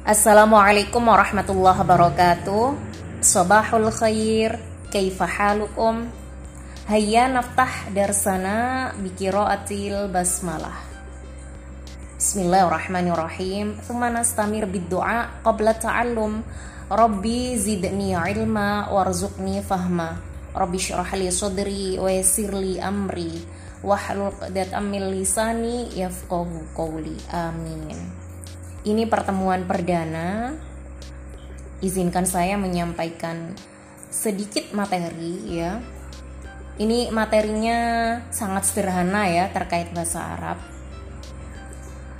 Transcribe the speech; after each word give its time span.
Assalamualaikum 0.00 1.12
warahmatullahi 1.12 1.76
wabarakatuh. 1.84 2.72
Sabahul 3.20 3.92
khair. 3.92 4.56
Kaifa 4.88 5.28
halukum? 5.28 6.08
Hayya 6.88 7.28
naftah 7.28 7.92
darsana 7.92 8.96
Bikiraatil 8.96 10.08
basmalah. 10.08 10.80
Bismillahirrahmanirrahim. 12.16 13.76
Thumma 13.84 14.08
nastamir 14.08 14.64
biddu'a 14.64 15.44
Qabla 15.44 15.76
ta'allum. 15.76 16.48
Rabbi 16.88 17.60
zidni 17.60 18.16
ilma 18.16 18.88
Warzuqni 18.88 19.60
fahma. 19.60 20.16
Rabbi 20.56 20.80
syurah 20.80 21.12
li 21.12 21.28
sadri 21.28 22.00
Wa 22.00 22.08
yasirli 22.08 22.80
amri. 22.80 23.36
Wahlul 23.84 24.32
qadat 24.32 24.72
amil 24.72 25.12
lisani 25.12 25.92
Yafqahu 25.92 26.72
qawli. 26.72 27.20
Amin 27.36 28.19
ini 28.84 29.04
pertemuan 29.04 29.68
perdana. 29.68 30.56
Izinkan 31.80 32.28
saya 32.28 32.60
menyampaikan 32.60 33.56
sedikit 34.12 34.72
materi 34.76 35.60
ya. 35.60 35.80
Ini 36.80 37.12
materinya 37.12 37.78
sangat 38.32 38.68
sederhana 38.68 39.28
ya 39.28 39.52
terkait 39.52 39.92
bahasa 39.92 40.20
Arab. 40.36 40.58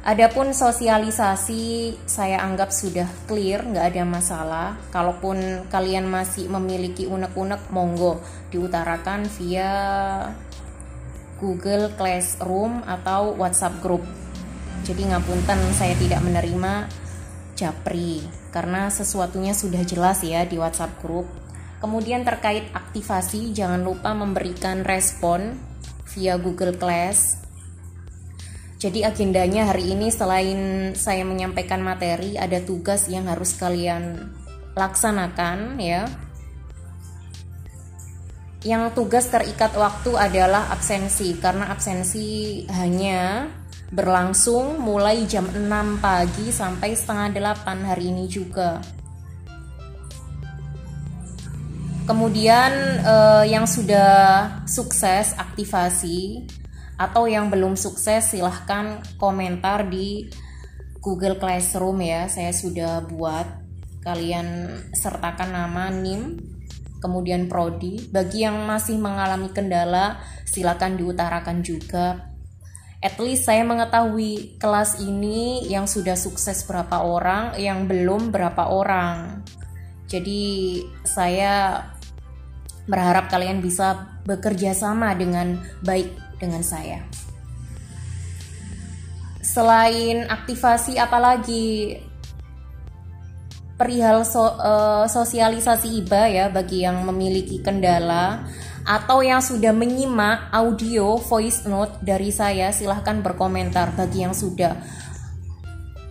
Adapun 0.00 0.56
sosialisasi 0.56 1.92
saya 2.08 2.40
anggap 2.40 2.72
sudah 2.72 3.04
clear, 3.28 3.60
nggak 3.60 3.92
ada 3.92 4.04
masalah. 4.08 4.68
Kalaupun 4.88 5.68
kalian 5.68 6.08
masih 6.08 6.48
memiliki 6.48 7.04
unek-unek, 7.04 7.68
monggo 7.68 8.20
diutarakan 8.48 9.28
via 9.28 9.72
Google 11.36 11.92
Classroom 12.00 12.80
atau 12.84 13.36
WhatsApp 13.36 13.80
Group 13.84 14.04
jadi 14.90 15.06
ngapunten 15.06 15.70
saya 15.78 15.94
tidak 15.94 16.18
menerima 16.18 16.90
japri 17.54 18.26
karena 18.50 18.90
sesuatunya 18.90 19.54
sudah 19.54 19.86
jelas 19.86 20.18
ya 20.26 20.42
di 20.42 20.58
WhatsApp 20.58 20.98
grup. 20.98 21.30
Kemudian 21.78 22.26
terkait 22.26 22.66
aktivasi 22.74 23.54
jangan 23.54 23.86
lupa 23.86 24.10
memberikan 24.18 24.82
respon 24.82 25.54
via 26.10 26.34
Google 26.42 26.74
Class. 26.74 27.38
Jadi 28.82 29.06
agendanya 29.06 29.70
hari 29.70 29.94
ini 29.94 30.10
selain 30.10 30.92
saya 30.98 31.22
menyampaikan 31.22 31.86
materi 31.86 32.34
ada 32.34 32.58
tugas 32.58 33.06
yang 33.06 33.30
harus 33.30 33.54
kalian 33.54 34.26
laksanakan 34.74 35.78
ya. 35.78 36.10
Yang 38.66 38.98
tugas 38.98 39.30
terikat 39.30 39.70
waktu 39.78 40.18
adalah 40.18 40.66
absensi 40.74 41.38
karena 41.38 41.70
absensi 41.70 42.66
hanya 42.68 43.48
berlangsung 43.90 44.78
mulai 44.78 45.26
jam 45.26 45.50
6 45.50 45.98
pagi 45.98 46.54
sampai 46.54 46.94
setengah 46.94 47.34
8 47.66 47.90
hari 47.90 48.14
ini 48.14 48.30
juga. 48.30 48.78
Kemudian 52.06 52.72
eh, 53.02 53.44
yang 53.50 53.66
sudah 53.66 54.62
sukses 54.66 55.34
aktivasi 55.34 56.46
atau 56.98 57.26
yang 57.26 57.50
belum 57.50 57.74
sukses 57.74 58.30
silahkan 58.30 59.02
komentar 59.18 59.86
di 59.90 60.30
Google 61.02 61.38
Classroom 61.38 61.98
ya. 62.02 62.30
Saya 62.30 62.54
sudah 62.54 63.02
buat 63.06 63.46
kalian 64.06 64.70
sertakan 64.94 65.50
nama 65.50 65.90
NIM 65.90 66.38
kemudian 67.02 67.50
prodi. 67.50 68.06
Bagi 68.06 68.46
yang 68.46 68.62
masih 68.70 69.02
mengalami 69.02 69.50
kendala 69.50 70.22
silakan 70.46 70.94
diutarakan 70.94 71.62
juga 71.62 72.29
at 73.00 73.16
least 73.16 73.48
saya 73.48 73.64
mengetahui 73.64 74.60
kelas 74.60 75.00
ini 75.00 75.64
yang 75.72 75.88
sudah 75.88 76.16
sukses 76.16 76.60
berapa 76.68 77.00
orang, 77.00 77.56
yang 77.56 77.88
belum 77.88 78.28
berapa 78.28 78.68
orang. 78.68 79.40
Jadi 80.04 80.84
saya 81.08 81.80
berharap 82.84 83.32
kalian 83.32 83.64
bisa 83.64 84.20
bekerja 84.28 84.76
sama 84.76 85.16
dengan 85.16 85.64
baik 85.80 86.12
dengan 86.36 86.60
saya. 86.60 87.00
Selain 89.40 90.28
aktivasi 90.28 91.00
apalagi 91.00 91.96
perihal 93.80 94.28
so, 94.28 94.44
uh, 94.44 95.08
sosialisasi 95.08 96.04
IBA 96.04 96.24
ya 96.28 96.46
bagi 96.52 96.84
yang 96.84 97.00
memiliki 97.08 97.64
kendala 97.64 98.44
atau 98.84 99.20
yang 99.20 99.40
sudah 99.44 99.72
menyimak 99.72 100.52
audio 100.52 101.16
voice 101.20 101.64
note 101.68 102.00
dari 102.00 102.32
saya 102.32 102.72
silahkan 102.72 103.20
berkomentar 103.20 103.92
bagi 103.94 104.24
yang 104.24 104.34
sudah. 104.36 104.76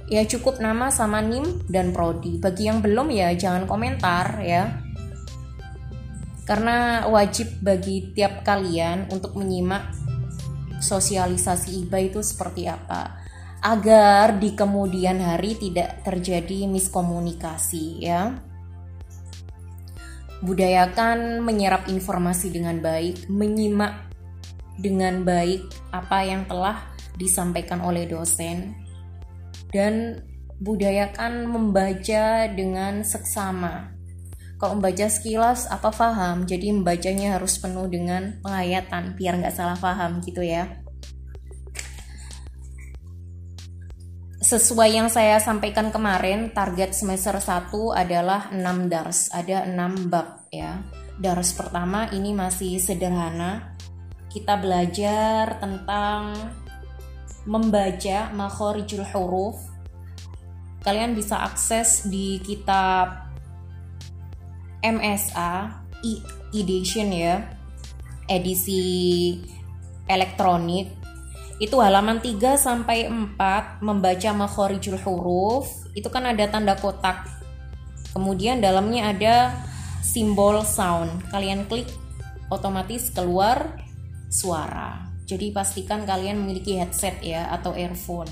Ya 0.09 0.25
cukup 0.25 0.57
nama 0.57 0.90
sama 0.90 1.22
NIM 1.22 1.69
dan 1.69 1.94
prodi. 1.94 2.41
Bagi 2.41 2.66
yang 2.66 2.81
belum 2.81 3.13
ya 3.13 3.29
jangan 3.38 3.69
komentar 3.69 4.41
ya. 4.41 4.81
Karena 6.50 7.06
wajib 7.06 7.62
bagi 7.62 8.09
tiap 8.18 8.41
kalian 8.41 9.06
untuk 9.13 9.38
menyimak 9.38 9.94
sosialisasi 10.81 11.85
IBA 11.85 12.09
itu 12.09 12.19
seperti 12.25 12.66
apa 12.66 13.22
agar 13.59 14.40
di 14.40 14.56
kemudian 14.56 15.19
hari 15.19 15.59
tidak 15.59 16.08
terjadi 16.08 16.63
miskomunikasi 16.72 18.08
ya 18.08 18.40
budayakan 20.44 21.44
menyerap 21.44 21.88
informasi 21.91 22.51
dengan 22.53 22.79
baik, 22.79 23.27
menyimak 23.27 24.07
dengan 24.79 25.27
baik 25.27 25.67
apa 25.91 26.23
yang 26.23 26.47
telah 26.47 26.79
disampaikan 27.19 27.83
oleh 27.83 28.07
dosen, 28.07 28.75
dan 29.75 30.23
budayakan 30.63 31.47
membaca 31.47 32.47
dengan 32.51 33.03
seksama. 33.03 33.91
Kalau 34.59 34.75
membaca 34.75 35.07
sekilas 35.07 35.72
apa 35.72 35.88
paham, 35.88 36.44
jadi 36.44 36.75
membacanya 36.75 37.39
harus 37.39 37.55
penuh 37.59 37.88
dengan 37.88 38.44
penghayatan 38.44 39.16
biar 39.16 39.39
nggak 39.39 39.55
salah 39.55 39.79
paham 39.79 40.19
gitu 40.19 40.44
ya. 40.44 40.83
Sesuai 44.49 44.97
yang 44.97 45.13
saya 45.13 45.37
sampaikan 45.37 45.93
kemarin, 45.93 46.49
target 46.49 46.97
semester 46.97 47.37
1 47.37 47.69
adalah 47.93 48.49
6 48.49 48.89
dars, 48.89 49.29
ada 49.29 49.61
6 49.69 50.09
bab 50.09 50.49
ya. 50.49 50.81
Dars 51.21 51.53
pertama 51.53 52.09
ini 52.09 52.33
masih 52.33 52.81
sederhana. 52.81 53.77
Kita 54.25 54.57
belajar 54.57 55.61
tentang 55.61 56.33
membaca 57.45 58.33
makhorijul 58.33 59.05
huruf. 59.13 59.61
Kalian 60.81 61.13
bisa 61.13 61.45
akses 61.45 62.09
di 62.09 62.41
kitab 62.41 63.29
MSA 64.81 65.85
e-edition 66.01 67.13
ya, 67.13 67.37
edisi 68.25 68.81
elektronik 70.09 70.98
itu 71.59 71.75
halaman 71.84 72.24
3 72.24 72.56
sampai 72.56 73.12
4 73.12 73.84
membaca 73.84 74.30
makhorijul 74.31 74.96
huruf. 75.03 75.68
Itu 75.92 76.08
kan 76.08 76.24
ada 76.24 76.47
tanda 76.47 76.80
kotak. 76.80 77.28
Kemudian 78.16 78.64
dalamnya 78.64 79.12
ada 79.12 79.36
simbol 80.00 80.64
sound. 80.64 81.12
Kalian 81.28 81.68
klik 81.68 81.92
otomatis 82.47 83.12
keluar 83.12 83.75
suara. 84.31 85.12
Jadi 85.28 85.52
pastikan 85.52 86.08
kalian 86.08 86.40
memiliki 86.40 86.80
headset 86.80 87.20
ya 87.20 87.52
atau 87.52 87.76
earphone. 87.76 88.31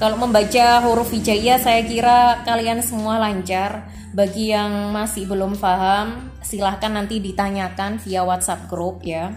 Kalau 0.00 0.16
membaca 0.18 0.82
huruf 0.88 1.12
hijaiyah 1.12 1.60
saya 1.60 1.84
kira 1.84 2.42
kalian 2.48 2.80
semua 2.80 3.20
lancar. 3.20 3.92
Bagi 4.12 4.52
yang 4.52 4.92
masih 4.92 5.24
belum 5.24 5.56
paham 5.56 6.32
silahkan 6.44 6.92
nanti 6.92 7.16
ditanyakan 7.16 7.96
via 7.96 8.20
WhatsApp 8.20 8.68
group 8.68 9.00
ya 9.08 9.32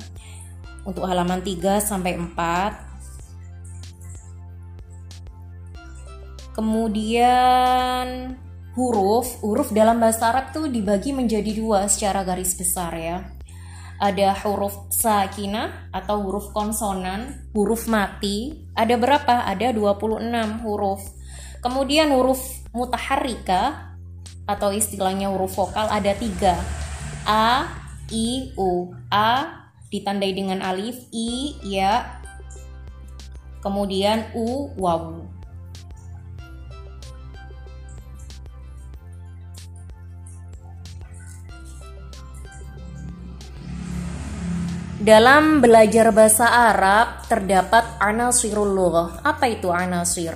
untuk 0.86 1.04
halaman 1.10 1.42
3 1.42 1.82
sampai 1.82 2.16
4. 2.16 2.96
Kemudian 6.56 8.40
huruf, 8.80 9.44
huruf 9.44 9.76
dalam 9.76 10.00
bahasa 10.00 10.32
Arab 10.32 10.56
tuh 10.56 10.72
dibagi 10.72 11.12
menjadi 11.12 11.52
dua 11.52 11.92
secara 11.92 12.24
garis 12.24 12.56
besar 12.56 12.96
ya. 12.96 13.28
Ada 14.00 14.36
huruf 14.44 14.88
sakinah 14.92 15.92
atau 15.92 16.24
huruf 16.24 16.56
konsonan, 16.56 17.52
huruf 17.52 17.92
mati. 17.92 18.68
Ada 18.72 18.96
berapa? 18.96 19.48
Ada 19.48 19.76
26 19.76 20.64
huruf. 20.64 21.04
Kemudian 21.60 22.12
huruf 22.12 22.40
mutaharrika 22.76 23.92
atau 24.46 24.70
istilahnya 24.72 25.32
huruf 25.32 25.56
vokal 25.56 25.88
ada 25.90 26.12
tiga. 26.16 26.60
A, 27.26 27.68
I, 28.12 28.54
U. 28.60 28.94
A, 29.10 29.65
ditandai 29.90 30.32
dengan 30.34 30.62
alif, 30.66 30.98
i, 31.14 31.58
ya, 31.66 32.22
kemudian 33.66 34.30
u, 34.38 34.74
wawu. 34.78 35.36
Dalam 45.06 45.62
belajar 45.62 46.10
bahasa 46.10 46.50
Arab 46.50 47.30
terdapat 47.30 48.02
anasirul 48.02 48.74
lughah. 48.74 49.22
Apa 49.22 49.46
itu 49.46 49.70
anasir? 49.70 50.34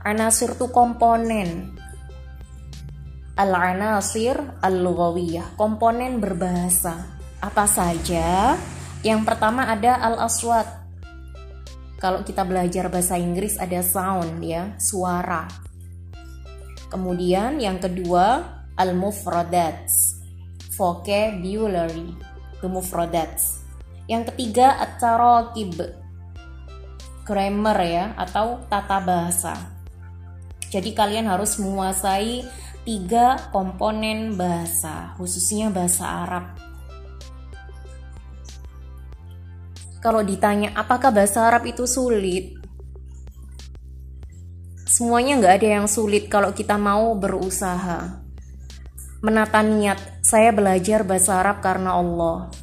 Anasir 0.00 0.56
itu 0.56 0.72
komponen. 0.72 1.76
Al-anasir 3.36 4.40
al-lughawiyah, 4.64 5.60
komponen 5.60 6.16
berbahasa. 6.16 6.96
Apa 7.44 7.68
saja? 7.68 8.56
Yang 9.06 9.22
pertama 9.22 9.70
ada 9.70 10.02
al-aswat. 10.02 10.66
Kalau 12.02 12.26
kita 12.26 12.42
belajar 12.42 12.90
bahasa 12.90 13.14
Inggris 13.14 13.54
ada 13.54 13.78
sound 13.78 14.42
ya, 14.42 14.74
suara. 14.82 15.46
Kemudian 16.90 17.62
yang 17.62 17.78
kedua 17.78 18.42
al-mufradats, 18.74 20.18
vocabulary, 20.74 22.18
the 22.58 22.66
mufradats. 22.66 23.62
Yang 24.10 24.34
ketiga 24.34 24.74
at-tarakib, 24.82 25.86
grammar 27.22 27.78
ya 27.86 28.10
atau 28.18 28.66
tata 28.66 28.98
bahasa. 29.06 29.54
Jadi 30.66 30.90
kalian 30.98 31.30
harus 31.30 31.62
menguasai 31.62 32.42
tiga 32.82 33.38
komponen 33.54 34.34
bahasa, 34.34 35.14
khususnya 35.14 35.70
bahasa 35.70 36.26
Arab. 36.26 36.65
Kalau 40.06 40.22
ditanya 40.22 40.70
apakah 40.78 41.10
bahasa 41.10 41.50
Arab 41.50 41.66
itu 41.66 41.82
sulit, 41.82 42.54
semuanya 44.86 45.42
nggak 45.42 45.54
ada 45.58 45.68
yang 45.82 45.90
sulit 45.90 46.30
kalau 46.30 46.54
kita 46.54 46.78
mau 46.78 47.18
berusaha. 47.18 48.22
Menata 49.18 49.66
niat, 49.66 50.22
saya 50.22 50.54
belajar 50.54 51.02
bahasa 51.02 51.42
Arab 51.42 51.58
karena 51.58 51.98
Allah. 51.98 52.54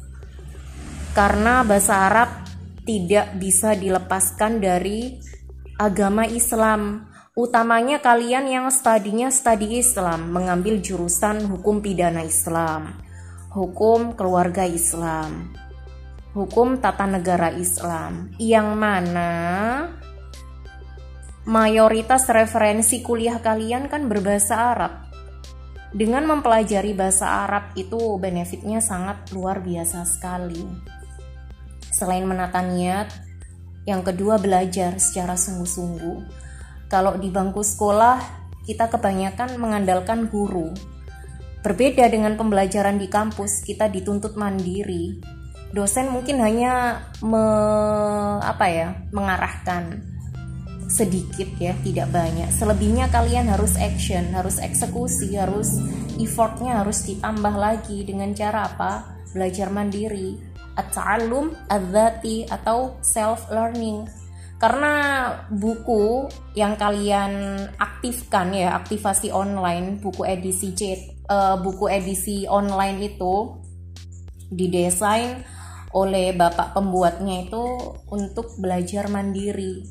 Karena 1.12 1.60
bahasa 1.68 2.08
Arab 2.08 2.48
tidak 2.88 3.36
bisa 3.36 3.76
dilepaskan 3.76 4.64
dari 4.64 5.20
agama 5.76 6.24
Islam 6.24 7.12
Utamanya 7.34 7.98
kalian 7.98 8.46
yang 8.46 8.70
studinya 8.70 9.26
studi 9.26 9.82
Islam, 9.82 10.30
mengambil 10.30 10.78
jurusan 10.78 11.50
hukum 11.50 11.82
pidana 11.82 12.22
Islam, 12.22 12.94
hukum 13.50 14.14
keluarga 14.14 14.62
Islam, 14.62 15.50
hukum 16.34 16.82
tata 16.82 17.06
negara 17.06 17.54
Islam, 17.54 18.34
yang 18.42 18.74
mana 18.74 19.30
mayoritas 21.46 22.26
referensi 22.26 23.00
kuliah 23.00 23.38
kalian 23.38 23.86
kan 23.86 24.10
berbahasa 24.10 24.74
Arab. 24.74 24.92
Dengan 25.94 26.26
mempelajari 26.26 26.90
bahasa 26.90 27.46
Arab 27.46 27.70
itu 27.78 28.18
benefitnya 28.18 28.82
sangat 28.82 29.30
luar 29.30 29.62
biasa 29.62 30.02
sekali. 30.02 30.66
Selain 31.94 32.26
menata 32.26 32.58
niat, 32.58 33.14
yang 33.86 34.02
kedua 34.02 34.42
belajar 34.42 34.98
secara 34.98 35.38
sungguh-sungguh 35.38 36.44
kalau 36.94 37.18
di 37.18 37.26
bangku 37.26 37.64
sekolah, 37.64 38.22
kita 38.62 38.86
kebanyakan 38.86 39.58
mengandalkan 39.58 40.30
guru. 40.30 40.70
Berbeda 41.64 42.06
dengan 42.06 42.38
pembelajaran 42.38 43.02
di 43.02 43.10
kampus, 43.10 43.66
kita 43.66 43.90
dituntut 43.90 44.38
mandiri. 44.38 45.18
Dosen 45.74 46.14
mungkin 46.14 46.38
hanya 46.38 47.02
me, 47.18 47.44
apa 48.38 48.66
ya, 48.70 48.88
mengarahkan 49.10 50.06
sedikit 50.86 51.50
ya, 51.58 51.74
tidak 51.82 52.14
banyak. 52.14 52.46
Selebihnya 52.54 53.10
kalian 53.10 53.50
harus 53.50 53.74
action, 53.74 54.30
harus 54.30 54.62
eksekusi, 54.62 55.34
harus 55.34 55.74
effortnya 56.14 56.78
harus 56.86 57.02
ditambah 57.10 57.54
lagi 57.58 58.06
dengan 58.06 58.30
cara 58.30 58.70
apa? 58.70 59.18
Belajar 59.34 59.74
mandiri, 59.74 60.38
at-ta'allum 60.78 61.54
adzati 61.70 62.46
atau 62.46 62.98
self 63.02 63.50
learning 63.50 64.06
karena 64.58 64.94
buku 65.50 66.30
yang 66.54 66.78
kalian 66.78 67.66
aktifkan 67.76 68.54
ya 68.54 68.78
aktivasi 68.78 69.28
online 69.34 69.98
buku 69.98 70.22
edisi 70.24 70.72
uh, 71.28 71.58
buku 71.58 71.90
edisi 71.90 72.46
online 72.46 73.12
itu 73.12 73.60
didesain 74.48 75.42
oleh 75.94 76.34
bapak 76.34 76.74
pembuatnya 76.74 77.46
itu 77.46 77.64
untuk 78.10 78.58
belajar 78.58 79.06
mandiri 79.06 79.86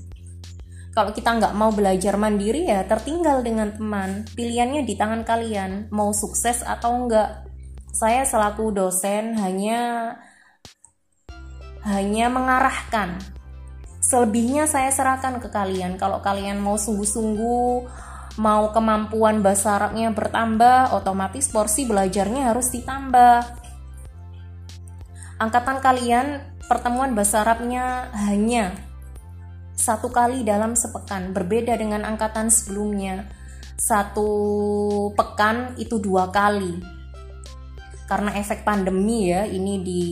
kalau 0.94 1.10
kita 1.16 1.40
nggak 1.40 1.56
mau 1.58 1.72
belajar 1.74 2.20
mandiri 2.20 2.70
ya 2.70 2.86
tertinggal 2.86 3.42
dengan 3.42 3.74
teman 3.74 4.28
pilihannya 4.36 4.84
di 4.84 4.94
tangan 4.94 5.24
kalian 5.24 5.88
mau 5.90 6.12
sukses 6.12 6.62
atau 6.62 7.08
enggak 7.08 7.48
saya 7.96 8.28
selaku 8.28 8.76
dosen 8.76 9.40
hanya 9.40 10.14
hanya 11.88 12.28
mengarahkan 12.30 13.18
Selebihnya 14.04 14.68
saya 14.68 14.92
serahkan 14.92 15.40
ke 15.40 15.48
kalian. 15.48 15.96
Kalau 15.96 16.20
kalian 16.20 16.60
mau 16.60 16.76
sungguh-sungguh, 16.76 17.88
mau 18.36 18.64
kemampuan 18.76 19.40
bahasa 19.40 19.80
Arabnya 19.80 20.12
bertambah, 20.12 20.92
otomatis 20.92 21.48
porsi 21.48 21.88
belajarnya 21.88 22.52
harus 22.52 22.68
ditambah. 22.76 23.63
Angkatan 25.44 25.84
kalian 25.84 26.40
pertemuan 26.72 27.12
bahasa 27.12 27.44
Arabnya 27.44 28.08
hanya 28.16 28.72
satu 29.76 30.08
kali 30.08 30.48
dalam 30.48 30.80
sepekan, 30.80 31.36
berbeda 31.36 31.76
dengan 31.76 32.08
angkatan 32.08 32.48
sebelumnya. 32.48 33.28
Satu 33.76 34.30
pekan 35.20 35.76
itu 35.76 36.00
dua 36.00 36.32
kali. 36.32 36.80
Karena 38.08 38.32
efek 38.40 38.64
pandemi 38.64 39.36
ya, 39.36 39.44
ini 39.44 39.84
di 39.84 40.04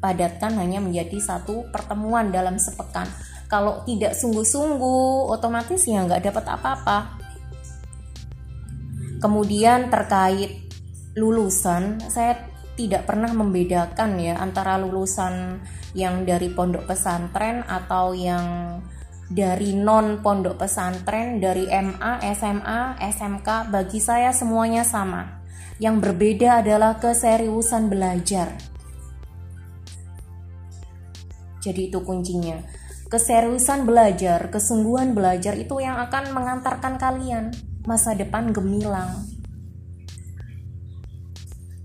padatkan 0.00 0.56
hanya 0.56 0.80
menjadi 0.80 1.20
satu 1.20 1.68
pertemuan 1.68 2.32
dalam 2.32 2.56
sepekan. 2.56 3.04
Kalau 3.52 3.84
tidak 3.84 4.16
sungguh-sungguh, 4.16 5.28
otomatis 5.28 5.84
ya 5.84 6.08
nggak 6.08 6.24
dapat 6.24 6.44
apa-apa. 6.48 7.20
Kemudian 9.20 9.92
terkait 9.92 10.64
lulusan, 11.20 12.00
saya 12.08 12.53
tidak 12.74 13.06
pernah 13.06 13.30
membedakan 13.30 14.18
ya 14.18 14.38
antara 14.38 14.74
lulusan 14.82 15.62
yang 15.94 16.26
dari 16.26 16.50
pondok 16.50 16.90
pesantren 16.90 17.62
atau 17.66 18.12
yang 18.14 18.78
dari 19.30 19.72
non 19.72 20.20
pondok 20.20 20.66
pesantren, 20.66 21.40
dari 21.40 21.64
MA, 21.70 22.20
SMA, 22.34 23.00
SMK, 23.00 23.72
bagi 23.72 23.98
saya 24.02 24.34
semuanya 24.34 24.84
sama. 24.84 25.42
Yang 25.80 25.96
berbeda 26.06 26.62
adalah 26.62 27.00
keseriusan 27.02 27.90
belajar. 27.90 28.54
Jadi 31.64 31.88
itu 31.88 31.98
kuncinya. 32.04 32.60
Keseriusan 33.08 33.88
belajar, 33.88 34.52
kesungguhan 34.52 35.16
belajar 35.16 35.56
itu 35.56 35.80
yang 35.80 35.96
akan 35.98 36.34
mengantarkan 36.34 36.94
kalian 37.00 37.54
masa 37.88 38.12
depan 38.12 38.52
gemilang. 38.52 39.33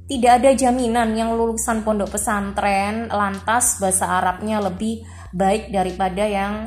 Tidak 0.10 0.42
ada 0.42 0.50
jaminan 0.58 1.14
yang 1.14 1.38
lulusan 1.38 1.86
pondok 1.86 2.18
pesantren 2.18 3.14
lantas 3.14 3.78
bahasa 3.78 4.10
Arabnya 4.10 4.58
lebih 4.58 5.06
baik 5.30 5.70
daripada 5.70 6.26
yang 6.26 6.66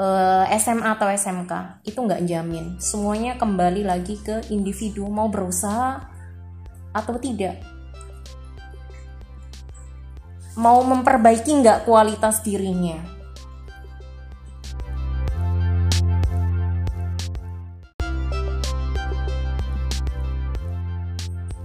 uh, 0.00 0.48
eh, 0.48 0.56
SMA 0.56 0.88
atau 0.96 1.12
SMK. 1.12 1.84
Itu 1.84 2.00
nggak 2.00 2.24
jamin. 2.24 2.80
Semuanya 2.80 3.36
kembali 3.36 3.84
lagi 3.84 4.16
ke 4.24 4.48
individu 4.48 5.04
mau 5.04 5.28
berusaha 5.28 6.00
atau 6.96 7.20
tidak 7.20 7.60
mau 10.54 10.80
memperbaiki 10.86 11.50
nggak 11.60 11.84
kualitas 11.84 12.40
dirinya. 12.40 13.13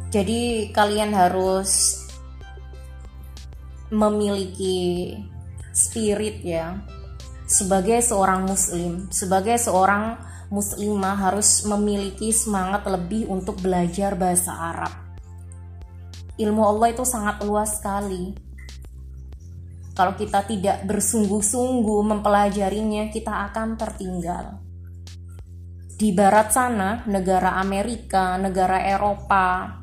Jadi 0.10 0.74
kalian 0.74 1.14
harus 1.14 2.02
memiliki 3.94 5.14
spirit 5.70 6.42
ya 6.42 6.82
sebagai 7.46 8.02
seorang 8.02 8.46
muslim, 8.46 9.10
sebagai 9.14 9.58
seorang 9.58 10.18
muslimah 10.50 11.18
harus 11.30 11.66
memiliki 11.66 12.34
semangat 12.34 12.86
lebih 12.90 13.30
untuk 13.30 13.62
belajar 13.62 14.18
bahasa 14.18 14.54
Arab. 14.54 14.94
Ilmu 16.42 16.62
Allah 16.62 16.90
itu 16.90 17.06
sangat 17.06 17.46
luas 17.46 17.78
sekali 17.78 18.50
kalau 20.00 20.16
kita 20.16 20.48
tidak 20.48 20.88
bersungguh-sungguh 20.88 22.00
mempelajarinya, 22.08 23.12
kita 23.12 23.52
akan 23.52 23.76
tertinggal. 23.76 24.64
Di 26.00 26.16
barat 26.16 26.56
sana, 26.56 27.04
negara 27.04 27.60
Amerika, 27.60 28.40
negara 28.40 28.80
Eropa, 28.80 29.76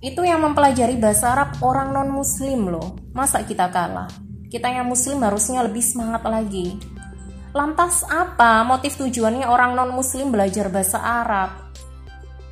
itu 0.00 0.24
yang 0.24 0.40
mempelajari 0.40 0.96
bahasa 0.96 1.36
Arab 1.36 1.60
orang 1.60 1.92
non-muslim 1.92 2.72
loh. 2.72 2.96
Masa 3.12 3.44
kita 3.44 3.68
kalah? 3.68 4.08
Kita 4.48 4.72
yang 4.72 4.88
muslim 4.88 5.20
harusnya 5.20 5.60
lebih 5.60 5.84
semangat 5.84 6.24
lagi. 6.24 6.80
Lantas 7.52 8.08
apa 8.08 8.64
motif 8.64 8.96
tujuannya 8.96 9.44
orang 9.44 9.76
non-muslim 9.76 10.32
belajar 10.32 10.72
bahasa 10.72 10.96
Arab? 10.96 11.76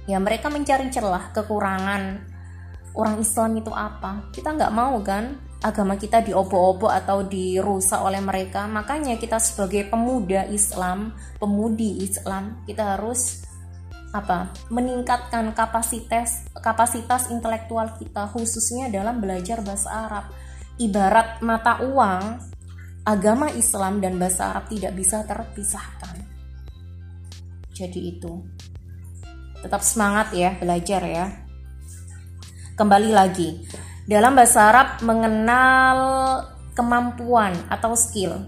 Ya 0.04 0.20
mereka 0.20 0.52
mencari 0.52 0.92
celah, 0.92 1.32
kekurangan. 1.32 2.20
Orang 2.92 3.16
Islam 3.16 3.56
itu 3.56 3.72
apa? 3.72 4.28
Kita 4.32 4.52
nggak 4.52 4.72
mau 4.72 5.00
kan? 5.00 5.48
agama 5.58 5.98
kita 5.98 6.22
diobo-obo 6.22 6.86
atau 6.86 7.26
dirusak 7.26 7.98
oleh 7.98 8.22
mereka. 8.22 8.70
Makanya 8.70 9.18
kita 9.18 9.42
sebagai 9.42 9.90
pemuda 9.90 10.46
Islam, 10.46 11.18
pemudi 11.42 11.98
Islam, 12.06 12.62
kita 12.62 12.94
harus 12.98 13.47
apa? 14.08 14.48
meningkatkan 14.72 15.52
kapasitas 15.52 16.48
kapasitas 16.56 17.28
intelektual 17.28 17.92
kita 18.00 18.28
khususnya 18.32 18.88
dalam 18.88 19.20
belajar 19.20 19.60
bahasa 19.60 19.88
Arab. 20.08 20.24
Ibarat 20.78 21.42
mata 21.42 21.82
uang, 21.82 22.38
agama 23.02 23.50
Islam 23.52 23.98
dan 23.98 24.16
bahasa 24.16 24.54
Arab 24.54 24.70
tidak 24.70 24.94
bisa 24.94 25.26
terpisahkan. 25.26 26.16
Jadi 27.74 28.00
itu. 28.14 28.32
Tetap 29.58 29.82
semangat 29.82 30.30
ya 30.32 30.54
belajar 30.54 31.02
ya. 31.02 31.26
Kembali 32.78 33.10
lagi, 33.10 33.66
dalam 34.06 34.38
bahasa 34.38 34.70
Arab 34.70 34.88
mengenal 35.02 35.98
kemampuan 36.78 37.58
atau 37.66 37.98
skill. 37.98 38.46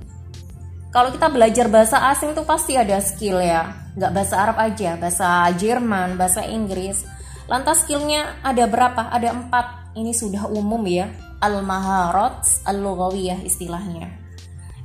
Kalau 0.94 1.10
kita 1.10 1.26
belajar 1.30 1.66
bahasa 1.66 1.98
asing 2.14 2.30
tuh 2.34 2.46
pasti 2.46 2.78
ada 2.78 3.02
skill 3.02 3.42
ya, 3.42 3.89
nggak 4.00 4.16
bahasa 4.16 4.34
Arab 4.40 4.56
aja, 4.56 4.96
bahasa 4.96 5.28
Jerman, 5.60 6.16
bahasa 6.16 6.40
Inggris. 6.48 7.04
Lantas 7.44 7.84
skillnya 7.84 8.40
ada 8.40 8.64
berapa? 8.64 9.12
Ada 9.12 9.36
empat. 9.36 9.92
Ini 9.92 10.16
sudah 10.16 10.48
umum 10.48 10.80
ya, 10.88 11.12
al-maharat 11.44 12.64
al-lughawiyah 12.64 13.44
istilahnya. 13.44 14.08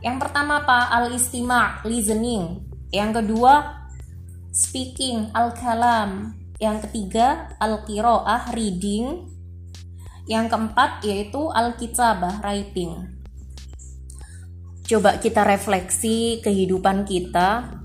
Yang 0.03 0.17
pertama 0.19 0.67
apa? 0.67 0.91
Al-istima' 0.99 1.87
listening. 1.87 2.59
Yang 2.91 3.23
kedua 3.23 3.53
speaking, 4.51 5.31
al-kalam. 5.31 6.35
Yang 6.59 6.91
ketiga 6.91 7.55
al-qiraah 7.63 8.51
reading. 8.51 9.31
Yang 10.27 10.45
keempat 10.51 11.05
yaitu 11.07 11.39
Alkitabah 11.53 12.43
writing. 12.43 13.15
Coba 14.85 15.21
kita 15.21 15.45
refleksi 15.45 16.41
kehidupan 16.41 17.05
kita. 17.05 17.81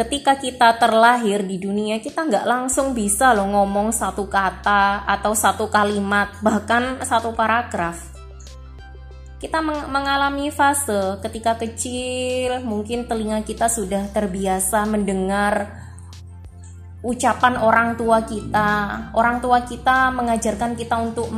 Ketika 0.00 0.40
kita 0.40 0.80
terlahir 0.80 1.44
di 1.44 1.60
dunia, 1.60 2.00
kita 2.00 2.24
nggak 2.24 2.48
langsung 2.48 2.96
bisa 2.96 3.36
loh 3.36 3.44
ngomong 3.52 3.92
satu 3.92 4.24
kata 4.32 5.04
atau 5.04 5.36
satu 5.36 5.68
kalimat, 5.68 6.40
bahkan 6.40 7.04
satu 7.04 7.36
paragraf. 7.36 8.00
Kita 9.36 9.60
mengalami 9.60 10.48
fase 10.48 11.20
ketika 11.20 11.60
kecil, 11.60 12.64
mungkin 12.64 13.04
telinga 13.04 13.44
kita 13.44 13.68
sudah 13.68 14.08
terbiasa 14.08 14.88
mendengar 14.88 15.68
ucapan 17.04 17.60
orang 17.60 18.00
tua 18.00 18.24
kita. 18.24 19.12
Orang 19.12 19.44
tua 19.44 19.68
kita 19.68 20.08
mengajarkan 20.16 20.80
kita 20.80 20.96
untuk 20.96 21.28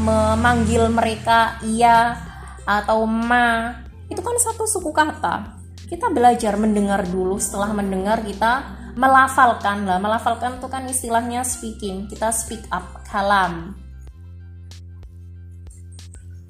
memanggil 0.00 0.88
mereka 0.88 1.60
iya 1.68 2.16
atau 2.64 3.04
ma. 3.04 3.76
Itu 4.08 4.24
kan 4.24 4.40
satu 4.40 4.64
suku 4.64 4.88
kata. 4.88 5.55
Kita 5.86 6.10
belajar 6.10 6.58
mendengar 6.58 7.06
dulu, 7.06 7.38
setelah 7.38 7.70
mendengar 7.70 8.18
kita 8.26 8.66
melafalkan 8.98 9.86
lah. 9.86 10.02
Melafalkan 10.02 10.58
itu 10.58 10.66
kan 10.66 10.82
istilahnya 10.90 11.46
speaking. 11.46 12.10
Kita 12.10 12.34
speak 12.34 12.66
up, 12.74 13.06
kalam. 13.06 13.78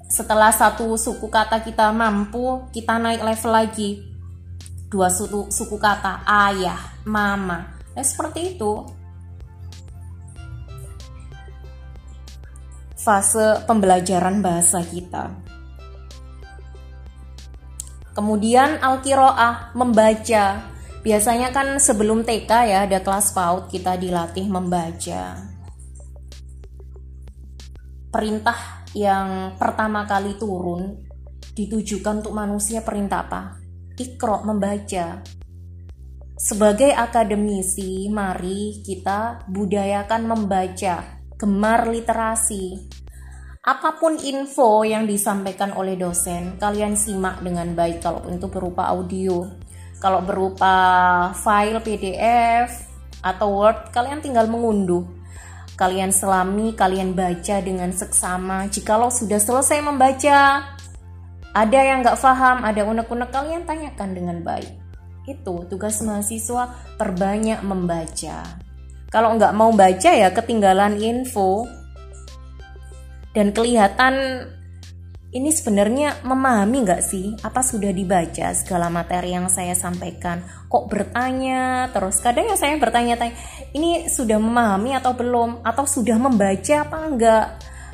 Setelah 0.09 0.49
satu 0.49 0.97
suku 0.97 1.29
kata 1.29 1.61
kita 1.61 1.93
mampu, 1.93 2.65
kita 2.73 2.97
naik 2.97 3.21
level 3.21 3.51
lagi. 3.53 4.01
Dua 4.89 5.11
suku, 5.11 5.53
suku 5.53 5.77
kata 5.77 6.25
ayah, 6.25 6.79
mama, 7.05 7.77
Ya 7.93 8.01
seperti 8.01 8.55
itu. 8.55 8.85
Fase 12.97 13.61
pembelajaran 13.65 14.41
bahasa 14.41 14.85
kita. 14.85 15.46
Kemudian 18.17 18.81
al-kiroah, 18.81 19.77
membaca. 19.77 20.73
Biasanya 21.05 21.53
kan 21.53 21.77
sebelum 21.77 22.25
TK 22.25 22.49
ya 22.65 22.89
ada 22.89 23.05
kelas 23.05 23.29
PAUD 23.29 23.69
kita 23.69 23.93
dilatih 23.93 24.49
membaca. 24.49 25.37
Perintah 28.09 28.89
yang 28.97 29.53
pertama 29.61 30.09
kali 30.09 30.33
turun 30.41 30.97
ditujukan 31.53 32.25
untuk 32.25 32.33
manusia 32.33 32.81
perintah 32.81 33.29
apa? 33.29 33.61
Ikro 33.93 34.41
membaca. 34.41 35.21
Sebagai 36.41 36.89
akademisi, 36.97 38.09
mari 38.09 38.81
kita 38.81 39.45
budayakan 39.45 40.25
membaca, 40.25 41.21
gemar 41.37 41.85
literasi. 41.85 42.81
Apa 43.67 43.99
pun 43.99 44.15
info 44.15 44.87
yang 44.87 45.03
disampaikan 45.03 45.75
oleh 45.75 45.99
dosen, 45.99 46.55
kalian 46.55 46.95
simak 46.95 47.43
dengan 47.43 47.75
baik 47.75 47.99
kalau 47.99 48.23
itu 48.31 48.47
berupa 48.47 48.87
audio. 48.87 49.43
Kalau 49.99 50.23
berupa 50.23 50.71
file 51.35 51.83
PDF 51.83 52.87
atau 53.19 53.51
Word, 53.51 53.91
kalian 53.91 54.23
tinggal 54.23 54.47
mengunduh. 54.47 55.03
Kalian 55.75 56.15
selami, 56.15 56.79
kalian 56.79 57.11
baca 57.11 57.59
dengan 57.59 57.91
seksama. 57.91 58.71
Jikalau 58.71 59.11
sudah 59.11 59.43
selesai 59.43 59.83
membaca, 59.83 60.63
ada 61.51 61.79
yang 61.83 61.99
nggak 61.99 62.23
paham, 62.23 62.63
ada 62.63 62.87
unek-unek, 62.87 63.35
kalian 63.35 63.67
tanyakan 63.67 64.15
dengan 64.15 64.39
baik 64.47 64.87
itu 65.27 65.67
tugas 65.67 65.99
mahasiswa 65.99 66.71
perbanyak 66.95 67.59
membaca. 67.61 68.47
Kalau 69.11 69.35
nggak 69.35 69.55
mau 69.55 69.75
baca 69.75 70.11
ya 70.15 70.31
ketinggalan 70.31 70.99
info 71.03 71.67
dan 73.37 73.53
kelihatan 73.53 74.49
ini 75.29 75.53
sebenarnya 75.53 76.25
memahami 76.25 76.81
nggak 76.81 77.03
sih? 77.05 77.37
Apa 77.45 77.61
sudah 77.61 77.93
dibaca 77.93 78.49
segala 78.57 78.89
materi 78.89 79.37
yang 79.37 79.45
saya 79.45 79.77
sampaikan? 79.77 80.41
Kok 80.65 80.89
bertanya 80.89 81.93
terus? 81.93 82.17
Kadang 82.17 82.49
ya 82.49 82.57
saya 82.57 82.73
bertanya-tanya 82.81 83.37
ini 83.77 84.09
sudah 84.09 84.41
memahami 84.41 84.97
atau 84.97 85.13
belum? 85.13 85.61
Atau 85.61 85.85
sudah 85.85 86.17
membaca 86.17 86.81
apa 86.81 86.97
enggak 87.05 87.47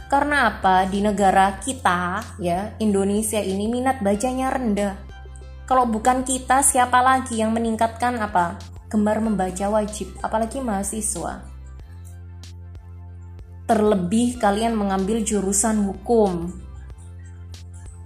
karena 0.08 0.56
apa? 0.56 0.88
Di 0.88 1.04
negara 1.04 1.60
kita 1.60 2.24
ya 2.40 2.80
Indonesia 2.80 3.44
ini 3.44 3.68
minat 3.68 4.00
bacanya 4.00 4.48
rendah. 4.48 4.96
Kalau 5.68 5.84
bukan 5.84 6.24
kita, 6.24 6.64
siapa 6.64 7.04
lagi 7.04 7.44
yang 7.44 7.52
meningkatkan 7.52 8.16
apa? 8.16 8.56
Gemar 8.88 9.20
membaca 9.20 9.68
wajib, 9.68 10.16
apalagi 10.24 10.64
mahasiswa. 10.64 11.53
Terlebih 13.64 14.38
kalian 14.40 14.76
mengambil 14.76 15.24
jurusan 15.24 15.88
hukum. 15.88 16.52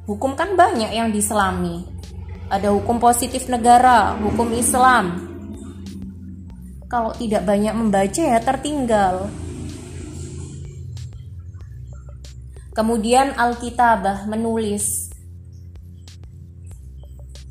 Hukum 0.05 0.31
kan 0.37 0.53
banyak 0.53 0.93
yang 0.93 1.09
diselami. 1.09 1.83
Ada 2.47 2.71
hukum 2.71 3.01
positif 3.01 3.49
negara, 3.51 4.15
hukum 4.21 4.53
Islam. 4.55 5.27
Kalau 6.87 7.11
tidak 7.17 7.43
banyak 7.43 7.73
membaca 7.75 8.21
ya 8.23 8.39
tertinggal. 8.39 9.27
Kemudian 12.71 13.33
Alkitabah 13.35 14.29
menulis 14.29 15.07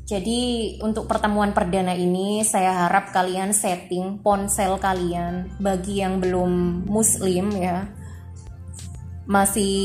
jadi 0.07 0.39
untuk 0.87 1.03
pertemuan 1.03 1.51
perdana 1.51 1.91
ini 1.91 2.39
saya 2.47 2.87
harap 2.87 3.11
kalian 3.11 3.51
setting 3.51 4.23
ponsel 4.23 4.79
kalian 4.79 5.51
bagi 5.59 5.99
yang 5.99 6.23
belum 6.23 6.87
muslim 6.87 7.51
ya. 7.51 7.96
Masih 9.27 9.75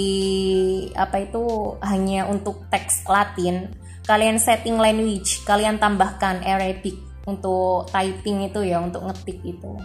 apa 0.94 1.18
itu 1.18 1.74
hanya 1.82 2.30
untuk 2.30 2.62
teks 2.70 3.02
Latin. 3.10 3.74
Kalian 4.06 4.38
setting 4.38 4.78
language, 4.78 5.42
kalian 5.42 5.82
tambahkan 5.82 6.42
Arabic 6.46 6.94
untuk 7.26 7.90
typing 7.90 8.46
itu 8.46 8.62
ya, 8.62 8.78
untuk 8.82 9.02
ngetik 9.06 9.38
itu. 9.42 9.78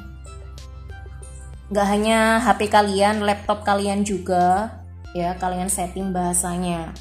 Gak 1.74 1.88
hanya 1.90 2.40
HP 2.42 2.70
kalian, 2.70 3.26
laptop 3.26 3.66
kalian 3.66 4.06
juga 4.06 4.78
ya, 5.18 5.34
kalian 5.38 5.70
setting 5.70 6.14
bahasanya. 6.14 6.94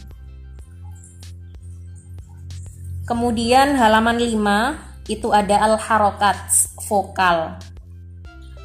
Kemudian 3.06 3.78
halaman 3.78 4.18
5 4.18 5.06
itu 5.06 5.30
ada 5.30 5.62
al-harokat 5.62 6.36
vokal. 6.90 7.54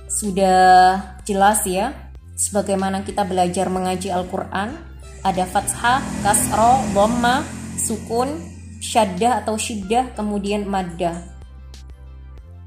Sudah 0.10 0.98
jelas 1.24 1.62
ya 1.64 2.11
sebagaimana 2.36 3.04
kita 3.06 3.24
belajar 3.24 3.68
mengaji 3.68 4.12
Al-Qur'an, 4.12 4.76
ada 5.22 5.44
fathah, 5.46 6.02
kasro, 6.26 6.82
dhamma, 6.96 7.46
sukun, 7.78 8.42
syaddah 8.82 9.46
atau 9.46 9.56
syiddah, 9.56 10.14
kemudian 10.18 10.66
maddah. 10.66 11.22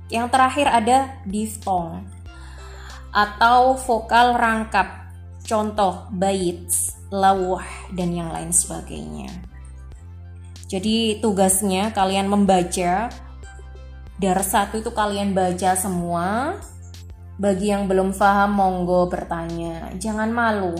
Yang 0.08 0.26
terakhir 0.30 0.66
ada 0.70 0.98
diftong 1.26 2.06
atau 3.10 3.74
vokal 3.78 4.38
rangkap. 4.38 5.06
Contoh 5.44 6.08
bait, 6.08 6.64
lawah 7.12 7.66
dan 7.92 8.16
yang 8.16 8.32
lain 8.32 8.48
sebagainya. 8.48 9.28
Jadi 10.64 11.20
tugasnya 11.20 11.92
kalian 11.92 12.32
membaca 12.32 13.12
Dar 14.14 14.38
satu 14.46 14.78
itu 14.78 14.94
kalian 14.94 15.34
baca 15.34 15.74
semua. 15.74 16.58
Bagi 17.34 17.74
yang 17.74 17.90
belum 17.90 18.14
paham 18.14 18.54
monggo 18.54 19.10
bertanya. 19.10 19.90
Jangan 19.98 20.30
malu. 20.30 20.74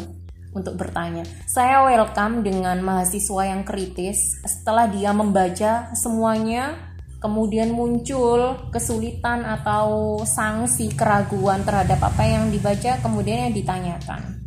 untuk 0.54 0.78
bertanya. 0.78 1.26
Saya 1.50 1.82
welcome 1.82 2.46
dengan 2.46 2.78
mahasiswa 2.78 3.42
yang 3.42 3.66
kritis 3.66 4.38
setelah 4.46 4.86
dia 4.86 5.10
membaca 5.10 5.90
semuanya 5.98 6.94
kemudian 7.18 7.72
muncul 7.72 8.68
kesulitan 8.68 9.42
atau 9.42 10.20
sanksi 10.22 10.92
keraguan 10.92 11.64
terhadap 11.64 11.98
apa 12.04 12.22
yang 12.22 12.54
dibaca 12.54 13.00
kemudian 13.00 13.48
yang 13.48 13.54
ditanyakan. 13.56 14.44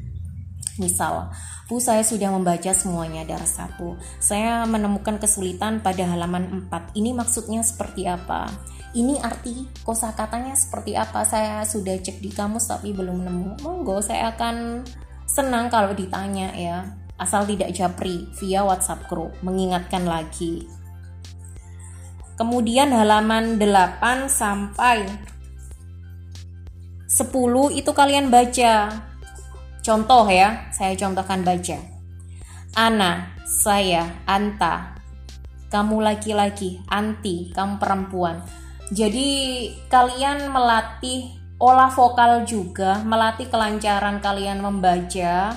Misal, 0.78 1.34
Bu 1.66 1.82
saya 1.82 2.06
sudah 2.06 2.30
membaca 2.30 2.70
semuanya 2.70 3.26
dari 3.26 3.50
satu. 3.50 3.98
Saya 4.22 4.62
menemukan 4.70 5.18
kesulitan 5.18 5.82
pada 5.82 6.06
halaman 6.06 6.70
4. 6.70 6.94
Ini 6.94 7.18
maksudnya 7.18 7.66
seperti 7.66 8.06
apa? 8.06 8.46
Ini 8.96 9.20
arti 9.20 9.68
kosakatanya 9.84 10.56
seperti 10.56 10.96
apa? 10.96 11.28
Saya 11.28 11.66
sudah 11.68 12.00
cek 12.00 12.24
di 12.24 12.32
kamus 12.32 12.72
tapi 12.72 12.96
belum 12.96 13.28
nemu. 13.28 13.64
Monggo 13.66 14.00
saya 14.00 14.32
akan 14.36 14.88
senang 15.28 15.68
kalau 15.68 15.92
ditanya 15.92 16.56
ya. 16.56 16.88
Asal 17.18 17.50
tidak 17.50 17.74
japri 17.74 18.30
via 18.38 18.62
WhatsApp 18.62 19.10
group, 19.10 19.34
mengingatkan 19.42 20.06
lagi. 20.06 20.70
Kemudian 22.38 22.94
halaman 22.94 23.58
8 23.58 24.30
sampai 24.30 25.10
10 27.10 27.74
itu 27.74 27.92
kalian 27.98 28.30
baca 28.30 28.94
Contoh 29.88 30.28
ya, 30.28 30.68
saya 30.76 31.00
contohkan 31.00 31.48
baca. 31.48 31.80
Ana, 32.76 33.32
saya, 33.48 34.20
anta. 34.28 35.00
Kamu 35.72 36.04
laki-laki, 36.04 36.84
anti, 36.92 37.56
kamu 37.56 37.80
perempuan. 37.80 38.44
Jadi 38.88 39.30
kalian 39.92 40.48
melatih 40.48 41.36
olah 41.60 41.92
vokal 41.92 42.48
juga, 42.48 43.04
melatih 43.04 43.52
kelancaran 43.52 44.24
kalian 44.24 44.64
membaca 44.64 45.56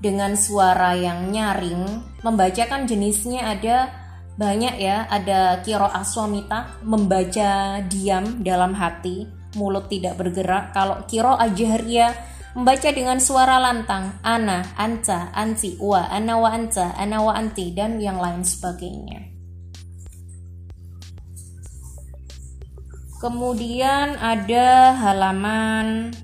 dengan 0.00 0.36
suara 0.36 0.92
yang 0.96 1.32
nyaring. 1.32 2.04
Membaca 2.20 2.62
kan 2.68 2.84
jenisnya 2.84 3.56
ada 3.56 3.88
banyak 4.36 4.76
ya, 4.76 5.08
ada 5.08 5.64
kiro 5.64 5.88
aswamita, 5.88 6.80
membaca 6.84 7.80
diam 7.88 8.44
dalam 8.44 8.76
hati, 8.76 9.24
mulut 9.56 9.88
tidak 9.88 10.20
bergerak. 10.20 10.76
Kalau 10.76 11.04
kiro 11.08 11.36
ajaria 11.36 12.12
Membaca 12.50 12.90
dengan 12.90 13.22
suara 13.22 13.62
lantang, 13.62 14.18
ana, 14.26 14.74
anta, 14.74 15.30
anti, 15.38 15.78
wa, 15.78 16.10
ana 16.10 16.34
wa 16.34 16.50
anta, 16.50 16.98
ana 16.98 17.22
wa 17.22 17.30
anti, 17.30 17.70
dan 17.70 18.02
yang 18.02 18.18
lain 18.18 18.42
sebagainya. 18.42 19.39
Kemudian 23.20 24.16
ada 24.16 24.96
halaman 24.96 26.16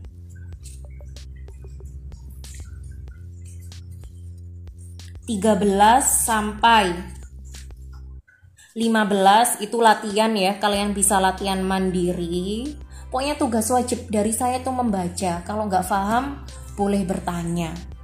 tiga 5.28 5.52
belas 5.60 6.24
sampai 6.24 6.96
15 8.76 9.64
itu 9.64 9.76
latihan 9.80 10.32
ya 10.36 10.56
kalian 10.56 10.92
bisa 10.96 11.16
latihan 11.16 11.60
mandiri 11.64 12.76
Pokoknya 13.06 13.38
tugas 13.38 13.70
wajib 13.72 14.12
dari 14.12 14.34
saya 14.34 14.58
itu 14.60 14.68
membaca. 14.68 15.40
Kalau 15.46 15.64
nggak 15.70 15.86
paham, 15.88 16.42
boleh 16.76 17.06
bertanya. 17.06 17.95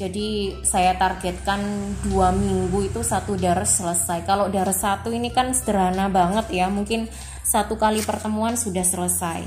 Jadi 0.00 0.56
saya 0.64 0.96
targetkan 0.96 1.60
dua 2.08 2.32
minggu 2.32 2.88
itu 2.88 3.04
satu 3.04 3.36
daras 3.36 3.76
selesai. 3.76 4.24
Kalau 4.24 4.48
daras 4.48 4.80
satu 4.80 5.12
ini 5.12 5.28
kan 5.28 5.52
sederhana 5.52 6.08
banget 6.08 6.48
ya, 6.56 6.72
mungkin 6.72 7.04
satu 7.44 7.76
kali 7.76 8.00
pertemuan 8.00 8.56
sudah 8.56 8.80
selesai. 8.80 9.44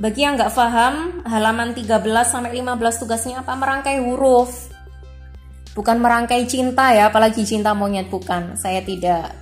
Bagi 0.00 0.24
yang 0.24 0.40
nggak 0.40 0.56
paham, 0.56 1.20
halaman 1.28 1.76
13 1.76 2.00
sampai 2.24 2.56
15 2.64 3.04
tugasnya 3.04 3.44
apa? 3.44 3.52
Merangkai 3.60 4.00
huruf. 4.00 4.72
Bukan 5.76 6.00
merangkai 6.00 6.48
cinta 6.48 6.96
ya, 6.96 7.12
apalagi 7.12 7.44
cinta 7.44 7.76
monyet 7.76 8.08
bukan. 8.08 8.56
Saya 8.56 8.80
tidak 8.80 9.36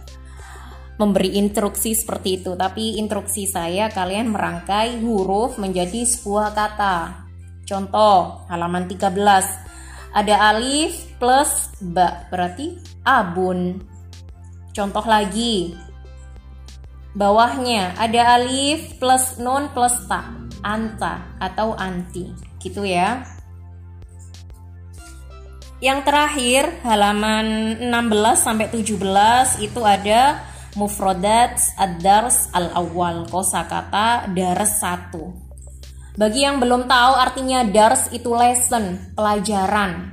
memberi 0.98 1.38
instruksi 1.38 1.94
seperti 1.94 2.42
itu, 2.42 2.58
tapi 2.58 2.98
instruksi 2.98 3.46
saya 3.46 3.94
kalian 3.94 4.34
merangkai 4.34 4.98
huruf 4.98 5.54
menjadi 5.62 6.02
sebuah 6.02 6.50
kata. 6.50 7.21
Contoh, 7.62 8.42
halaman 8.50 8.90
13. 8.90 9.14
Ada 10.12 10.52
alif 10.52 11.16
plus 11.16 11.72
ba, 11.80 12.26
berarti 12.28 12.76
abun. 13.06 13.80
Contoh 14.74 15.04
lagi. 15.06 15.72
Bawahnya 17.12 17.92
ada 17.96 18.40
alif 18.40 18.96
plus 18.96 19.36
nun 19.36 19.68
plus 19.70 19.94
ta, 20.08 20.32
anta 20.64 21.22
atau 21.38 21.76
anti. 21.78 22.32
Gitu 22.58 22.82
ya. 22.82 23.24
Yang 25.82 26.00
terakhir 26.06 26.62
halaman 26.86 27.78
16 27.78 28.38
sampai 28.38 28.70
17 28.70 29.66
itu 29.66 29.80
ada 29.82 30.46
Mufrodat 30.72 31.60
ad-dars 31.76 32.48
al-awwal 32.48 33.28
kosakata 33.28 34.24
dars 34.32 34.80
1 34.80 35.51
bagi 36.12 36.44
yang 36.44 36.60
belum 36.60 36.84
tahu 36.84 37.12
artinya 37.16 37.64
dars 37.64 38.12
itu 38.12 38.28
lesson 38.32 39.12
pelajaran 39.16 40.12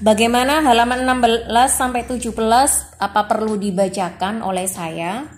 Bagaimana 0.00 0.64
halaman 0.64 1.04
16 1.04 1.52
sampai 1.68 2.08
17 2.08 2.32
apa 2.96 3.20
perlu 3.28 3.60
dibacakan 3.60 4.40
oleh 4.40 4.64
saya? 4.64 5.28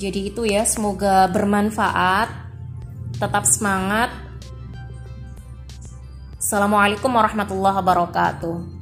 Jadi 0.00 0.32
itu 0.32 0.48
ya, 0.48 0.64
semoga 0.64 1.28
bermanfaat. 1.28 2.32
Tetap 3.20 3.44
semangat. 3.44 4.08
Assalamualaikum 6.40 7.12
warahmatullahi 7.12 7.76
wabarakatuh. 7.76 8.77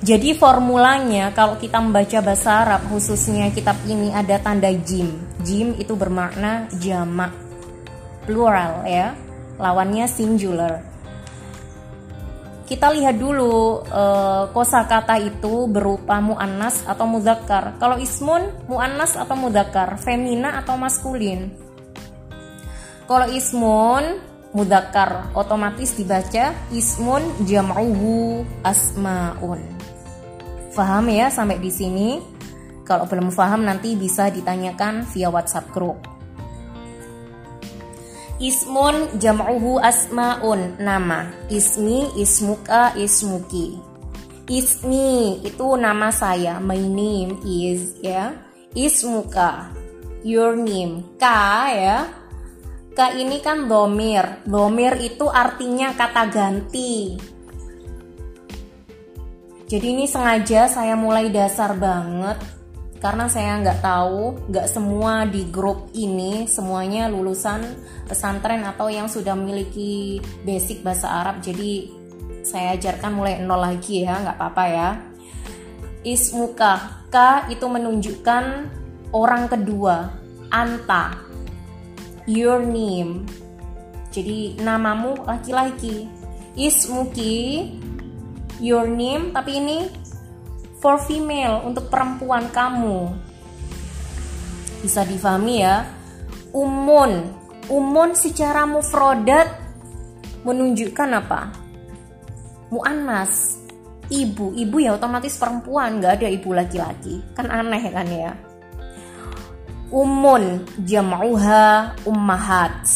jadi 0.00 0.32
formulanya 0.32 1.28
kalau 1.36 1.60
kita 1.60 1.76
membaca 1.76 2.24
bahasa 2.24 2.64
Arab 2.64 2.88
khususnya 2.88 3.52
kitab 3.52 3.76
ini 3.84 4.08
ada 4.08 4.40
tanda 4.40 4.72
jim. 4.72 5.12
Jim 5.44 5.76
itu 5.76 5.92
bermakna 5.92 6.72
jamak 6.80 7.36
plural 8.24 8.88
ya. 8.88 9.12
Lawannya 9.60 10.08
singular. 10.08 10.80
Kita 12.64 12.88
lihat 12.96 13.20
dulu 13.20 13.84
e, 13.84 14.04
kosakata 14.56 15.20
itu 15.20 15.68
berupa 15.68 16.16
muannas 16.24 16.80
atau 16.88 17.04
mudzakkar. 17.04 17.76
Kalau 17.76 18.00
ismun 18.00 18.48
muannas 18.72 19.20
atau 19.20 19.36
mudzakkar, 19.36 20.00
femina 20.00 20.64
atau 20.64 20.80
maskulin. 20.80 21.52
Kalau 23.04 23.26
ismun 23.28 24.22
mudzakkar 24.56 25.36
otomatis 25.36 25.92
dibaca 25.92 26.56
ismun 26.72 27.20
jam'uhu 27.44 28.48
asmaun. 28.64 29.79
Faham 30.70 31.10
ya 31.10 31.26
sampai 31.30 31.58
di 31.58 31.70
sini? 31.70 32.22
Kalau 32.86 33.06
belum 33.06 33.30
paham 33.30 33.66
nanti 33.66 33.94
bisa 33.94 34.30
ditanyakan 34.30 35.06
via 35.10 35.30
WhatsApp 35.30 35.70
group. 35.70 35.98
Ismun 38.40 39.20
jam'uhu 39.20 39.78
asmaun 39.78 40.80
nama. 40.80 41.28
Ismi, 41.52 42.16
ismuka, 42.16 42.96
ismuki. 42.96 43.76
Ismi 44.48 45.44
itu 45.44 45.76
nama 45.76 46.08
saya. 46.08 46.56
My 46.58 46.80
name 46.80 47.38
is 47.44 47.94
ya. 48.00 48.32
Ismuka 48.72 49.70
your 50.24 50.56
name. 50.56 51.04
Ka 51.20 51.68
ya. 51.68 51.98
Ka 52.96 53.12
ini 53.12 53.38
kan 53.44 53.68
domir. 53.68 54.42
Domir 54.48 54.96
itu 54.98 55.28
artinya 55.28 55.92
kata 55.94 56.24
ganti. 56.32 57.14
Jadi 59.70 59.94
ini 59.94 60.10
sengaja 60.10 60.66
saya 60.66 60.98
mulai 60.98 61.30
dasar 61.30 61.78
banget 61.78 62.42
karena 62.98 63.30
saya 63.30 63.54
nggak 63.62 63.78
tahu 63.78 64.50
nggak 64.50 64.66
semua 64.66 65.22
di 65.30 65.46
grup 65.46 65.94
ini 65.94 66.50
semuanya 66.50 67.06
lulusan 67.06 67.62
pesantren 68.10 68.66
atau 68.66 68.90
yang 68.90 69.06
sudah 69.06 69.38
memiliki 69.38 70.18
basic 70.42 70.82
bahasa 70.82 71.22
Arab. 71.22 71.38
Jadi 71.38 71.86
saya 72.42 72.74
ajarkan 72.74 73.14
mulai 73.14 73.38
nol 73.38 73.62
lagi 73.62 74.02
ya 74.02 74.18
nggak 74.18 74.36
apa-apa 74.42 74.64
ya. 74.66 74.90
Ismuka 76.02 77.06
ka 77.06 77.46
itu 77.46 77.70
menunjukkan 77.70 78.44
orang 79.14 79.46
kedua 79.46 80.10
anta. 80.50 81.14
Your 82.26 82.58
name. 82.58 83.22
Jadi 84.10 84.58
namamu 84.58 85.14
laki-laki. 85.30 86.10
Ismuki 86.58 87.70
your 88.60 88.84
name 88.86 89.32
tapi 89.32 89.58
ini 89.58 89.78
for 90.80 91.00
female 91.00 91.64
untuk 91.64 91.92
perempuan 91.92 92.48
kamu. 92.52 93.12
Bisa 94.80 95.04
difahami 95.04 95.54
ya? 95.60 95.84
Umun. 96.56 97.40
Umun 97.68 98.16
secara 98.16 98.64
mufrodat 98.64 99.46
menunjukkan 100.42 101.10
apa? 101.20 101.40
Muannas. 102.72 103.60
Ibu. 104.10 104.56
Ibu 104.56 104.76
ya 104.82 104.96
otomatis 104.96 105.36
perempuan 105.36 106.00
nggak 106.00 106.12
ada 106.18 106.28
ibu 106.32 106.50
laki-laki. 106.56 107.20
Kan 107.36 107.52
aneh 107.52 107.84
kan 107.92 108.08
ya? 108.08 108.32
Umun. 109.92 110.64
Jam'uha 110.80 111.94
ummahat. 112.08 112.88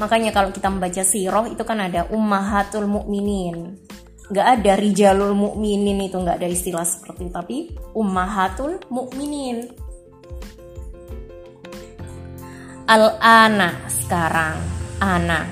Makanya 0.00 0.32
kalau 0.32 0.48
kita 0.52 0.68
membaca 0.72 1.02
siroh 1.04 1.44
itu 1.48 1.60
kan 1.64 1.80
ada 1.80 2.08
ummahatul 2.08 2.88
mukminin 2.88 3.89
nggak 4.30 4.46
ada 4.62 4.72
rijalul 4.78 5.34
mukminin 5.34 6.06
itu 6.06 6.14
nggak 6.14 6.38
ada 6.38 6.48
istilah 6.48 6.86
seperti 6.86 7.26
itu. 7.26 7.34
Tapi 7.34 7.56
ummahatul 7.98 8.78
mukminin. 8.88 9.66
Al 12.86 13.18
ana 13.18 13.74
sekarang 13.90 14.56
ana. 15.02 15.46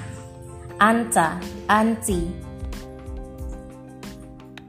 Anta 0.78 1.42
anti. 1.66 2.46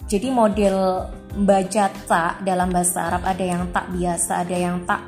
Jadi 0.10 0.28
model 0.34 1.06
baca 1.30 1.86
tak 2.10 2.42
dalam 2.42 2.74
bahasa 2.74 3.14
Arab 3.14 3.22
ada 3.30 3.46
yang 3.46 3.70
tak 3.70 3.94
biasa 3.94 4.42
ada 4.42 4.58
yang 4.58 4.82
tak 4.90 5.06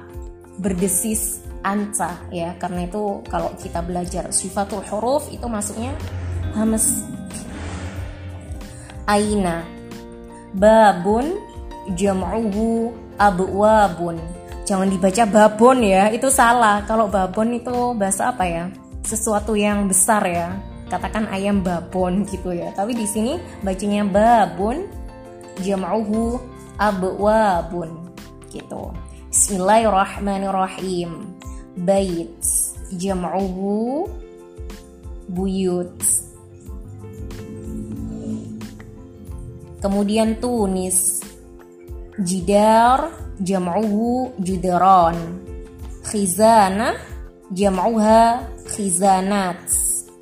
berdesis 0.62 1.42
anta 1.66 2.22
ya. 2.30 2.54
Karena 2.62 2.86
itu 2.86 3.26
kalau 3.26 3.50
kita 3.58 3.82
belajar 3.82 4.30
sifatul 4.30 4.86
huruf 4.86 5.26
itu 5.34 5.50
masuknya 5.50 5.98
hamas 6.54 7.02
aina. 9.08 9.64
Babun 10.52 11.40
jam'uhu 11.96 12.92
abwabun. 13.18 14.20
Jangan 14.68 14.88
dibaca 14.88 15.24
babon 15.28 15.84
ya 15.84 16.14
itu 16.14 16.30
salah. 16.30 16.86
Kalau 16.86 17.10
babon 17.10 17.58
itu 17.58 17.98
bahasa 17.98 18.32
apa 18.32 18.46
ya? 18.46 18.70
Sesuatu 19.02 19.58
yang 19.58 19.90
besar 19.90 20.24
ya. 20.28 20.54
Katakan 20.92 21.32
ayam 21.32 21.64
babon 21.64 22.28
gitu 22.28 22.52
ya. 22.52 22.70
Tapi 22.76 22.94
di 22.94 23.08
sini 23.08 23.40
bacanya 23.64 24.06
babun 24.06 24.86
jam'uhu 25.64 26.40
abwabun. 26.78 28.12
Gitu. 28.52 28.84
Bismillahirrahmanirrahim. 29.32 31.40
Bait 31.80 32.44
jam'uhu 32.92 34.12
buyut 35.32 35.96
Kemudian 39.82 40.38
Tunis. 40.38 41.26
Jidar 42.22 43.10
jam'uhu 43.42 44.38
judaron. 44.38 45.42
Khizana 46.06 46.94
jam'uha 47.50 48.46
khizanat. 48.70 49.58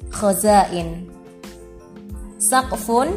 Khazain. 0.07 1.11
Saqfun 2.39 3.11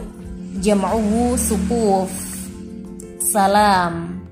jam'uhu 0.58 1.38
sukuf. 1.38 2.10
Salam. 3.22 4.26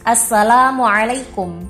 Assalamualaikum. 0.00 1.60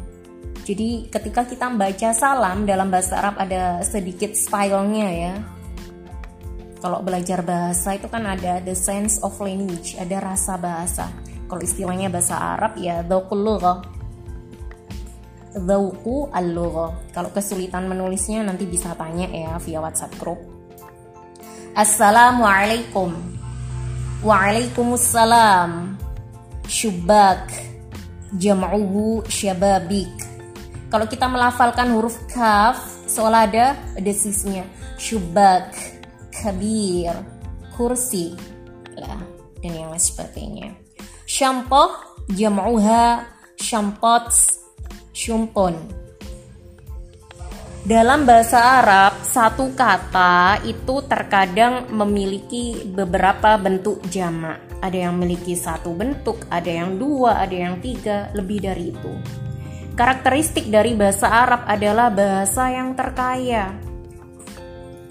Jadi 0.62 1.10
ketika 1.10 1.42
kita 1.42 1.66
membaca 1.66 2.14
salam 2.14 2.62
dalam 2.62 2.94
bahasa 2.94 3.18
Arab 3.18 3.40
ada 3.42 3.82
sedikit 3.82 4.36
stylenya 4.38 5.08
ya 5.10 5.34
kalau 6.78 7.02
belajar 7.02 7.42
bahasa 7.42 7.98
itu 7.98 8.06
kan 8.06 8.22
ada 8.22 8.62
the 8.62 8.74
sense 8.74 9.18
of 9.26 9.34
language, 9.42 9.98
ada 9.98 10.22
rasa 10.22 10.54
bahasa. 10.54 11.10
Kalau 11.50 11.58
istilahnya 11.58 12.06
bahasa 12.06 12.38
Arab 12.38 12.78
ya 12.78 13.02
dhauqul 13.02 13.42
lughah. 13.42 13.82
Dhauqu 15.58 16.30
al 16.30 16.54
Kalau 17.10 17.30
kesulitan 17.34 17.90
menulisnya 17.90 18.46
nanti 18.46 18.62
bisa 18.62 18.94
tanya 18.94 19.26
ya 19.26 19.58
via 19.58 19.82
WhatsApp 19.82 20.14
group. 20.22 20.38
Assalamualaikum. 21.74 23.10
Waalaikumsalam. 24.22 25.98
Syubak. 26.70 27.42
Jam'uhu 28.38 29.26
syababik. 29.26 30.14
Kalau 30.92 31.10
kita 31.10 31.26
melafalkan 31.26 31.90
huruf 31.90 32.22
kaf, 32.30 32.76
seolah 33.08 33.50
ada 33.50 33.66
desisnya. 33.98 34.68
Syubak 35.00 35.97
kabir, 36.42 37.14
kursi, 37.74 38.35
lah, 38.98 39.22
dan 39.62 39.72
yang 39.74 39.90
lain 39.90 40.03
sebagainya. 40.03 40.70
Syampoh 41.29 41.92
jam'uha 42.33 43.27
syampot 43.59 44.31
syumpon. 45.12 45.74
Dalam 47.88 48.29
bahasa 48.29 48.85
Arab, 48.85 49.24
satu 49.24 49.72
kata 49.72 50.61
itu 50.68 51.01
terkadang 51.09 51.88
memiliki 51.88 52.85
beberapa 52.85 53.57
bentuk 53.57 54.05
jamak. 54.12 54.61
Ada 54.85 55.09
yang 55.09 55.16
memiliki 55.16 55.57
satu 55.57 55.96
bentuk, 55.96 56.44
ada 56.53 56.68
yang 56.68 57.01
dua, 57.01 57.40
ada 57.40 57.57
yang 57.57 57.81
tiga, 57.81 58.29
lebih 58.37 58.61
dari 58.61 58.92
itu. 58.92 59.12
Karakteristik 59.96 60.68
dari 60.68 60.94
bahasa 60.94 61.33
Arab 61.33 61.64
adalah 61.64 62.12
bahasa 62.12 62.70
yang 62.70 62.92
terkaya, 62.92 63.72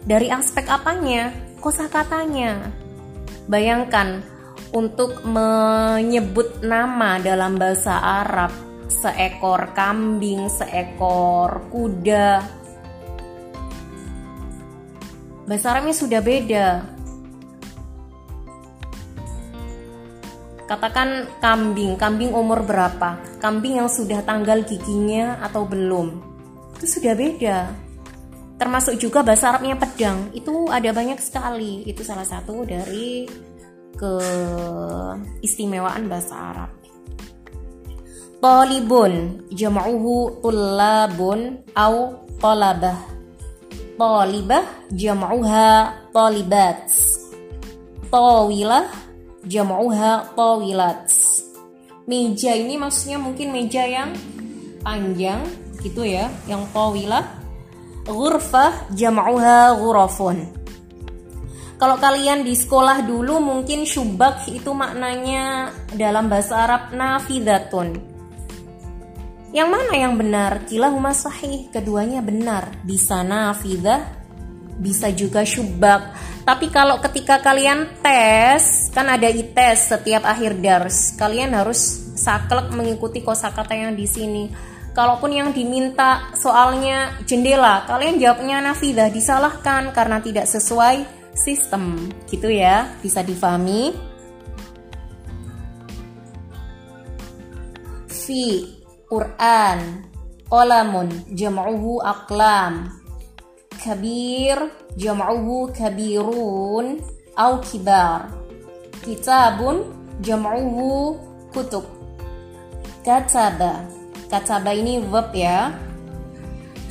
dari 0.07 0.31
aspek 0.31 0.63
apanya? 0.71 1.35
Kosakatanya. 1.59 2.71
Bayangkan 3.51 4.23
untuk 4.71 5.19
menyebut 5.27 6.63
nama 6.63 7.19
dalam 7.19 7.59
bahasa 7.59 7.99
Arab 8.23 8.55
seekor 8.87 9.75
kambing, 9.75 10.47
seekor 10.47 11.67
kuda. 11.67 12.39
Bahasa 15.43 15.75
Arabnya 15.75 15.95
sudah 15.95 16.23
beda. 16.23 16.67
Katakan 20.67 21.31
kambing, 21.39 21.95
kambing 21.95 22.35
umur 22.35 22.63
berapa? 22.63 23.19
Kambing 23.39 23.79
yang 23.79 23.87
sudah 23.87 24.19
tanggal 24.27 24.67
giginya 24.67 25.39
atau 25.39 25.63
belum? 25.63 26.19
Itu 26.75 26.99
sudah 26.99 27.15
beda 27.15 27.86
termasuk 28.57 28.97
juga 28.97 29.21
bahasa 29.21 29.53
Arabnya 29.53 29.77
pedang. 29.77 30.33
Itu 30.33 30.65
ada 30.69 30.91
banyak 30.91 31.21
sekali. 31.21 31.85
Itu 31.85 32.01
salah 32.01 32.25
satu 32.25 32.65
dari 32.65 33.29
keistimewaan 33.97 36.09
bahasa 36.09 36.35
Arab. 36.35 36.69
Talibun 38.37 39.41
jam'uhu 39.49 40.45
tullabun 40.45 41.57
au 41.73 42.21
talabah. 42.37 43.01
Talibah 43.97 44.61
jam'uha 44.93 46.05
talibat. 46.13 46.85
Tawilah 48.13 48.85
jam'uha 49.41 50.37
tawilat. 50.37 51.09
Meja 52.07 52.55
ini 52.55 52.79
maksudnya 52.79 53.19
mungkin 53.19 53.51
meja 53.51 53.83
yang 53.83 54.15
panjang 54.79 55.43
gitu 55.83 56.07
ya 56.07 56.31
Yang 56.47 56.71
tawilah 56.71 57.36
Ghurfah 58.07 58.87
jam'uha 58.95 59.75
ghurafun. 59.75 60.37
Kalau 61.77 62.01
kalian 62.01 62.41
di 62.41 62.57
sekolah 62.57 63.05
dulu 63.05 63.37
mungkin 63.37 63.85
syubak 63.85 64.49
itu 64.49 64.73
maknanya 64.73 65.69
dalam 65.93 66.25
bahasa 66.25 66.65
Arab 66.65 66.95
nafidatun. 66.95 68.17
Yang 69.53 69.69
mana 69.69 69.93
yang 69.93 70.17
benar? 70.17 70.65
Kila 70.65 70.89
huma 70.89 71.13
sahih, 71.13 71.69
keduanya 71.69 72.25
benar. 72.25 72.73
Bisa 72.81 73.21
nafidah, 73.21 74.09
bisa 74.81 75.13
juga 75.13 75.45
syubak. 75.45 76.17
Tapi 76.47 76.71
kalau 76.71 76.97
ketika 77.03 77.43
kalian 77.43 78.01
tes, 78.01 78.89
kan 78.95 79.05
ada 79.11 79.29
ites 79.29 79.91
setiap 79.91 80.25
akhir 80.25 80.57
dars. 80.57 81.13
Kalian 81.13 81.53
harus 81.53 81.79
saklek 82.17 82.73
mengikuti 82.73 83.21
kosakata 83.21 83.77
yang 83.77 83.93
di 83.93 84.07
sini. 84.09 84.49
Kalaupun 84.97 85.29
yang 85.29 85.53
diminta 85.53 86.33
soalnya 86.33 87.13
jendela, 87.29 87.85
kalian 87.85 88.17
jawabnya 88.17 88.65
nafidah 88.65 89.13
disalahkan 89.13 89.93
karena 89.93 90.17
tidak 90.17 90.49
sesuai 90.49 91.05
sistem. 91.37 92.09
Gitu 92.25 92.49
ya, 92.49 92.89
bisa 93.05 93.21
difahami. 93.21 93.93
Fi 98.09 98.73
Quran. 99.05 100.09
Qalamun 100.49 101.29
jam'uhu 101.29 102.01
aqlam. 102.01 102.89
Kabir 103.77 104.57
jam'uhu 104.97 105.77
kabirun. 105.77 107.05
Au 107.37 107.61
kibar. 107.61 108.33
Kitabun 109.05 109.93
jam'uhu 110.25 111.21
kutub. 111.53 111.85
Kataba 113.05 113.96
Kataba 114.27 114.75
ini 114.75 114.99
verb 115.07 115.31
ya. 115.31 115.71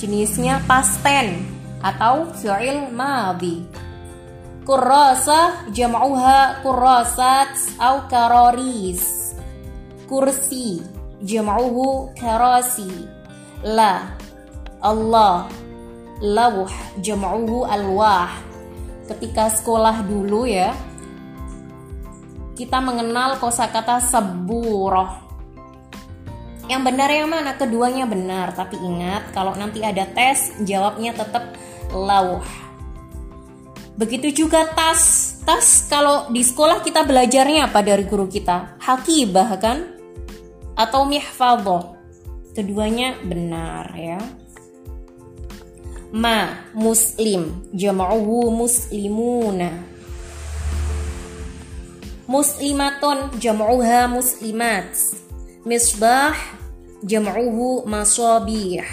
Jenisnya 0.01 0.65
past 0.65 1.05
tense 1.05 1.45
atau 1.85 2.33
fi'il 2.33 2.89
madhi. 2.89 3.61
Kurasa 4.65 5.69
jam'uha 5.69 6.65
kurasat 6.65 7.77
au 7.77 8.09
karoris. 8.09 9.37
Kursi 10.09 10.81
jam'uhu 11.21 12.17
karasi 12.17 12.89
La 13.69 14.17
Allah. 14.81 15.45
Lawh 16.25 16.73
jam'uhu 17.05 17.69
alwah. 17.69 18.33
Ketika 19.07 19.53
sekolah 19.53 20.03
dulu 20.03 20.51
ya 20.51 20.75
Kita 22.59 22.83
mengenal 22.83 23.39
kosakata 23.39 24.03
seburoh 24.03 25.26
yang 26.67 26.83
benar 26.83 27.09
yang 27.11 27.31
mana? 27.31 27.55
Keduanya 27.55 28.11
benar, 28.11 28.51
tapi 28.55 28.75
ingat 28.79 29.31
kalau 29.31 29.55
nanti 29.55 29.83
ada 29.87 30.03
tes 30.11 30.51
jawabnya 30.67 31.15
tetap 31.15 31.55
lauh. 31.95 32.43
Begitu 33.97 34.45
juga 34.45 34.69
tas. 34.77 35.33
Tas 35.47 35.87
kalau 35.89 36.29
di 36.29 36.43
sekolah 36.45 36.83
kita 36.83 37.07
belajarnya 37.07 37.71
apa 37.71 37.81
dari 37.81 38.05
guru 38.05 38.29
kita? 38.29 38.77
Hakibah 38.83 39.51
kan? 39.63 39.79
Atau 40.77 41.09
mihfadhah. 41.09 41.97
Keduanya 42.53 43.17
benar 43.25 43.95
ya. 43.97 44.21
Ma 46.13 46.69
muslim 46.77 47.71
jam'uhu 47.73 48.53
muslimuna. 48.53 49.71
Muslimatun 52.27 53.39
jam'uha 53.39 54.11
muslimat. 54.11 54.93
Misbah 55.67 56.39
jam'uhu 57.03 57.91
masabih. 57.91 58.87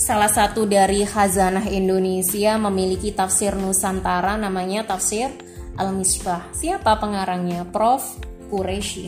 Salah 0.00 0.32
satu 0.32 0.64
dari 0.64 1.04
khazanah 1.04 1.68
Indonesia 1.68 2.56
memiliki 2.56 3.12
tafsir 3.12 3.52
Nusantara 3.60 4.40
namanya 4.40 4.88
tafsir 4.88 5.28
Al-Misbah. 5.76 6.48
Siapa 6.56 6.96
pengarangnya? 6.96 7.68
Prof. 7.68 8.24
Quraish. 8.48 9.04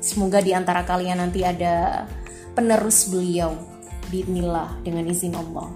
Semoga 0.00 0.40
di 0.40 0.56
antara 0.56 0.80
kalian 0.88 1.20
nanti 1.20 1.44
ada 1.44 2.08
penerus 2.56 3.12
beliau. 3.12 3.52
Bismillah 4.08 4.80
dengan 4.80 5.04
izin 5.12 5.36
Allah. 5.36 5.68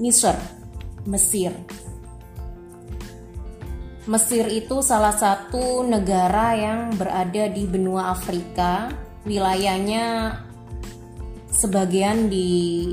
Misr, 0.00 0.40
Mesir. 1.04 1.52
Mesir 4.04 4.44
itu 4.52 4.84
salah 4.84 5.16
satu 5.16 5.80
negara 5.80 6.52
yang 6.52 6.92
berada 6.92 7.48
di 7.48 7.64
benua 7.64 8.12
Afrika. 8.12 8.92
Wilayahnya 9.24 10.36
sebagian 11.48 12.28
di 12.28 12.48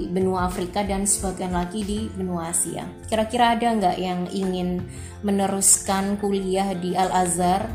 benua 0.07 0.47
Afrika 0.47 0.87
dan 0.87 1.03
sebagian 1.03 1.51
lagi 1.51 1.83
di 1.83 2.07
benua 2.15 2.55
Asia. 2.55 2.87
Kira-kira 3.11 3.59
ada 3.59 3.75
nggak 3.75 3.97
yang 3.99 4.23
ingin 4.31 4.87
meneruskan 5.27 6.15
kuliah 6.15 6.71
di 6.79 6.95
Al 6.95 7.11
Azhar? 7.11 7.67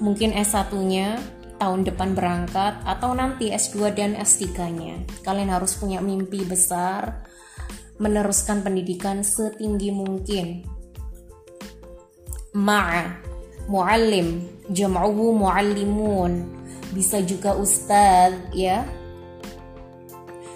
Mungkin 0.00 0.32
S1-nya 0.32 1.20
tahun 1.60 1.84
depan 1.84 2.16
berangkat 2.16 2.80
atau 2.88 3.12
nanti 3.12 3.52
S2 3.52 3.92
dan 3.92 4.16
S3-nya. 4.16 5.04
Kalian 5.20 5.52
harus 5.52 5.76
punya 5.76 6.00
mimpi 6.00 6.48
besar 6.48 7.28
meneruskan 8.00 8.64
pendidikan 8.64 9.20
setinggi 9.20 9.92
mungkin. 9.92 10.73
Ma'a 12.54 13.18
muallim 13.66 14.46
jam'uhu 14.70 15.34
muallimun 15.34 16.46
bisa 16.94 17.18
juga 17.26 17.58
ustadz 17.58 18.54
ya 18.54 18.86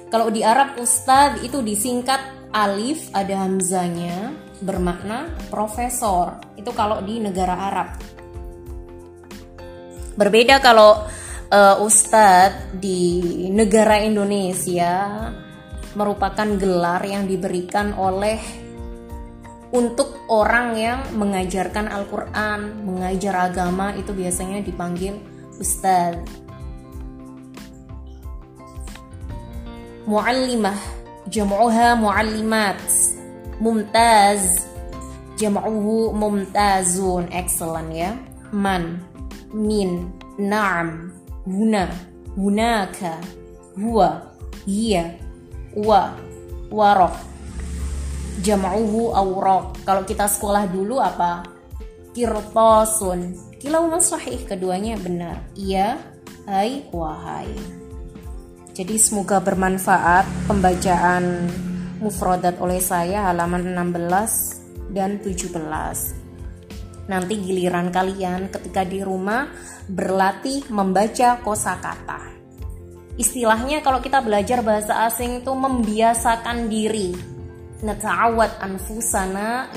kalau 0.09 0.33
di 0.33 0.41
Arab 0.41 0.81
ustadz 0.81 1.45
itu 1.45 1.61
disingkat 1.61 2.21
alif 2.49 3.13
ada 3.13 3.45
hamzanya 3.45 4.33
bermakna 4.65 5.29
profesor. 5.53 6.41
Itu 6.57 6.73
kalau 6.73 7.05
di 7.05 7.21
negara 7.21 7.55
Arab. 7.69 7.89
Berbeda 10.17 10.65
kalau 10.65 11.05
uh, 11.53 11.77
ustadz 11.85 12.73
di 12.81 13.21
negara 13.53 14.01
Indonesia 14.01 15.29
merupakan 15.93 16.57
gelar 16.57 17.05
yang 17.05 17.29
diberikan 17.29 17.93
oleh 17.95 18.41
untuk 19.69 20.25
orang 20.33 20.77
yang 20.77 21.01
mengajarkan 21.13 21.93
Al-Quran, 21.93 22.89
mengajar 22.89 23.53
agama 23.53 23.93
itu 23.97 24.17
biasanya 24.17 24.65
dipanggil 24.65 25.21
ustadz. 25.61 26.49
muallimah 30.09 30.81
jam'uha 31.29 31.93
muallimat 32.01 32.81
mumtaz 33.61 34.65
jam'uhu 35.37 36.17
mumtazun. 36.17 37.29
Excellent 37.29 37.93
ya. 37.93 38.17
Man 38.49 39.05
min 39.53 40.09
na'am 40.41 41.13
huna 41.45 41.93
hunaka 42.33 43.21
huwa 43.77 44.33
hiya 44.65 45.13
wa 45.77 46.17
warok 46.73 47.13
jam'uhu 48.45 49.13
awraq 49.15 49.83
kalau 49.83 50.03
kita 50.07 50.31
sekolah 50.31 50.71
dulu 50.71 51.03
apa 51.03 51.47
kirtosun 52.15 53.35
kilau 53.59 53.91
sahih 53.99 54.43
keduanya 54.47 54.95
benar 54.99 55.43
iya 55.59 55.99
hai 56.47 56.87
wahai 56.95 57.51
jadi 58.79 58.95
semoga 58.95 59.43
bermanfaat 59.43 60.47
pembacaan 60.47 61.51
mufrodat 61.99 62.63
oleh 62.63 62.79
saya 62.79 63.27
halaman 63.27 63.75
16 63.75 64.95
dan 64.95 65.19
17. 65.19 67.11
Nanti 67.11 67.35
giliran 67.43 67.91
kalian 67.91 68.55
ketika 68.55 68.87
di 68.87 69.03
rumah 69.03 69.51
berlatih 69.91 70.69
membaca 70.71 71.41
kosakata. 71.43 72.39
Istilahnya 73.19 73.83
kalau 73.83 73.99
kita 73.99 74.23
belajar 74.23 74.63
bahasa 74.63 75.11
asing 75.11 75.43
itu 75.43 75.51
membiasakan 75.51 76.71
diri. 76.71 77.38
Nata'awad 77.79 78.59
anfusana 78.59 79.71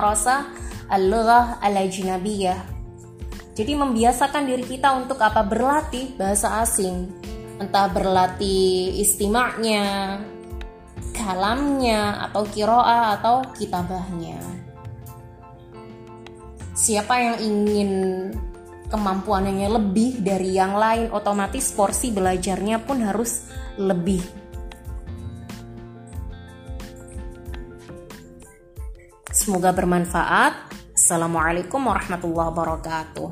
rasa 0.00 0.48
al-lughah 0.88 1.60
al-ajnabiyah. 1.60 2.60
Jadi 3.54 3.72
membiasakan 3.78 4.48
diri 4.48 4.64
kita 4.66 4.96
untuk 4.96 5.20
apa? 5.20 5.46
Berlatih 5.46 6.16
bahasa 6.18 6.64
asing 6.64 7.24
entah 7.58 7.86
berlatih 7.90 8.98
istimanya, 8.98 10.18
kalamnya, 11.14 12.26
atau 12.30 12.42
kiroa 12.46 13.14
atau 13.18 13.46
kitabahnya. 13.54 14.38
Siapa 16.74 17.14
yang 17.14 17.36
ingin 17.38 17.90
kemampuannya 18.90 19.70
lebih 19.70 20.18
dari 20.26 20.58
yang 20.58 20.74
lain, 20.74 21.14
otomatis 21.14 21.70
porsi 21.70 22.10
belajarnya 22.10 22.82
pun 22.82 22.98
harus 23.06 23.46
lebih. 23.78 24.43
Semoga 29.34 29.74
bermanfaat. 29.74 30.54
Assalamualaikum 30.94 31.90
warahmatullahi 31.90 32.54
wabarakatuh. 32.54 33.28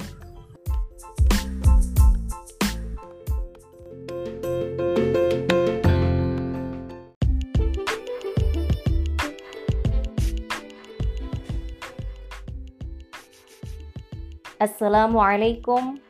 Assalamualaikum. 14.59 16.03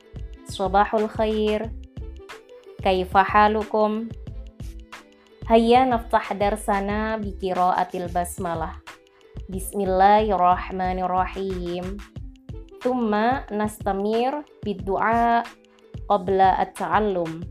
Sabahul 0.48 1.06
khair. 1.12 1.68
Kaifa 2.80 3.20
halukum? 3.20 4.08
Hayya 5.52 5.84
naftah 5.84 6.32
darsana 6.32 7.20
bi 7.20 7.36
qiraatil 7.36 8.08
basmalah. 8.08 8.81
Bismillahirrahmanirrahim. 9.52 12.00
Thumma 12.80 13.44
nastamir 13.52 14.40
bid-du'a 14.64 15.44
qabla 16.08 16.56
at-ta'allum. 16.56 17.44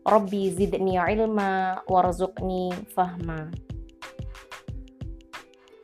Rabbi 0.00 0.48
zidni 0.48 0.96
ilma 0.96 1.84
warzuqni 1.84 2.72
fahma. 2.96 3.52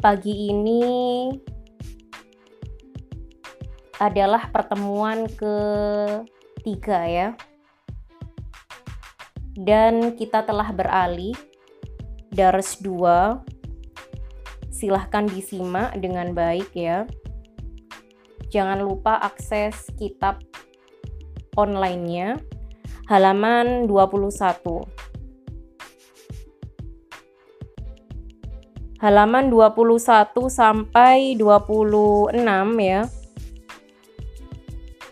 Pagi 0.01 0.49
ini 0.49 1.37
adalah 4.01 4.49
pertemuan 4.49 5.29
ketiga 5.29 7.05
ya. 7.05 7.37
Dan 9.53 10.17
kita 10.17 10.49
telah 10.49 10.73
beralih 10.73 11.37
Dars 12.33 12.81
2. 12.81 13.58
Silahkan 14.79 15.27
disimak 15.27 15.99
dengan 15.99 16.31
baik 16.31 16.71
ya. 16.71 17.03
Jangan 18.47 18.79
lupa 18.79 19.19
akses 19.19 19.91
kitab 19.99 20.39
online-nya 21.59 22.39
halaman 23.11 23.91
21. 23.91 24.87
Halaman 29.03 29.51
21 29.51 30.47
sampai 30.47 31.35
26 31.35 32.39
ya. 32.79 33.03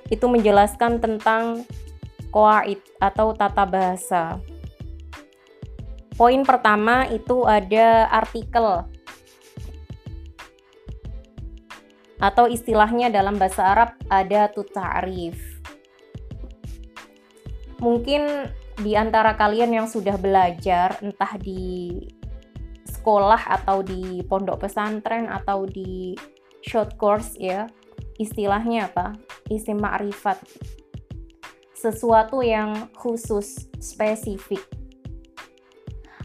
Itu 0.06 0.30
menjelaskan 0.30 1.02
tentang 1.02 1.66
qawaid 2.30 2.78
atau 3.02 3.34
tata 3.34 3.66
bahasa. 3.66 4.38
Poin 6.14 6.46
pertama 6.46 7.10
itu 7.10 7.42
ada 7.42 8.06
artikel 8.14 8.95
atau 12.16 12.48
istilahnya 12.48 13.12
dalam 13.12 13.36
bahasa 13.36 13.62
Arab 13.76 13.90
ada 14.08 14.48
ta'rif 14.48 15.36
mungkin 17.80 18.48
di 18.80 18.96
antara 18.96 19.36
kalian 19.36 19.72
yang 19.72 19.88
sudah 19.88 20.16
belajar 20.16 20.96
entah 21.00 21.36
di 21.40 21.96
sekolah 22.84 23.40
atau 23.60 23.84
di 23.84 24.24
pondok 24.24 24.68
pesantren 24.68 25.28
atau 25.28 25.68
di 25.68 26.16
short 26.64 26.96
course 26.96 27.36
ya 27.36 27.68
istilahnya 28.18 28.88
apa? 28.90 29.16
Isim 29.52 29.80
ma'rifat. 29.80 30.40
Sesuatu 31.76 32.40
yang 32.40 32.90
khusus 32.96 33.68
spesifik. 33.78 34.64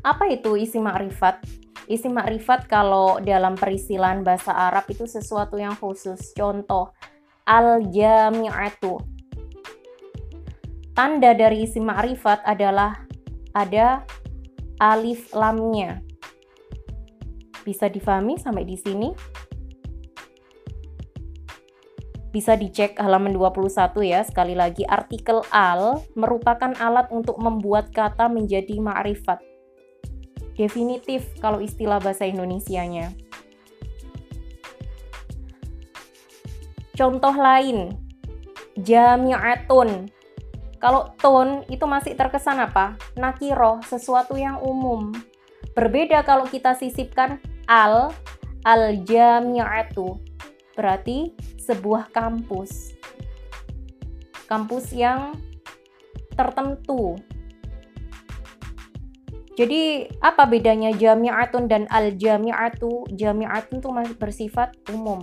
Apa 0.01 0.31
itu 0.33 0.57
isim 0.57 0.87
ma'rifat 0.87 1.43
isim 1.91 2.15
ma'rifat 2.15 2.71
kalau 2.71 3.19
dalam 3.19 3.59
perisilan 3.59 4.23
bahasa 4.23 4.55
Arab 4.55 4.87
itu 4.87 5.03
sesuatu 5.03 5.59
yang 5.59 5.75
khusus 5.75 6.31
contoh 6.31 6.95
al 7.43 7.83
jami'atu 7.91 8.97
tanda 10.95 11.35
dari 11.35 11.67
isim 11.67 11.87
ma'rifat 11.87 12.43
adalah 12.47 13.03
ada 13.51 14.07
alif 14.81 15.29
lamnya. 15.37 16.01
Bisa 17.61 17.85
difahami 17.85 18.41
sampai 18.41 18.65
di 18.65 18.73
sini? 18.73 19.09
Bisa 22.31 22.55
dicek 22.55 22.95
halaman 22.97 23.35
21 23.35 24.01
ya. 24.07 24.23
Sekali 24.23 24.55
lagi, 24.55 24.87
artikel 24.87 25.43
al 25.51 25.99
merupakan 26.15 26.71
alat 26.79 27.11
untuk 27.11 27.37
membuat 27.37 27.91
kata 27.91 28.31
menjadi 28.31 28.79
ma'rifat. 28.79 29.50
Definitif 30.55 31.25
kalau 31.39 31.59
istilah 31.63 31.97
bahasa 31.97 32.27
Indonesianya. 32.27 33.11
Contoh 36.95 37.33
lain, 37.33 37.97
jami'atun 38.77 40.11
kalau 40.81 41.13
tone 41.21 41.61
itu 41.69 41.85
masih 41.85 42.17
terkesan 42.17 42.57
apa? 42.57 42.97
Nakiro, 43.13 43.85
sesuatu 43.85 44.33
yang 44.33 44.57
umum. 44.65 45.13
Berbeda 45.77 46.25
kalau 46.25 46.49
kita 46.49 46.73
sisipkan 46.73 47.37
al, 47.69 48.09
al 48.65 48.97
jami'atu. 49.05 50.17
Berarti 50.73 51.37
sebuah 51.61 52.09
kampus. 52.09 52.97
Kampus 54.49 54.89
yang 54.89 55.37
tertentu. 56.33 57.13
Jadi 59.59 60.07
apa 60.23 60.47
bedanya 60.47 60.95
jami'atun 60.95 61.67
dan 61.67 61.83
al 61.91 62.15
jami'atu? 62.15 63.11
Jami'atun 63.11 63.83
itu 63.83 63.89
masih 63.91 64.15
bersifat 64.15 64.75
umum. 64.89 65.19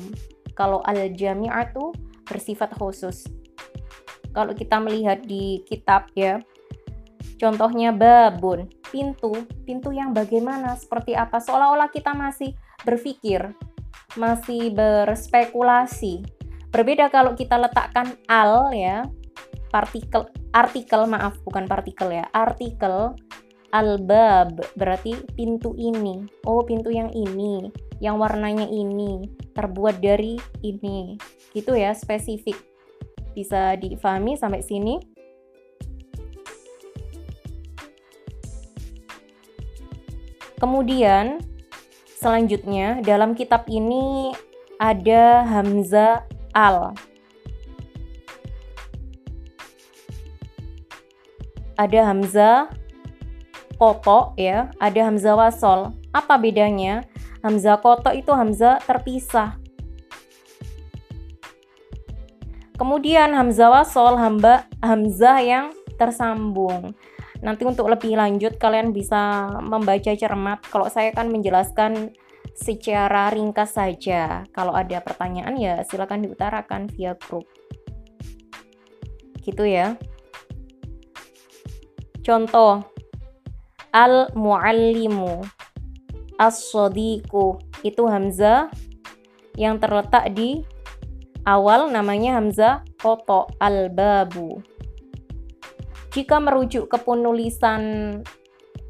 Kalau 0.53 0.85
al 0.85 1.13
jami'atu 1.13 1.97
bersifat 2.29 2.77
khusus. 2.77 3.25
Kalau 4.37 4.53
kita 4.53 4.79
melihat 4.79 5.25
di 5.25 5.65
kitab 5.65 6.13
ya 6.13 6.45
contohnya 7.41 7.91
babun 7.91 8.69
pintu. 8.93 9.33
Pintu 9.65 9.97
yang 9.97 10.13
bagaimana? 10.13 10.77
Seperti 10.77 11.17
apa? 11.17 11.41
Seolah-olah 11.41 11.89
kita 11.89 12.13
masih 12.13 12.53
berpikir 12.85 13.57
masih 14.17 14.73
berspekulasi. 14.73 16.25
Berbeda 16.69 17.09
kalau 17.09 17.33
kita 17.37 17.57
letakkan 17.57 18.17
al 18.29 18.73
ya 18.73 19.05
partikel 19.69 20.29
artikel 20.53 21.05
maaf 21.05 21.37
bukan 21.45 21.69
partikel 21.69 22.09
ya 22.09 22.25
artikel 22.33 23.13
al-bab 23.75 24.65
berarti 24.81 25.13
pintu 25.37 25.77
ini 25.77 26.25
oh 26.49 26.65
pintu 26.65 26.89
yang 26.89 27.13
ini 27.13 27.69
yang 28.01 28.17
warnanya 28.17 28.65
ini 28.69 29.29
terbuat 29.53 30.01
dari 30.01 30.39
ini 30.65 31.19
gitu 31.53 31.75
ya 31.75 31.93
spesifik 31.93 32.69
bisa 33.39 33.79
difahami 33.79 34.35
sampai 34.35 34.67
sini? 34.67 34.99
Kemudian 40.59 41.39
selanjutnya 42.19 42.99
dalam 43.07 43.39
kitab 43.39 43.71
ini 43.71 44.35
ada 44.83 45.47
hamzah 45.47 46.27
al. 46.51 46.99
Ada 51.79 52.11
hamzah 52.11 52.75
koto 53.79 54.35
ya, 54.35 54.69
ada 54.83 55.01
hamzah 55.07 55.39
wasol. 55.39 55.95
Apa 56.11 56.35
bedanya? 56.37 57.07
Hamzah 57.47 57.79
koto 57.79 58.11
itu 58.11 58.35
hamzah 58.35 58.83
terpisah. 58.83 59.55
Kemudian 62.75 63.35
hamzah 63.35 63.71
wasol 63.71 64.19
hamba 64.19 64.67
hamzah 64.83 65.39
yang 65.43 65.67
tersambung. 65.99 66.95
Nanti 67.39 67.63
untuk 67.63 67.87
lebih 67.87 68.19
lanjut 68.19 68.59
kalian 68.59 68.91
bisa 68.91 69.51
membaca 69.63 70.11
cermat. 70.15 70.59
Kalau 70.67 70.91
saya 70.91 71.15
kan 71.15 71.31
menjelaskan 71.31 72.11
secara 72.59 73.31
ringkas 73.31 73.79
saja. 73.79 74.47
Kalau 74.51 74.75
ada 74.75 74.99
pertanyaan 74.99 75.55
ya 75.55 75.83
silakan 75.87 76.27
diutarakan 76.27 76.91
via 76.91 77.15
grup. 77.15 77.47
Gitu 79.43 79.63
ya. 79.63 79.95
Contoh 82.27 82.98
al 83.93 84.31
muallimu 84.37 85.43
as-sadiqu 86.39 87.59
itu 87.83 88.03
hamzah 88.07 88.71
yang 89.59 89.83
terletak 89.83 90.31
di 90.33 90.63
Awal 91.49 91.89
namanya 91.89 92.37
Hamzah 92.37 92.85
Koto 93.01 93.49
Al-Babu. 93.57 94.61
Jika 96.13 96.45
merujuk 96.45 96.93
ke 96.93 97.01
penulisan 97.01 97.81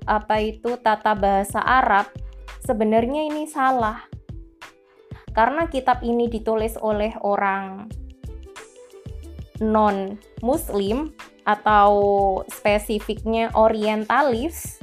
apa 0.02 0.42
itu 0.42 0.74
tata 0.82 1.14
bahasa 1.14 1.62
Arab, 1.62 2.10
sebenarnya 2.66 3.30
ini 3.30 3.46
salah. 3.46 4.02
Karena 5.30 5.70
kitab 5.70 6.02
ini 6.02 6.26
ditulis 6.26 6.74
oleh 6.82 7.14
orang 7.22 7.86
non 9.62 10.18
muslim 10.42 11.14
atau 11.46 11.92
spesifiknya 12.50 13.54
orientalis. 13.54 14.82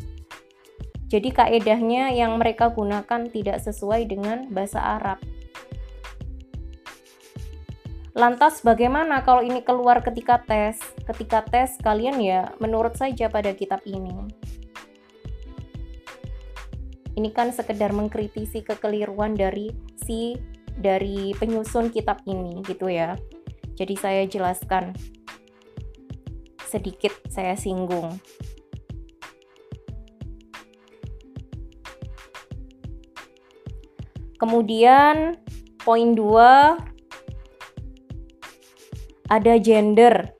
Jadi 1.05 1.29
kaedahnya 1.29 2.11
yang 2.17 2.41
mereka 2.41 2.73
gunakan 2.73 3.29
tidak 3.29 3.61
sesuai 3.61 4.09
dengan 4.09 4.49
bahasa 4.49 4.81
Arab. 4.81 5.21
Lantas 8.15 8.63
bagaimana 8.63 9.27
kalau 9.27 9.43
ini 9.43 9.59
keluar 9.59 9.99
ketika 9.99 10.39
tes? 10.39 10.79
Ketika 11.03 11.43
tes 11.43 11.75
kalian 11.83 12.17
ya 12.23 12.55
menurut 12.63 12.95
saja 12.95 13.27
pada 13.27 13.51
kitab 13.51 13.83
ini. 13.83 14.15
Ini 17.15 17.29
kan 17.35 17.51
sekedar 17.51 17.91
mengkritisi 17.91 18.63
kekeliruan 18.63 19.35
dari 19.35 19.71
si 19.99 20.35
dari 20.75 21.31
penyusun 21.35 21.91
kitab 21.91 22.23
ini 22.23 22.63
gitu 22.63 22.87
ya. 22.87 23.19
Jadi 23.75 23.95
saya 23.99 24.23
jelaskan. 24.25 24.95
sedikit 26.65 27.13
saya 27.31 27.55
singgung. 27.55 28.19
Kemudian 34.35 35.39
poin 35.81 36.11
2 36.11 36.95
ada 39.29 39.53
gender. 39.57 40.33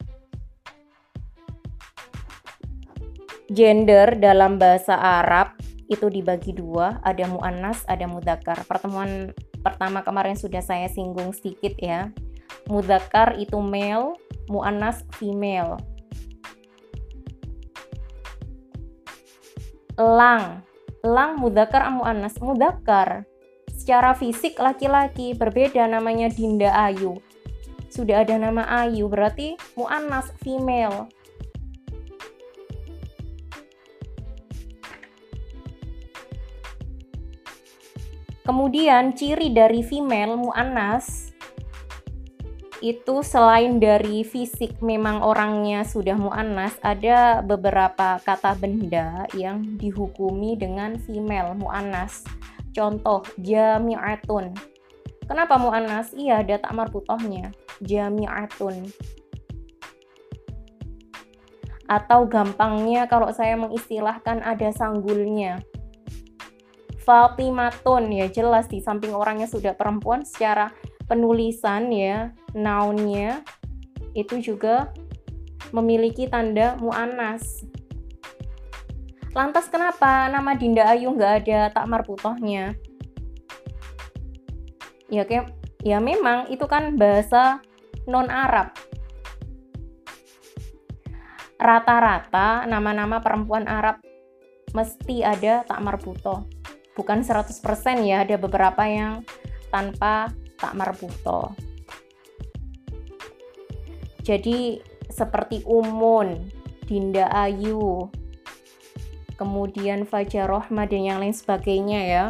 Gender 3.49 4.17
dalam 4.17 4.57
bahasa 4.57 4.97
Arab 4.97 5.53
itu 5.85 6.09
dibagi 6.09 6.49
dua, 6.49 6.97
ada 7.05 7.29
mu'annas, 7.29 7.85
ada 7.85 8.09
mudakar. 8.09 8.65
Pertemuan 8.65 9.31
pertama 9.61 10.01
kemarin 10.01 10.33
sudah 10.33 10.61
saya 10.61 10.89
singgung 10.89 11.29
sedikit 11.29 11.77
ya. 11.77 12.09
Mudakar 12.65 13.37
itu 13.37 13.61
male, 13.61 14.17
mu'annas 14.49 15.05
female. 15.17 15.77
Lang, 19.95 20.65
lang 21.05 21.37
mudakar 21.37 21.85
mu'annas, 21.93 22.41
mudakar 22.41 23.29
secara 23.85 24.17
fisik 24.17 24.57
laki-laki 24.57 25.37
berbeda 25.37 25.85
namanya 25.85 26.25
Dinda 26.25 26.73
Ayu. 26.89 27.21
Sudah 27.93 28.25
ada 28.25 28.33
nama 28.33 28.65
Ayu 28.81 29.05
berarti 29.05 29.53
muannas 29.77 30.33
female. 30.41 31.05
Kemudian 38.41 39.13
ciri 39.13 39.53
dari 39.53 39.85
female 39.85 40.33
muannas 40.33 41.29
itu 42.81 43.21
selain 43.21 43.77
dari 43.77 44.25
fisik 44.25 44.81
memang 44.81 45.21
orangnya 45.21 45.85
sudah 45.85 46.17
muannas 46.17 46.73
ada 46.81 47.45
beberapa 47.45 48.17
kata 48.25 48.57
benda 48.57 49.29
yang 49.37 49.77
dihukumi 49.77 50.57
dengan 50.57 50.97
female 50.97 51.53
muannas 51.53 52.25
Contoh, 52.75 53.23
jami'atun. 53.39 54.51
Kenapa 55.23 55.55
mu'annas? 55.55 56.11
Iya, 56.11 56.43
ada 56.43 56.59
tak 56.59 56.75
marbutohnya. 56.75 57.55
Jami'atun. 57.79 58.91
Atau 61.87 62.27
gampangnya 62.27 63.07
kalau 63.07 63.31
saya 63.31 63.55
mengistilahkan 63.55 64.43
ada 64.43 64.75
sanggulnya. 64.75 65.63
Fatimatun 67.05 68.11
ya 68.11 68.27
jelas 68.27 68.67
di 68.67 68.81
samping 68.81 69.13
orangnya 69.13 69.45
sudah 69.45 69.77
perempuan 69.77 70.25
secara 70.25 70.73
penulisan 71.05 71.93
ya 71.93 72.33
nounnya 72.57 73.45
itu 74.17 74.41
juga 74.41 74.89
memiliki 75.69 76.25
tanda 76.25 76.73
mu'annas 76.81 77.61
Lantas 79.35 79.67
kenapa 79.67 80.31
nama 80.31 80.55
Dinda 80.55 80.87
Ayu 80.87 81.11
nggak 81.11 81.33
ada 81.43 81.67
tak 81.75 81.91
marputohnya? 81.91 82.71
Ya 85.11 85.27
kayak 85.27 85.51
ya 85.83 85.99
memang 85.99 86.47
itu 86.47 86.63
kan 86.71 86.95
bahasa 86.95 87.59
non 88.07 88.31
Arab. 88.31 88.71
Rata-rata 91.59 92.63
nama-nama 92.63 93.19
perempuan 93.19 93.67
Arab 93.67 93.99
mesti 94.71 95.27
ada 95.27 95.67
tak 95.67 95.83
marbuto. 95.83 96.47
Bukan 96.95 97.27
100% 97.27 97.59
ya, 98.07 98.23
ada 98.23 98.39
beberapa 98.39 98.87
yang 98.87 99.19
tanpa 99.67 100.31
tak 100.55 100.79
marbuto. 100.79 101.51
Jadi 104.23 104.79
seperti 105.11 105.59
Umun, 105.67 106.47
Dinda 106.87 107.27
Ayu, 107.35 108.07
kemudian 109.35 110.07
Fajar 110.07 110.47
Rohma 110.47 110.87
dan 110.87 111.03
yang 111.03 111.19
lain 111.21 111.35
sebagainya 111.35 111.99
ya. 112.03 112.23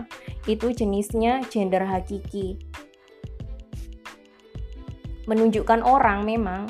Itu 0.49 0.73
jenisnya 0.73 1.45
gender 1.49 1.85
hakiki. 1.85 2.59
Menunjukkan 5.25 5.81
orang 5.81 6.25
memang. 6.25 6.69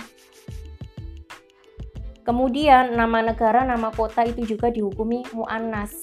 Kemudian 2.26 2.98
nama 2.98 3.22
negara 3.22 3.68
nama 3.68 3.94
kota 3.94 4.26
itu 4.26 4.58
juga 4.58 4.74
dihukumi 4.74 5.28
muannas 5.36 5.94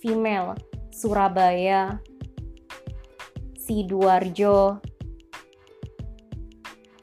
female 0.00 0.56
Surabaya 0.88 2.00
Sidoarjo. 3.60 4.80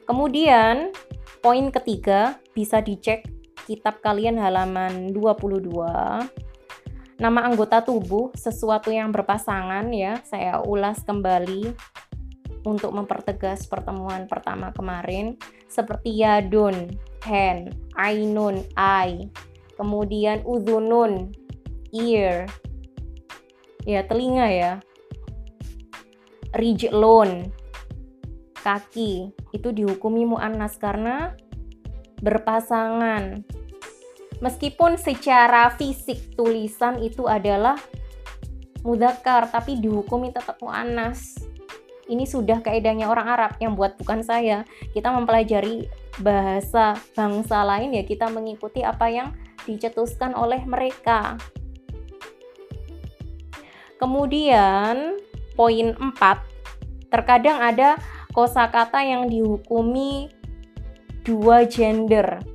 Kemudian 0.04 0.90
poin 1.38 1.70
ketiga 1.70 2.40
bisa 2.56 2.80
dicek 2.80 3.24
kitab 3.64 4.00
kalian 4.04 4.36
halaman 4.36 5.12
22 5.12 5.64
Nama 7.24 7.48
anggota 7.48 7.80
tubuh 7.80 8.36
sesuatu 8.36 8.92
yang 8.92 9.08
berpasangan 9.08 9.88
ya, 9.96 10.20
saya 10.28 10.60
ulas 10.60 11.00
kembali 11.08 11.72
untuk 12.68 12.92
mempertegas 12.92 13.64
pertemuan 13.64 14.28
pertama 14.28 14.76
kemarin. 14.76 15.40
Seperti 15.64 16.20
yadun, 16.20 16.92
hand, 17.24 17.80
ainun, 17.96 18.60
eye, 18.76 19.32
kemudian 19.80 20.44
udhunun, 20.44 21.32
ear, 21.96 22.44
ya 23.88 24.04
telinga 24.04 24.44
ya, 24.52 24.72
rijlun, 26.52 27.48
kaki, 28.60 29.32
itu 29.56 29.68
dihukumi 29.72 30.28
mu'annas 30.28 30.76
karena 30.76 31.32
berpasangan 32.20 33.48
Meskipun 34.44 35.00
secara 35.00 35.72
fisik 35.72 36.36
tulisan 36.36 37.00
itu 37.00 37.24
adalah 37.24 37.80
mudakar, 38.84 39.48
tapi 39.48 39.80
dihukumi 39.80 40.36
tetap 40.36 40.60
mu'anas. 40.60 41.40
Ini 42.04 42.28
sudah 42.28 42.60
kaedahnya 42.60 43.08
orang 43.08 43.24
Arab 43.32 43.52
yang 43.56 43.72
buat 43.72 43.96
bukan 43.96 44.20
saya. 44.20 44.68
Kita 44.92 45.08
mempelajari 45.16 45.88
bahasa 46.20 46.92
bangsa 47.16 47.64
lain 47.64 47.96
ya 47.96 48.04
kita 48.04 48.28
mengikuti 48.28 48.84
apa 48.84 49.08
yang 49.08 49.32
dicetuskan 49.64 50.36
oleh 50.36 50.60
mereka. 50.68 51.40
Kemudian 53.96 55.16
poin 55.56 55.96
4, 55.96 57.08
terkadang 57.08 57.64
ada 57.64 57.96
kosakata 58.36 59.00
yang 59.00 59.32
dihukumi 59.32 60.28
dua 61.24 61.64
gender 61.64 62.53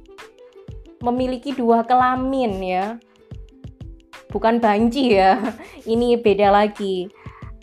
memiliki 1.03 1.55
dua 1.55 1.83
kelamin 1.83 2.53
ya. 2.63 2.85
Bukan 4.29 4.61
banci 4.61 5.17
ya. 5.17 5.39
Ini 5.93 6.19
beda 6.21 6.53
lagi. 6.53 7.09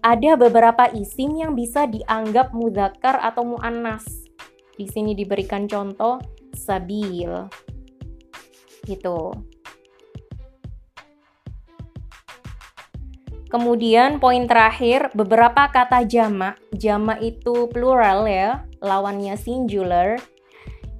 Ada 0.02 0.38
beberapa 0.38 0.86
isim 0.94 1.34
yang 1.38 1.58
bisa 1.58 1.86
dianggap 1.90 2.54
mudakar 2.54 3.18
atau 3.22 3.56
muannas. 3.56 4.06
Di 4.76 4.86
sini 4.86 5.16
diberikan 5.16 5.66
contoh 5.66 6.20
sabil. 6.54 7.48
Gitu. 8.86 9.18
Kemudian 13.46 14.18
poin 14.18 14.44
terakhir, 14.50 15.14
beberapa 15.14 15.70
kata 15.70 16.02
jamak, 16.02 16.58
jamak 16.74 17.22
itu 17.22 17.70
plural 17.70 18.26
ya, 18.26 18.66
lawannya 18.82 19.38
singular, 19.38 20.18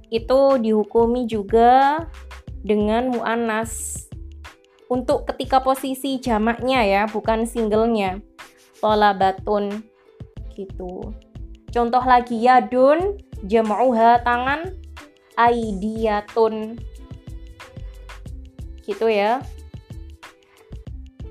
itu 0.07 0.55
dihukumi 0.55 1.27
juga 1.27 2.07
dengan 2.61 3.13
mu'annas. 3.13 4.05
Untuk 4.87 5.27
ketika 5.27 5.59
posisi 5.59 6.15
jamaknya 6.17 6.85
ya 6.87 7.03
bukan 7.11 7.43
singlenya. 7.43 8.23
Tolabatun 8.79 9.83
gitu. 10.55 11.11
Contoh 11.69 12.01
lagi 12.01 12.39
yadun 12.39 13.19
jam'uha 13.43 14.23
tangan 14.23 14.71
aidiyatun. 15.35 16.79
Gitu 18.81 19.07
ya. 19.11 19.43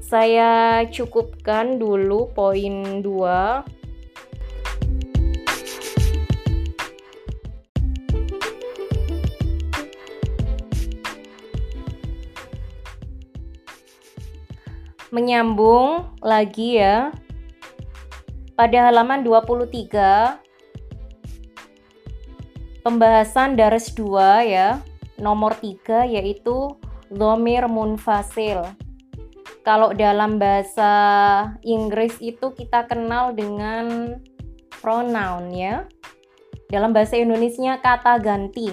Saya 0.06 0.84
cukupkan 0.86 1.82
dulu 1.82 2.30
poin 2.30 3.02
2 3.02 3.75
menyambung 15.10 16.16
lagi 16.22 16.80
ya. 16.80 17.12
Pada 18.56 18.88
halaman 18.88 19.20
23 19.20 20.40
pembahasan 22.80 23.58
daras 23.58 23.92
2 23.92 24.46
ya. 24.48 24.80
Nomor 25.20 25.56
3 25.58 26.08
yaitu 26.08 26.76
dhamir 27.12 27.68
munfasil. 27.68 28.64
Kalau 29.66 29.90
dalam 29.90 30.38
bahasa 30.38 30.92
Inggris 31.66 32.22
itu 32.22 32.54
kita 32.54 32.86
kenal 32.86 33.34
dengan 33.34 34.14
pronoun 34.78 35.50
ya. 35.50 35.90
Dalam 36.70 36.94
bahasa 36.94 37.18
Indonesia 37.18 37.78
kata 37.78 38.18
ganti 38.22 38.70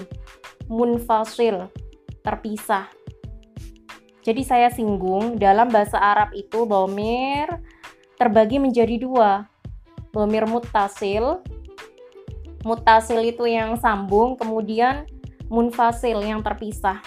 munfasil 0.70 1.70
terpisah. 2.22 3.03
Jadi 4.24 4.40
saya 4.40 4.72
singgung 4.72 5.36
dalam 5.36 5.68
bahasa 5.68 6.00
Arab 6.00 6.32
itu 6.32 6.64
domir 6.64 7.44
terbagi 8.16 8.56
menjadi 8.56 8.96
dua. 8.96 9.44
Domir 10.16 10.48
mutasil. 10.48 11.44
Mutasil 12.64 13.20
itu 13.20 13.44
yang 13.44 13.76
sambung, 13.76 14.40
kemudian 14.40 15.04
munfasil 15.52 16.24
yang 16.24 16.40
terpisah. 16.40 17.04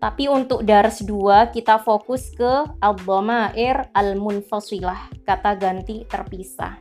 Tapi 0.00 0.32
untuk 0.32 0.64
dars 0.64 1.04
2 1.04 1.52
kita 1.52 1.76
fokus 1.84 2.32
ke 2.32 2.64
al-dhamair 2.80 3.92
al-munfasilah, 3.92 5.12
kata 5.28 5.52
ganti 5.60 6.08
terpisah. 6.08 6.80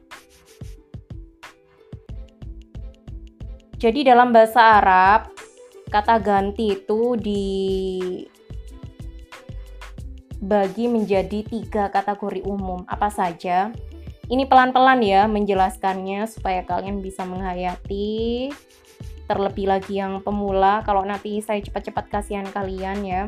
Jadi 3.75 4.07
dalam 4.07 4.31
bahasa 4.31 4.79
Arab, 4.79 5.35
kata 5.89 6.21
ganti 6.21 6.77
itu 6.77 7.17
dibagi 10.37 10.85
menjadi 10.85 11.41
tiga 11.41 11.89
kategori 11.89 12.45
umum. 12.45 12.85
Apa 12.85 13.09
saja? 13.09 13.73
Ini 14.29 14.45
pelan-pelan 14.45 15.01
ya 15.01 15.25
menjelaskannya 15.25 16.29
supaya 16.29 16.61
kalian 16.61 17.01
bisa 17.01 17.25
menghayati. 17.25 18.53
Terlebih 19.25 19.65
lagi 19.69 19.97
yang 19.97 20.21
pemula 20.21 20.85
kalau 20.85 21.01
nanti 21.01 21.41
saya 21.41 21.61
cepat-cepat 21.65 22.13
kasihan 22.13 22.45
kalian 22.45 23.01
ya. 23.01 23.25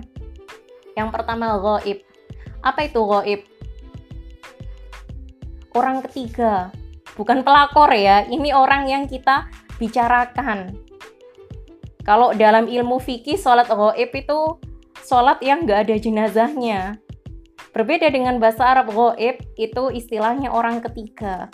Yang 0.93 1.09
pertama 1.09 1.57
goib 1.57 2.05
apa 2.61 2.85
itu 2.85 3.01
goib 3.01 3.41
orang 5.73 6.05
ketiga. 6.05 6.69
Bukan 7.17 7.41
pelakor 7.41 7.89
ya 7.97 8.21
ini 8.29 8.53
orang 8.53 8.85
yang 8.85 9.09
kita 9.09 9.49
bicarakan 9.81 10.90
kalau 12.01 12.33
dalam 12.33 12.65
ilmu 12.65 12.97
fikih 12.97 13.37
sholat 13.37 13.69
goib 13.69 14.11
itu 14.11 14.39
sholat 15.05 15.37
yang 15.45 15.65
nggak 15.65 15.89
ada 15.89 15.95
jenazahnya 15.97 16.79
berbeda 17.71 18.09
dengan 18.11 18.41
bahasa 18.41 18.67
Arab 18.67 18.91
goib 18.91 19.39
itu 19.55 19.83
istilahnya 19.93 20.51
orang 20.51 20.81
ketiga 20.81 21.47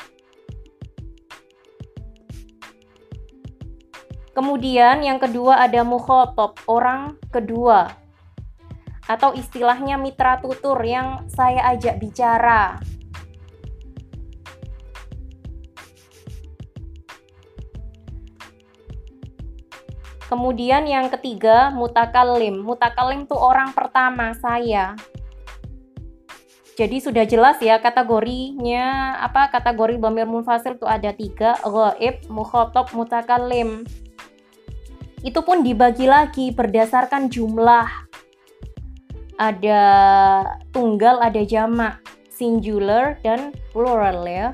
Kemudian 4.38 5.02
yang 5.02 5.18
kedua 5.18 5.66
ada 5.66 5.82
mukhotob, 5.82 6.62
orang 6.70 7.18
kedua. 7.34 7.90
Atau 9.10 9.34
istilahnya 9.34 9.98
mitra 9.98 10.38
tutur 10.38 10.78
yang 10.86 11.26
saya 11.26 11.74
ajak 11.74 11.98
bicara. 11.98 12.78
Kemudian 20.28 20.84
yang 20.86 21.08
ketiga 21.08 21.72
mutakalim. 21.72 22.60
Mutakalim 22.64 23.24
itu 23.24 23.36
orang 23.36 23.72
pertama 23.72 24.36
saya. 24.36 24.94
Jadi 26.78 27.02
sudah 27.02 27.26
jelas 27.26 27.58
ya 27.58 27.82
kategorinya 27.82 29.18
apa 29.18 29.50
kategori 29.50 29.98
bamir 29.98 30.30
munfasil 30.30 30.78
itu 30.78 30.86
ada 30.86 31.10
tiga 31.10 31.58
ghaib, 31.66 32.30
mukhotob, 32.30 32.94
mutakalim 32.94 33.82
itu 35.26 35.40
pun 35.42 35.66
dibagi 35.66 36.06
lagi 36.06 36.54
berdasarkan 36.54 37.28
jumlah. 37.28 37.90
Ada 39.38 39.84
tunggal, 40.74 41.22
ada 41.22 41.42
jamak, 41.46 42.02
singular 42.30 43.18
dan 43.22 43.54
plural 43.74 44.26
ya. 44.26 44.54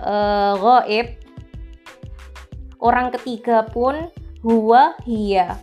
Uh, 0.00 0.56
orang 2.80 3.12
ketiga 3.14 3.64
pun 3.68 4.08
huwa 4.40 4.96
hiya. 5.04 5.60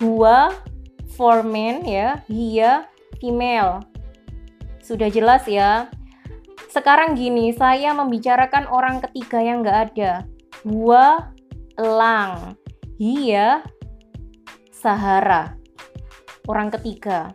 Huwa 0.00 0.52
for 1.14 1.44
men 1.44 1.84
ya, 1.84 2.24
hiya 2.26 2.88
female. 3.20 3.84
Sudah 4.82 5.12
jelas 5.12 5.44
ya. 5.44 5.92
Sekarang 6.68 7.16
gini, 7.16 7.52
saya 7.52 7.92
membicarakan 7.96 8.68
orang 8.68 9.00
ketiga 9.04 9.40
yang 9.40 9.64
nggak 9.64 9.78
ada 9.92 10.12
Hua 10.66 11.32
elang. 11.78 12.58
Hia 12.98 13.62
Sahara. 14.74 15.54
Orang 16.50 16.74
ketiga. 16.74 17.34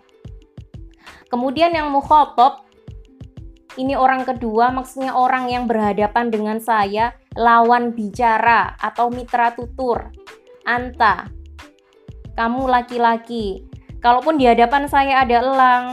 Kemudian 1.31 1.71
yang 1.71 1.87
mukhotob 1.89 2.67
ini 3.73 3.97
orang 3.97 4.21
kedua 4.21 4.69
maksudnya 4.69 5.17
orang 5.17 5.49
yang 5.49 5.65
berhadapan 5.65 6.29
dengan 6.29 6.61
saya 6.61 7.17
lawan 7.37 7.93
bicara 7.93 8.77
atau 8.77 9.09
mitra 9.09 9.53
tutur. 9.53 10.13
Anta. 10.65 11.29
Kamu 12.33 12.65
laki-laki. 12.65 13.65
Kalaupun 14.01 14.41
di 14.41 14.49
hadapan 14.49 14.89
saya 14.89 15.23
ada 15.23 15.39
elang, 15.39 15.85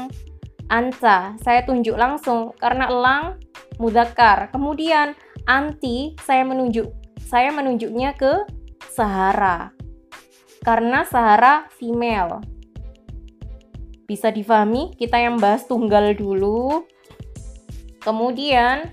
anta, 0.66 1.36
saya 1.38 1.62
tunjuk 1.62 1.94
langsung 1.94 2.56
karena 2.58 2.88
elang 2.88 3.38
mudakar. 3.76 4.48
Kemudian 4.50 5.14
anti, 5.44 6.16
saya 6.24 6.42
menunjuk 6.42 6.90
saya 7.20 7.54
menunjuknya 7.54 8.16
ke 8.18 8.42
Sahara. 8.90 9.70
Karena 10.66 11.06
Sahara 11.06 11.70
female. 11.78 12.42
Bisa 14.10 14.34
difahami, 14.34 14.90
kita 14.98 15.22
yang 15.22 15.38
bahas 15.38 15.62
tunggal 15.70 16.10
dulu. 16.18 16.82
Kemudian 18.02 18.90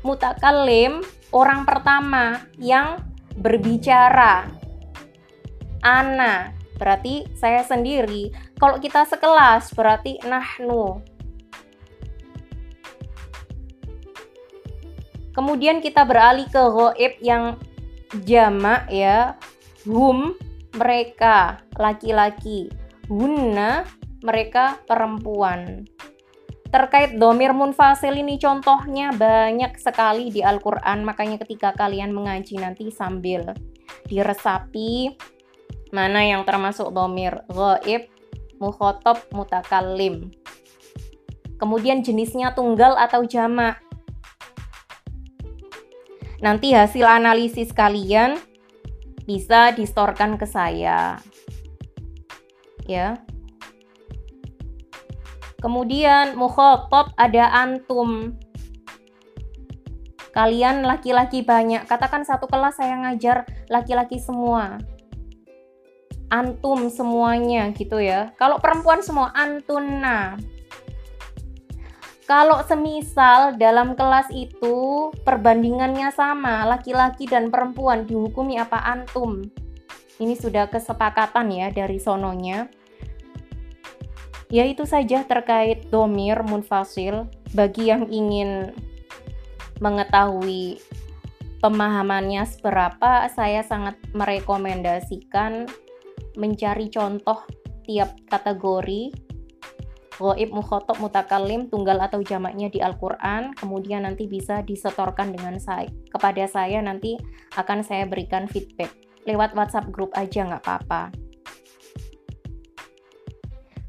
mutakalim 0.00 1.04
orang 1.32 1.64
pertama 1.68 2.44
yang 2.56 3.02
berbicara. 3.38 4.48
Ana, 5.84 6.52
berarti 6.76 7.28
saya 7.38 7.62
sendiri. 7.62 8.34
Kalau 8.58 8.82
kita 8.82 9.06
sekelas 9.06 9.70
berarti 9.74 10.18
nahnu. 10.26 11.02
Kemudian 15.38 15.78
kita 15.78 16.02
beralih 16.02 16.50
ke 16.50 16.58
goib 16.58 17.14
yang 17.22 17.54
jamak 18.26 18.90
ya. 18.90 19.38
Hum 19.86 20.34
mereka 20.74 21.62
laki-laki. 21.78 22.66
Hunna 23.06 23.86
mereka 24.20 24.82
perempuan. 24.84 25.86
Terkait 26.68 27.16
domir 27.16 27.56
munfasil 27.56 28.12
ini 28.12 28.36
contohnya 28.36 29.12
banyak 29.16 29.80
sekali 29.80 30.28
di 30.28 30.44
Al-Quran 30.44 31.00
Makanya 31.00 31.40
ketika 31.40 31.72
kalian 31.72 32.12
mengaji 32.12 32.60
nanti 32.60 32.92
sambil 32.92 33.56
diresapi 34.04 35.16
Mana 35.96 36.20
yang 36.28 36.44
termasuk 36.44 36.92
domir 36.92 37.40
Ghaib, 37.48 38.12
mukhotob, 38.60 39.16
mutakalim 39.32 40.28
Kemudian 41.56 42.04
jenisnya 42.04 42.52
tunggal 42.52 43.00
atau 43.00 43.24
jamak 43.24 43.80
Nanti 46.38 46.70
hasil 46.70 47.02
analisis 47.02 47.74
kalian 47.74 48.38
bisa 49.28 49.76
distorkan 49.76 50.40
ke 50.40 50.48
saya. 50.48 51.20
Ya. 52.88 53.20
Kemudian 55.58 56.38
mukhotob 56.38 57.10
ada 57.18 57.50
antum. 57.50 58.38
Kalian 60.30 60.86
laki-laki 60.86 61.42
banyak. 61.42 61.82
Katakan 61.82 62.22
satu 62.22 62.46
kelas 62.46 62.78
saya 62.78 62.94
ngajar 63.02 63.42
laki-laki 63.66 64.22
semua. 64.22 64.78
Antum 66.30 66.86
semuanya 66.86 67.74
gitu 67.74 67.98
ya. 67.98 68.30
Kalau 68.38 68.62
perempuan 68.62 69.02
semua 69.02 69.34
antuna. 69.34 70.38
Kalau 72.28 72.62
semisal 72.62 73.56
dalam 73.58 73.96
kelas 73.96 74.28
itu 74.30 75.08
perbandingannya 75.24 76.12
sama, 76.12 76.68
laki-laki 76.68 77.24
dan 77.24 77.48
perempuan 77.48 78.04
dihukumi 78.04 78.60
apa 78.60 78.78
antum? 78.84 79.42
Ini 80.20 80.36
sudah 80.36 80.68
kesepakatan 80.70 81.50
ya 81.50 81.72
dari 81.74 81.96
sononya. 81.96 82.68
Ya 84.48 84.64
itu 84.64 84.88
saja 84.88 85.28
terkait 85.28 85.92
domir 85.92 86.40
munfasil. 86.40 87.28
Bagi 87.52 87.92
yang 87.92 88.08
ingin 88.08 88.72
mengetahui 89.80 90.80
pemahamannya 91.60 92.48
seberapa 92.48 93.28
saya 93.28 93.60
sangat 93.60 94.00
merekomendasikan 94.16 95.68
mencari 96.40 96.88
contoh 96.88 97.44
tiap 97.84 98.16
kategori. 98.32 99.28
Goib, 100.18 100.50
mukhotob, 100.50 100.98
mutakalim, 100.98 101.70
tunggal 101.70 101.94
atau 102.02 102.18
jamaknya 102.26 102.66
di 102.66 102.82
Al-Quran, 102.82 103.54
kemudian 103.54 104.02
nanti 104.02 104.26
bisa 104.26 104.66
disetorkan 104.66 105.30
dengan 105.30 105.62
saya 105.62 105.86
kepada 106.10 106.42
saya 106.50 106.82
nanti 106.82 107.14
akan 107.54 107.86
saya 107.86 108.02
berikan 108.02 108.50
feedback. 108.50 108.90
Lewat 109.30 109.54
WhatsApp 109.54 109.94
grup 109.94 110.10
aja 110.18 110.42
nggak 110.42 110.66
apa-apa. 110.66 111.27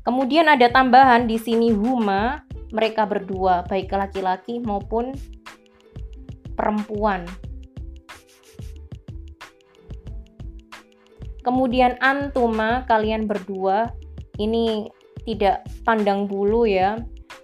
Kemudian 0.03 0.47
ada 0.47 0.71
tambahan 0.71 1.27
di 1.27 1.35
sini 1.35 1.69
huma 1.75 2.43
mereka 2.71 3.05
berdua 3.05 3.65
baik 3.65 3.91
laki-laki 3.93 4.61
maupun 4.61 5.13
perempuan. 6.53 7.25
Kemudian 11.39 11.97
antuma 12.03 12.83
kalian 12.85 13.25
berdua 13.25 13.89
ini 14.37 14.91
tidak 15.23 15.65
pandang 15.87 16.27
bulu 16.27 16.67
ya. 16.67 16.99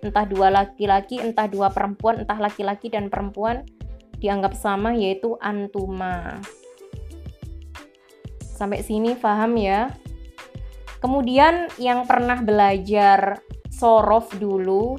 Entah 0.06 0.30
dua 0.30 0.53
laki-laki, 0.53 1.18
entah 1.18 1.49
dua 1.49 1.74
perempuan, 1.74 2.22
entah 2.22 2.38
laki-laki 2.38 2.93
dan 2.93 3.10
perempuan 3.10 3.66
dianggap 4.22 4.53
sama 4.53 4.93
yaitu 4.93 5.34
antuma. 5.41 6.38
Sampai 8.41 8.86
sini 8.86 9.18
paham 9.18 9.58
ya? 9.58 9.91
Kemudian 11.06 11.70
yang 11.78 12.10
pernah 12.10 12.41
belajar 12.41 13.38
sorof 13.70 14.34
dulu 14.41 14.97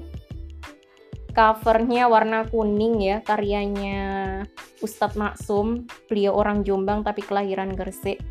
covernya 1.34 2.06
warna 2.06 2.46
kuning 2.46 3.02
ya 3.02 3.26
karyanya 3.26 4.46
Ustadz 4.86 5.18
Maksum. 5.18 5.90
Beliau 6.06 6.38
orang 6.38 6.62
Jombang 6.62 7.02
tapi 7.02 7.26
kelahiran 7.26 7.74
Gresik. 7.74 8.22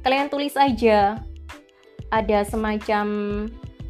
Kalian 0.00 0.32
tulis 0.32 0.56
aja. 0.56 1.20
Ada 2.08 2.48
semacam 2.48 3.06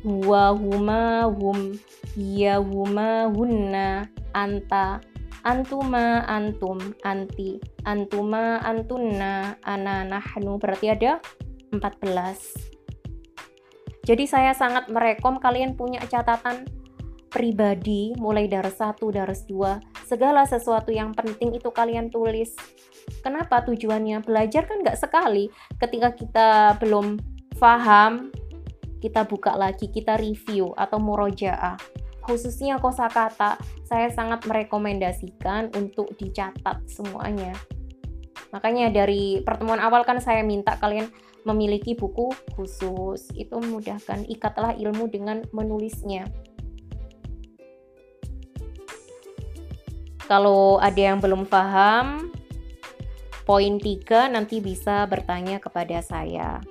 huwa 0.03 0.51
huma 0.51 1.31
hum 1.31 1.79
ya 2.19 2.59
huma 2.59 3.31
hunna 3.31 4.11
anta 4.35 4.99
antuma 5.47 6.27
antum 6.27 6.83
anti 7.07 7.63
antuma 7.87 8.59
antunna 8.67 9.55
ana 9.63 10.03
nahnu. 10.03 10.59
Berarti 10.59 10.91
ada 10.91 11.23
14 11.73 12.71
jadi 14.07 14.25
saya 14.27 14.53
sangat 14.57 14.91
merekom 14.91 15.39
kalian 15.39 15.79
punya 15.79 16.03
catatan 16.07 16.67
pribadi 17.31 18.11
mulai 18.19 18.51
dari 18.51 18.73
satu 18.75 19.15
dari 19.15 19.39
dua 19.47 19.79
segala 20.11 20.43
sesuatu 20.43 20.91
yang 20.91 21.15
penting 21.15 21.55
itu 21.55 21.71
kalian 21.71 22.11
tulis. 22.11 22.59
Kenapa 23.23 23.63
tujuannya? 23.63 24.27
Belajar 24.27 24.67
kan 24.67 24.83
nggak 24.83 24.99
sekali. 24.99 25.47
Ketika 25.79 26.11
kita 26.11 26.75
belum 26.83 27.23
paham 27.63 28.35
kita 28.99 29.25
buka 29.25 29.55
lagi 29.55 29.87
kita 29.89 30.19
review 30.19 30.75
atau 30.75 30.99
murojaah. 30.99 31.79
Khususnya 32.21 32.83
kosakata 32.83 33.57
saya 33.87 34.11
sangat 34.13 34.45
merekomendasikan 34.45 35.73
untuk 35.79 36.13
dicatat 36.19 36.85
semuanya. 36.91 37.55
Makanya 38.51 38.91
dari 38.91 39.41
pertemuan 39.41 39.79
awal 39.79 40.03
kan 40.03 40.19
saya 40.19 40.43
minta 40.43 40.77
kalian 40.77 41.09
memiliki 41.49 41.97
buku 41.97 42.33
khusus 42.57 43.29
itu 43.37 43.55
memudahkan 43.57 44.25
ikatlah 44.29 44.77
ilmu 44.77 45.09
dengan 45.09 45.45
menulisnya 45.53 46.29
Kalau 50.31 50.79
ada 50.79 51.11
yang 51.11 51.19
belum 51.19 51.43
paham, 51.51 52.31
poin 53.43 53.83
3 53.83 54.31
nanti 54.31 54.63
bisa 54.63 55.03
bertanya 55.11 55.59
kepada 55.59 55.99
saya. 56.07 56.63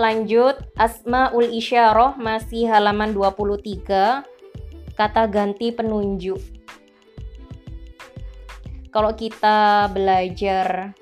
Lanjut, 0.00 0.56
Asma'ul 0.80 1.52
Isyarah 1.60 2.16
masih 2.16 2.64
halaman 2.72 3.12
23, 3.12 4.24
kata 4.96 5.28
ganti 5.28 5.76
penunjuk. 5.76 6.40
Kalau 8.88 9.12
kita 9.12 9.92
belajar 9.92 10.96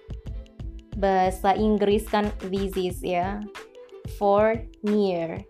bahasa 0.99 1.55
Inggris 1.55 2.11
kan 2.11 2.27
this 2.51 2.75
is 2.75 2.99
ya 2.99 3.39
for 4.19 4.59
near. 4.83 5.47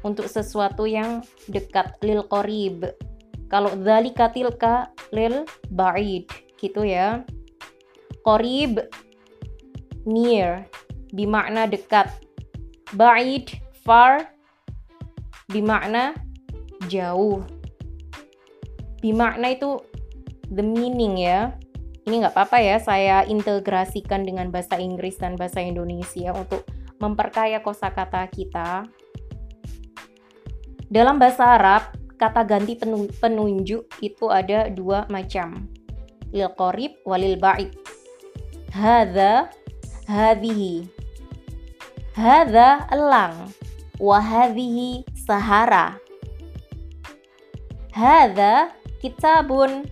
Untuk 0.00 0.24
sesuatu 0.24 0.88
yang 0.88 1.20
dekat 1.52 2.00
lil 2.00 2.24
qorib 2.32 2.96
kalau 3.52 3.76
dzalika 3.76 4.32
tilka 4.32 4.88
lil 5.12 5.44
ba'id. 5.68 6.32
Gitu 6.56 6.80
ya. 6.80 7.28
Qorib 8.24 8.88
near 10.08 10.64
bimakna 11.10 11.66
dekat 11.66 12.10
ba'id 12.94 13.50
far 13.82 14.30
bimakna 15.50 16.14
jauh 16.86 17.42
bimakna 19.02 19.54
itu 19.54 19.80
the 20.50 20.62
meaning 20.62 21.18
ya 21.18 21.54
ini 22.10 22.26
nggak 22.26 22.34
apa-apa 22.34 22.58
ya 22.58 22.76
saya 22.82 23.22
integrasikan 23.22 24.26
dengan 24.26 24.50
bahasa 24.50 24.80
Inggris 24.80 25.20
dan 25.20 25.38
bahasa 25.38 25.62
Indonesia 25.62 26.34
untuk 26.34 26.66
memperkaya 27.00 27.62
kosakata 27.64 28.26
kita. 28.28 28.84
Dalam 30.90 31.22
bahasa 31.22 31.56
Arab, 31.56 31.94
kata 32.18 32.42
ganti 32.44 32.74
penunjuk 33.22 33.86
itu 34.02 34.26
ada 34.26 34.66
dua 34.68 35.06
macam. 35.06 35.70
Lil 36.34 36.50
qorib 36.58 36.98
walil 37.06 37.38
ba'id. 37.38 37.78
Hadza 38.74 39.50
hadhihi. 40.10 40.99
Hadza 42.16 42.86
elang. 42.90 43.52
Wa 44.00 44.18
hadhihi 44.18 45.04
sahara. 45.14 45.98
Hadza 47.92 48.74
kitabun. 48.98 49.86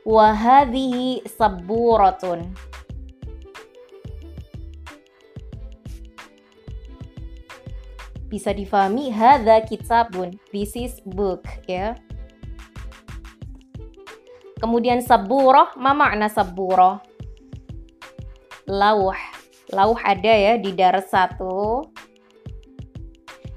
Wahadhihi 0.00 1.28
saburatun 1.28 2.50
bisa 8.30 8.54
difahami? 8.54 9.10
Hadza 9.10 9.60
kitabun. 9.66 10.38
This 10.54 10.72
is 10.78 11.02
book 11.02 11.44
ya. 11.66 11.98
Kemudian 14.62 15.02
saburah 15.02 15.74
ma 15.74 15.92
makna 15.92 16.30
saburah 16.30 17.02
lauh 18.70 19.18
lauh 19.70 19.98
ada 20.02 20.30
ya 20.30 20.54
di 20.58 20.74
darat 20.74 21.06
satu. 21.06 21.86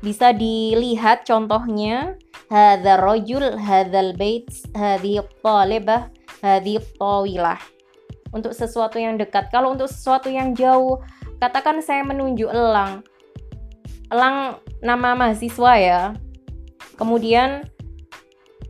Bisa 0.03 0.35
dilihat 0.35 1.23
contohnya 1.23 2.19
hadza 2.51 2.99
rajul 2.99 3.55
hadzal 3.55 4.13
bait 4.19 4.45
hadhihi 4.75 5.23
talibah 5.39 6.11
hadhi 6.43 6.77
tawilah. 6.99 7.59
Untuk 8.33 8.51
sesuatu 8.51 8.97
yang 8.97 9.15
dekat. 9.15 9.53
Kalau 9.53 9.77
untuk 9.77 9.87
sesuatu 9.87 10.27
yang 10.27 10.57
jauh 10.57 10.99
katakan 11.37 11.79
saya 11.79 12.01
menunjuk 12.03 12.49
elang. 12.49 13.05
Elang 14.09 14.59
nama 14.81 15.15
mahasiswa 15.15 15.73
ya. 15.79 16.01
Kemudian 16.97 17.63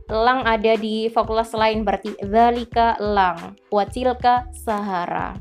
elang 0.08 0.44
ada 0.44 0.76
di 0.76 1.08
fakultas 1.08 1.56
lain 1.56 1.82
berarti 1.82 2.12
zalika 2.20 2.96
elang 3.00 3.56
watilka 3.72 4.44
sahara 4.52 5.32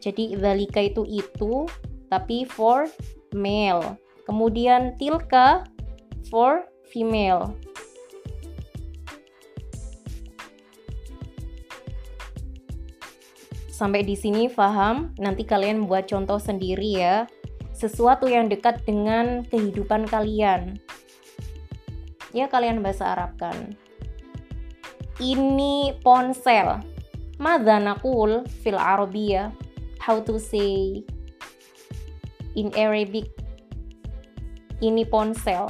jadi 0.00 0.40
zalika 0.40 0.80
itu 0.80 1.06
itu 1.06 1.68
tapi 2.08 2.48
for 2.48 2.88
male 3.36 4.00
kemudian 4.26 4.96
tilka 4.98 5.62
for 6.32 6.66
female 6.90 7.54
Sampai 13.80 14.04
di 14.04 14.12
sini 14.12 14.44
paham? 14.52 15.16
Nanti 15.16 15.40
kalian 15.48 15.88
buat 15.88 16.04
contoh 16.04 16.36
sendiri 16.36 17.00
ya. 17.00 17.24
Sesuatu 17.72 18.28
yang 18.28 18.52
dekat 18.52 18.84
dengan 18.84 19.40
kehidupan 19.48 20.04
kalian. 20.04 20.76
Ya 22.36 22.44
kalian 22.44 22.84
bahasa 22.84 23.16
Arab 23.16 23.40
kan. 23.40 23.72
Ini 25.16 25.96
ponsel. 26.04 26.76
Mada 27.40 27.80
nakul 27.80 28.44
fil 28.60 28.76
Arabia? 28.76 29.48
How 30.00 30.24
to 30.24 30.40
say 30.40 31.04
in 32.56 32.72
Arabic? 32.74 33.28
Ini 34.80 35.04
ponsel. 35.06 35.68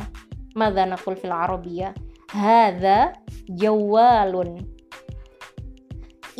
Mada 0.54 0.86
nakul 0.86 1.18
fil 1.18 1.34
Arabia? 1.34 1.90
Hada 2.30 3.18
jawalun 3.50 4.62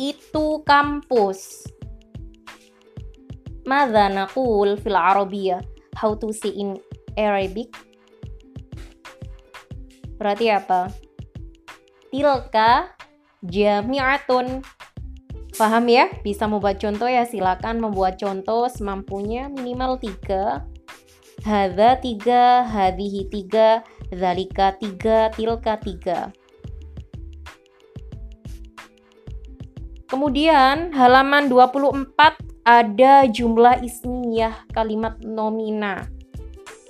itu 0.01 0.65
kampus. 0.65 1.69
Mada 3.61 4.09
naqul 4.09 4.73
fil 4.81 4.97
Arabiyah? 4.97 5.61
How 5.93 6.17
to 6.17 6.33
say 6.33 6.49
in 6.49 6.81
Arabic? 7.13 7.69
Berarti 10.17 10.49
apa? 10.49 10.89
Tilka 12.09 12.89
jami'atun. 13.45 14.65
Paham 15.61 15.93
ya? 15.93 16.09
Bisa 16.25 16.49
membuat 16.49 16.81
contoh 16.81 17.05
ya? 17.05 17.21
Silakan 17.21 17.77
membuat 17.77 18.17
contoh 18.17 18.65
semampunya 18.65 19.45
minimal 19.45 20.01
tiga. 20.01 20.65
Hadza 21.45 22.01
tiga, 22.01 22.65
hadihi 22.65 23.29
tiga, 23.29 23.85
zalika 24.09 24.73
tiga, 24.81 25.29
tilka 25.29 25.77
tiga. 25.77 26.33
Kemudian 30.09 30.97
halaman 30.97 31.45
24 31.45 32.09
ada 32.65 33.29
jumlah 33.29 33.85
ismiyah 33.85 34.65
kalimat 34.73 35.21
nomina. 35.21 36.09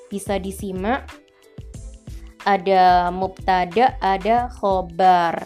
Bisa 0.08 0.40
disimak. 0.40 1.12
Ada 2.48 3.12
mubtada, 3.12 4.00
ada 4.00 4.48
khobar. 4.48 5.44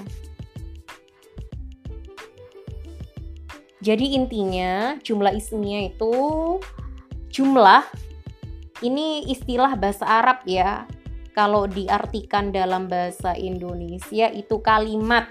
Jadi 3.86 4.18
intinya 4.18 4.98
jumlah 5.06 5.38
ismiyah 5.38 5.94
itu 5.94 6.18
jumlah 7.30 7.86
ini 8.82 9.30
istilah 9.30 9.78
bahasa 9.78 10.10
Arab 10.10 10.42
ya. 10.50 10.90
Kalau 11.38 11.70
diartikan 11.70 12.50
dalam 12.50 12.90
bahasa 12.90 13.38
Indonesia 13.38 14.32
itu 14.34 14.58
kalimat 14.64 15.30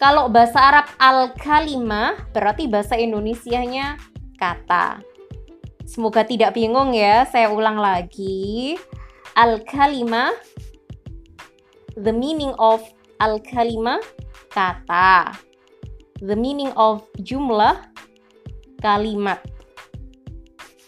kalau 0.00 0.28
bahasa 0.28 0.60
Arab 0.60 0.86
al-kalimah 1.00 2.28
berarti 2.32 2.68
bahasa 2.68 2.92
Indonesianya 2.96 3.96
kata. 4.36 5.00
Semoga 5.88 6.24
tidak 6.28 6.56
bingung 6.56 6.92
ya, 6.92 7.24
saya 7.24 7.48
ulang 7.48 7.80
lagi. 7.80 8.76
Al-kalimah 9.32 10.32
the 11.96 12.12
meaning 12.12 12.52
of 12.60 12.84
al-kalimah 13.16 14.00
kata. 14.54 15.34
The 16.22 16.38
meaning 16.38 16.70
of 16.78 17.02
jumlah 17.18 17.90
kalimat. 18.78 19.42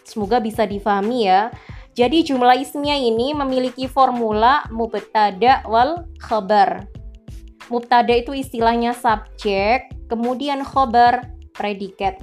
Semoga 0.06 0.38
bisa 0.38 0.62
difahami 0.64 1.26
ya. 1.26 1.50
Jadi 1.98 2.22
jumlah 2.22 2.62
ismiyah 2.62 3.02
ini 3.02 3.34
memiliki 3.34 3.90
formula 3.90 4.62
mubtada 4.70 5.66
wal 5.66 6.06
khabar 6.22 6.86
Mubtada 7.66 8.14
itu 8.14 8.30
istilahnya 8.30 8.94
subjek, 8.94 9.90
kemudian 10.06 10.62
khobar 10.62 11.34
predikat. 11.50 12.22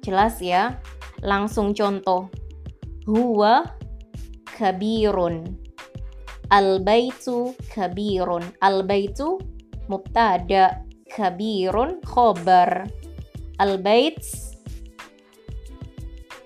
Jelas 0.00 0.40
ya? 0.40 0.80
Langsung 1.20 1.76
contoh. 1.76 2.32
Huwa 3.04 3.68
kabirun. 4.56 5.52
Al-baitu 6.48 7.52
kabirun. 7.76 8.40
Al-baitu 8.64 9.36
mubtada, 9.90 10.86
kabirun 11.10 11.98
khobar. 12.06 12.86
Al-bait 13.58 14.22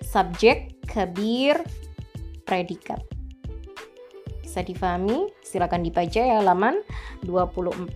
subjek, 0.00 0.80
kabir 0.88 1.60
predikat 2.48 3.04
bisa 4.54 4.62
difahami 4.70 5.34
silakan 5.42 5.82
dibaca 5.82 6.22
ya 6.22 6.38
halaman 6.38 6.78
24 7.26 7.90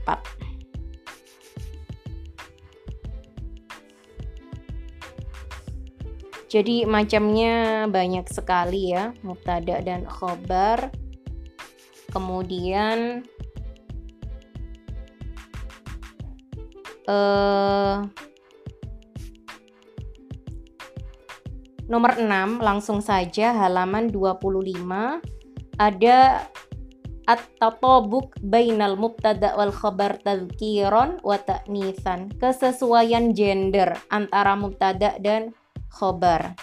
Jadi 6.48 6.88
macamnya 6.88 7.84
banyak 7.92 8.24
sekali 8.32 8.96
ya, 8.96 9.12
mubtada 9.20 9.84
dan 9.84 10.08
khobar. 10.08 10.88
Kemudian 12.08 13.20
uh, 17.08 18.04
nomor 21.88 22.20
6 22.20 22.60
langsung 22.60 23.00
saja 23.00 23.56
halaman 23.56 24.12
25 24.12 25.24
ada 25.80 26.44
at-tatabuk 27.28 28.36
bainal 28.40 28.96
mubtada 28.96 29.52
wal 29.56 29.72
khabar 29.72 30.16
tadhkiran 30.20 31.20
wa 31.20 31.36
ta'nitsan 31.36 32.36
kesesuaian 32.40 33.36
gender 33.36 33.96
antara 34.08 34.56
mubtada 34.56 35.16
dan 35.20 35.52
khabar. 35.92 36.56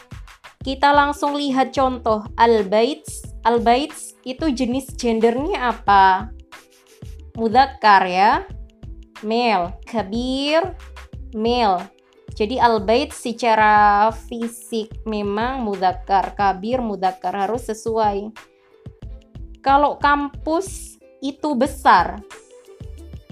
Kita 0.66 0.90
langsung 0.90 1.38
lihat 1.38 1.70
contoh 1.78 2.26
al-baits. 2.42 3.38
Al-baits 3.46 4.18
itu 4.26 4.50
jenis 4.50 4.90
gendernya 4.98 5.70
apa? 5.70 6.34
Mudzakkar 7.38 8.10
ya 8.10 8.42
male 9.24 9.80
kabir 9.88 10.76
male 11.32 11.96
jadi 12.36 12.60
al-bait 12.60 13.16
secara 13.16 14.12
fisik 14.12 14.92
memang 15.08 15.64
mudzakkar 15.64 16.36
kabir 16.36 16.84
mudzakkar 16.84 17.48
harus 17.48 17.72
sesuai. 17.72 18.36
Kalau 19.64 19.96
kampus 19.96 21.00
itu 21.24 21.56
besar, 21.56 22.20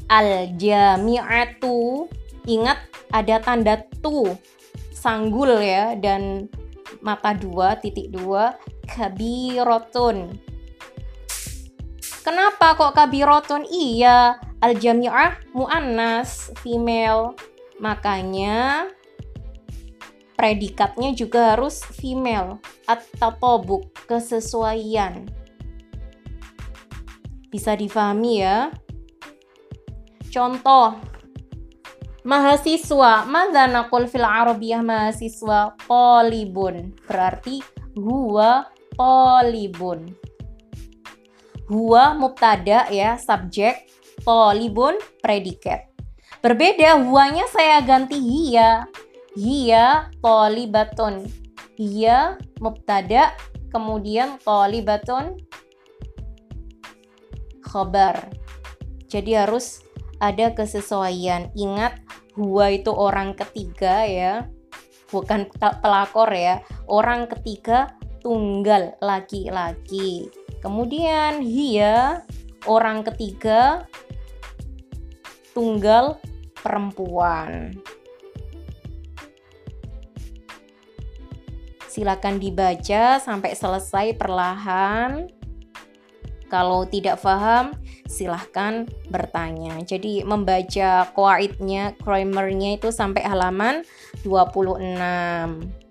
al-jami'atu. 0.07 2.07
Ingat 2.47 2.79
ada 3.11 3.43
tanda 3.43 3.83
tu. 3.99 4.39
Sanggul 4.95 5.59
ya 5.59 5.99
dan 5.99 6.47
mata 7.03 7.35
dua 7.35 7.75
titik 7.75 8.07
dua. 8.07 8.55
Kabirotun 8.87 10.31
kenapa 12.23 12.73
kok 12.79 12.95
kabirotun 12.95 13.67
iya 13.69 14.39
al 14.63 14.79
jami'ah 14.79 15.43
muannas 15.53 16.49
female 16.63 17.35
makanya 17.77 18.87
predikatnya 20.39 21.13
juga 21.13 21.53
harus 21.53 21.83
female 21.93 22.63
atau 22.87 23.59
buk 23.59 23.91
kesesuaian 24.07 25.27
bisa 27.53 27.77
difahami 27.77 28.41
ya. 28.41 28.73
Contoh, 30.33 30.97
mahasiswa. 32.25 33.29
Mada 33.29 33.69
naqul 33.69 34.09
fil 34.09 34.25
arabiyah 34.25 34.81
mahasiswa? 34.81 35.77
Polibun. 35.85 36.97
Berarti 37.05 37.61
huwa 37.93 38.65
polibun. 38.97 40.09
Huwa 41.67 42.13
mubtada 42.17 42.87
ya, 42.91 43.15
subjek. 43.19 43.87
Polibun 44.23 44.95
predikat. 45.19 45.89
Berbeda, 46.43 46.99
huanya 46.99 47.47
saya 47.51 47.79
ganti 47.83 48.19
hiya. 48.19 48.87
Hiya 49.35 50.11
polibatun. 50.19 51.27
Hiya 51.79 52.37
mubtada, 52.61 53.33
kemudian 53.73 54.37
polibatun 54.45 55.39
khobar. 57.65 58.29
Jadi 59.09 59.33
harus 59.33 59.81
ada 60.21 60.53
kesesuaian. 60.53 61.49
Ingat, 61.57 61.97
huwa 62.37 62.69
itu 62.69 62.93
orang 62.93 63.33
ketiga 63.33 64.05
ya, 64.05 64.45
bukan 65.09 65.49
pelakor 65.57 66.29
ya. 66.29 66.61
Orang 66.85 67.25
ketiga 67.31 67.97
tunggal 68.21 68.93
laki-laki. 69.01 70.42
Kemudian 70.63 71.43
hia 71.43 72.23
orang 72.63 73.03
ketiga 73.03 73.83
tunggal 75.51 76.23
perempuan. 76.63 77.75
Silakan 81.91 82.39
dibaca 82.39 83.19
sampai 83.19 83.51
selesai 83.53 84.15
perlahan. 84.15 85.27
Kalau 86.47 86.87
tidak 86.87 87.19
paham, 87.19 87.75
silahkan 88.07 88.87
bertanya. 89.11 89.77
Jadi 89.83 90.23
membaca 90.23 91.11
kuaitnya, 91.11 91.97
primernya 91.99 92.79
itu 92.79 92.89
sampai 92.93 93.25
halaman 93.25 93.83
26. 94.23 95.82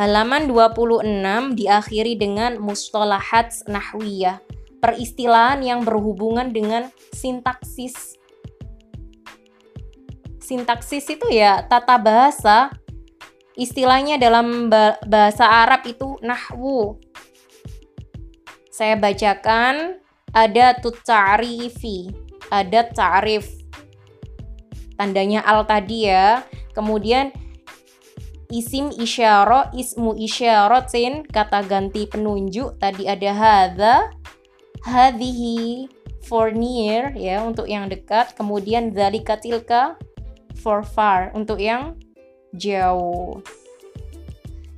Halaman 0.00 0.48
26 0.48 1.60
diakhiri 1.60 2.16
dengan 2.16 2.56
mustalahat 2.56 3.52
nahwiyah, 3.68 4.40
peristilahan 4.80 5.60
yang 5.60 5.84
berhubungan 5.84 6.56
dengan 6.56 6.88
sintaksis. 7.12 8.16
Sintaksis 10.40 11.04
itu 11.04 11.28
ya 11.28 11.68
tata 11.68 12.00
bahasa. 12.00 12.72
Istilahnya 13.60 14.16
dalam 14.16 14.72
bahasa 15.04 15.44
Arab 15.44 15.84
itu 15.84 16.16
nahwu 16.24 16.96
saya 18.80 18.96
bacakan 18.96 20.00
ada 20.32 20.72
tutarifi, 20.80 22.08
ada 22.48 22.88
ta'rif. 22.88 23.44
Tandanya 24.96 25.44
al 25.44 25.68
tadi 25.68 26.08
ya. 26.08 26.40
Kemudian 26.72 27.28
isim 28.50 28.90
isyara, 28.92 29.70
ismu 29.72 30.18
isyaratin, 30.18 31.24
kata 31.24 31.64
ganti 31.64 32.04
penunjuk. 32.10 32.76
Tadi 32.82 33.06
ada 33.06 33.30
hadza, 33.30 33.94
hadhihi 34.84 35.86
for 36.26 36.52
near 36.52 37.14
ya 37.16 37.40
untuk 37.46 37.70
yang 37.70 37.86
dekat. 37.88 38.34
Kemudian 38.34 38.92
dzalika 38.92 39.38
tilka 39.40 39.96
for 40.60 40.82
far 40.84 41.32
untuk 41.32 41.62
yang 41.62 41.96
jauh. 42.54 43.40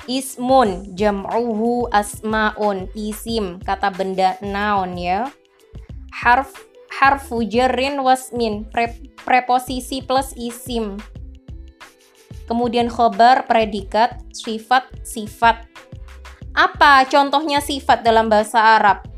Ismun 0.06 0.98
jam'uhu 0.98 1.86
asmaun 1.94 2.90
isim 2.98 3.62
kata 3.62 3.94
benda 3.94 4.34
noun 4.42 4.98
ya. 4.98 5.30
Harf 6.10 6.50
harfu 6.92 7.46
jarrin 7.46 8.02
wasmin 8.02 8.66
pre 8.68 8.98
preposisi 9.22 10.02
plus 10.02 10.34
isim 10.34 10.98
kemudian 12.49 12.90
khobar 12.90 13.47
predikat 13.47 14.20
sifat 14.34 14.86
sifat. 15.07 15.66
Apa 16.53 17.09
contohnya 17.09 17.64
sifat 17.64 18.05
dalam 18.05 18.28
bahasa 18.28 18.76
Arab? 18.76 19.09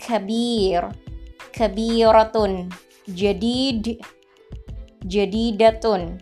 Kabir 0.00 1.10
kabiratun 1.54 2.70
jadid. 3.10 4.00
Jadidatun. 5.00 6.20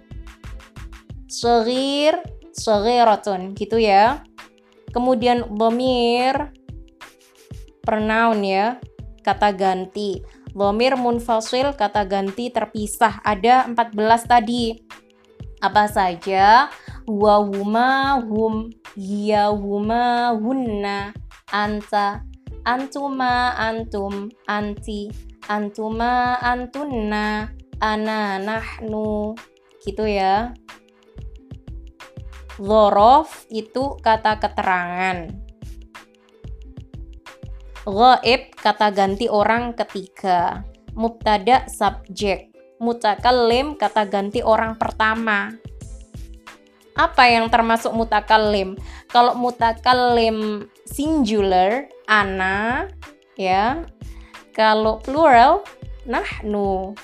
Sagir, 1.27 2.15
sagiratun 2.55 3.53
gitu 3.59 3.77
ya. 3.77 4.23
Kemudian 4.95 5.45
bomir. 5.51 6.55
Pronoun 7.83 8.45
ya, 8.45 8.77
kata 9.25 9.51
ganti. 9.57 10.21
Bomir 10.53 10.95
munfasil 10.95 11.73
kata 11.73 12.05
ganti 12.05 12.53
terpisah. 12.53 13.25
Ada 13.25 13.65
14 13.67 14.29
tadi. 14.29 14.77
Apa 15.59 15.91
saja? 15.91 16.71
Huma 17.09 18.21
hum 18.23 18.71
hiya 18.95 19.51
huma 19.51 20.37
hunna 20.37 21.17
anta 21.49 22.21
antuma 22.69 23.57
antum 23.57 24.29
anti 24.45 25.09
antuma 25.49 26.37
antunna 26.45 27.49
ana 27.81 28.37
nahnu 28.37 29.33
gitu 29.81 30.05
ya 30.05 30.53
Zorof 32.59 33.47
itu 33.55 33.95
kata 34.03 34.43
keterangan. 34.43 35.31
Ghaib 37.87 38.43
kata 38.59 38.91
ganti 38.91 39.31
orang 39.31 39.79
ketiga. 39.79 40.67
Mubtada 40.99 41.71
subjek. 41.71 42.48
Mutakallim 42.79 43.75
kata 43.75 44.07
ganti 44.07 44.43
orang 44.43 44.79
pertama. 44.79 45.55
Apa 46.99 47.31
yang 47.31 47.47
termasuk 47.51 47.95
mutakallim? 47.95 48.75
Kalau 49.11 49.35
mutakallim 49.39 50.67
singular, 50.83 51.87
ana, 52.11 52.91
ya. 53.39 53.87
Kalau 54.55 54.99
plural, 54.99 55.63
nahnu 56.09 56.97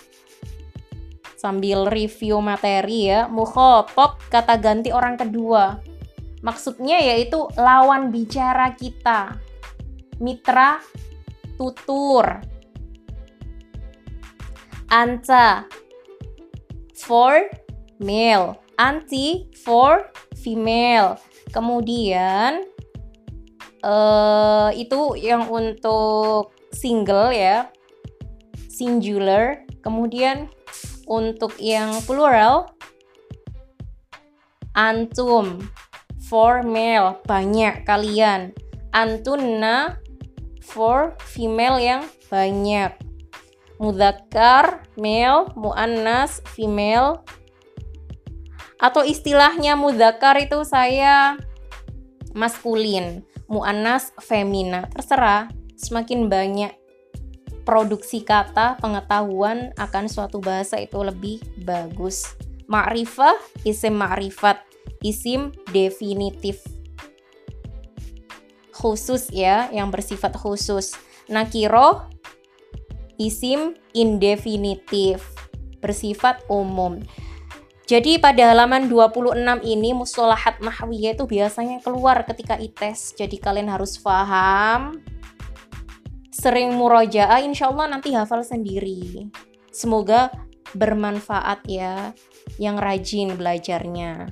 sambil 1.44 1.92
review 1.92 2.40
materi 2.40 3.12
ya 3.12 3.28
mukhotop 3.28 4.16
kata 4.32 4.56
ganti 4.56 4.88
orang 4.96 5.20
kedua 5.20 5.76
maksudnya 6.40 6.96
yaitu 7.04 7.44
lawan 7.60 8.08
bicara 8.08 8.72
kita 8.72 9.36
mitra 10.24 10.80
tutur 11.60 12.40
anta 14.94 15.66
for 16.94 17.50
male. 17.98 18.62
Anti 18.78 19.50
for 19.66 20.10
female. 20.38 21.18
Kemudian 21.50 22.62
uh, 23.82 24.70
itu 24.74 25.18
yang 25.18 25.50
untuk 25.50 26.54
single 26.70 27.34
ya. 27.34 27.70
Singular. 28.70 29.66
Kemudian 29.82 30.48
untuk 31.04 31.60
yang 31.60 32.00
plural, 32.08 32.72
antum, 34.72 35.60
for 36.24 36.64
male, 36.64 37.20
banyak 37.28 37.84
kalian. 37.84 38.56
Antunna, 38.96 40.00
for 40.64 41.12
female 41.20 41.76
yang 41.76 42.02
banyak. 42.32 43.03
Mudzakkar, 43.82 44.86
male, 44.94 45.50
muannas, 45.58 46.40
female. 46.54 47.22
Atau 48.78 49.02
istilahnya 49.02 49.74
mudzakkar 49.74 50.38
itu 50.38 50.62
saya 50.62 51.38
maskulin, 52.34 53.22
muannas 53.46 54.10
femina. 54.20 54.90
Terserah, 54.92 55.48
semakin 55.78 56.26
banyak 56.26 56.72
produksi 57.64 58.22
kata, 58.22 58.76
pengetahuan 58.78 59.72
akan 59.80 60.04
suatu 60.06 60.38
bahasa 60.38 60.76
itu 60.78 61.00
lebih 61.00 61.40
bagus. 61.64 62.36
Ma'rifah, 62.68 63.36
isim 63.64 63.96
ma'rifat, 63.96 64.60
isim 65.00 65.52
definitif. 65.72 66.60
Khusus 68.74 69.32
ya, 69.32 69.72
yang 69.72 69.88
bersifat 69.88 70.36
khusus. 70.36 70.92
Nakiro, 71.32 72.04
isim 73.20 73.78
indefinitif, 73.92 75.22
bersifat 75.78 76.42
umum. 76.50 77.02
Jadi 77.84 78.16
pada 78.16 78.56
halaman 78.56 78.88
26 78.88 79.60
ini 79.68 79.92
mustalahat 79.92 80.56
nahwiyah 80.64 81.12
itu 81.12 81.28
biasanya 81.28 81.84
keluar 81.84 82.24
ketika 82.24 82.56
ites. 82.56 83.12
Jadi 83.12 83.36
kalian 83.36 83.68
harus 83.68 84.00
paham 84.00 85.04
sering 86.34 86.74
murojaah 86.74 87.38
insya 87.46 87.70
Allah 87.70 87.94
nanti 87.94 88.10
hafal 88.10 88.42
sendiri 88.42 89.30
semoga 89.70 90.34
bermanfaat 90.74 91.62
ya 91.70 92.10
yang 92.58 92.74
rajin 92.74 93.38
belajarnya 93.38 94.28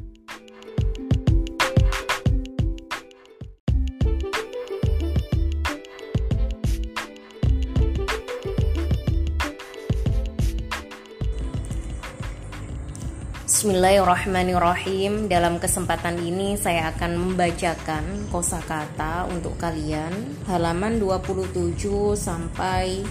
Bismillahirrahmanirrahim. 13.62 15.30
Dalam 15.30 15.62
kesempatan 15.62 16.18
ini 16.18 16.58
saya 16.58 16.90
akan 16.90 17.14
membacakan 17.14 18.26
kosakata 18.26 19.30
untuk 19.30 19.54
kalian 19.54 20.34
halaman 20.50 20.98
27 20.98 21.78
sampai 22.18 23.06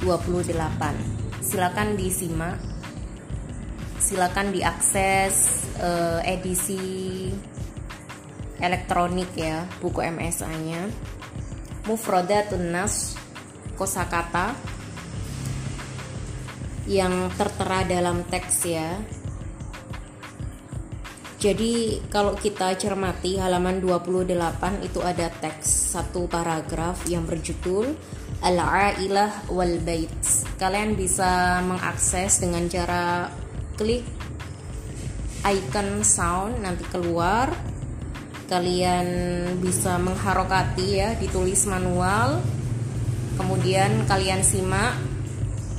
28. 0.00 0.56
Silakan 1.44 1.92
disimak. 1.92 2.56
Silakan 4.00 4.56
diakses 4.56 5.68
uh, 5.76 6.24
edisi 6.24 7.28
elektronik 8.56 9.28
ya, 9.36 9.68
buku 9.84 10.00
MSA-nya. 10.00 10.88
Mufradatun 11.84 12.72
nas 12.72 13.12
kosakata 13.76 14.56
yang 16.88 17.28
tertera 17.36 17.84
dalam 17.84 18.24
teks 18.24 18.56
ya 18.64 18.96
jadi 21.46 22.02
kalau 22.10 22.34
kita 22.34 22.74
cermati 22.74 23.38
halaman 23.38 23.78
28 23.78 24.82
itu 24.82 24.98
ada 24.98 25.30
teks 25.30 25.94
satu 25.94 26.26
paragraf 26.26 27.06
yang 27.06 27.22
berjudul 27.22 27.94
Al-Ailah 28.42 29.46
wal 29.54 29.78
Bait. 29.78 30.10
Kalian 30.58 30.98
bisa 30.98 31.62
mengakses 31.62 32.42
dengan 32.42 32.66
cara 32.66 33.30
klik 33.78 34.02
icon 35.46 36.02
sound 36.02 36.66
nanti 36.66 36.82
keluar. 36.90 37.54
Kalian 38.50 39.06
bisa 39.62 40.02
mengharokati 40.02 40.98
ya 40.98 41.14
ditulis 41.14 41.62
manual. 41.70 42.42
Kemudian 43.38 44.02
kalian 44.10 44.42
simak 44.42 44.98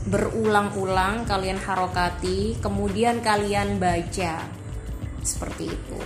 berulang-ulang 0.08 1.28
kalian 1.28 1.60
harokati, 1.60 2.56
kemudian 2.64 3.20
kalian 3.20 3.84
baca 3.84 4.57
seperti 5.28 5.76
itu. 5.76 6.00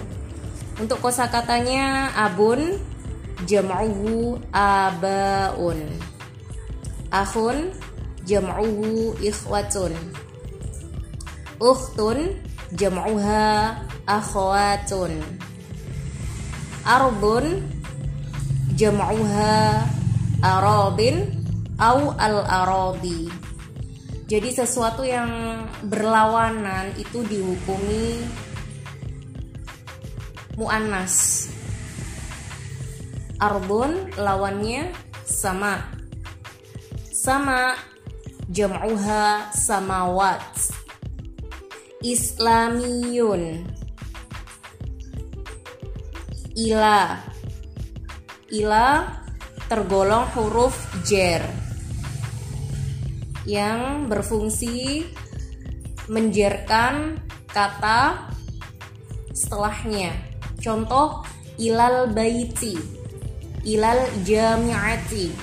Untuk 0.82 0.98
kosakatanya 0.98 2.18
abun 2.18 2.82
jam'uhu 3.46 4.42
abaun. 4.50 5.80
Ahun 7.14 7.70
jam'uhu 8.26 9.14
ikhwatun. 9.22 9.94
Ukhtun 11.62 12.42
jam'uha 12.74 13.78
akhwatun. 14.10 15.22
Arbun 16.82 17.62
jam'uha 18.74 19.86
arabin 20.42 21.30
au 21.78 22.18
al 22.18 22.42
arabi 22.50 23.30
jadi 24.32 24.64
sesuatu 24.64 25.04
yang 25.04 25.28
berlawanan 25.92 26.96
itu 26.96 27.20
dihukumi 27.28 28.24
muannas. 30.56 31.48
Arbun 33.38 34.12
lawannya 34.16 34.92
sama. 35.24 35.86
Sama. 37.12 37.78
Jam'uha 38.52 39.48
samawat 39.56 40.44
islamiyun. 42.02 43.64
Ila. 46.58 47.22
Ila 48.52 48.88
tergolong 49.72 50.28
huruf 50.36 50.76
jer. 51.08 51.46
Yang 53.48 54.12
berfungsi 54.12 55.08
menjerkan 56.12 57.24
kata 57.48 58.28
setelahnya. 59.32 60.31
Contoh 60.62 61.26
ilal 61.58 62.14
baiti, 62.14 62.78
ilal 63.66 64.06
jamiati, 64.22 65.34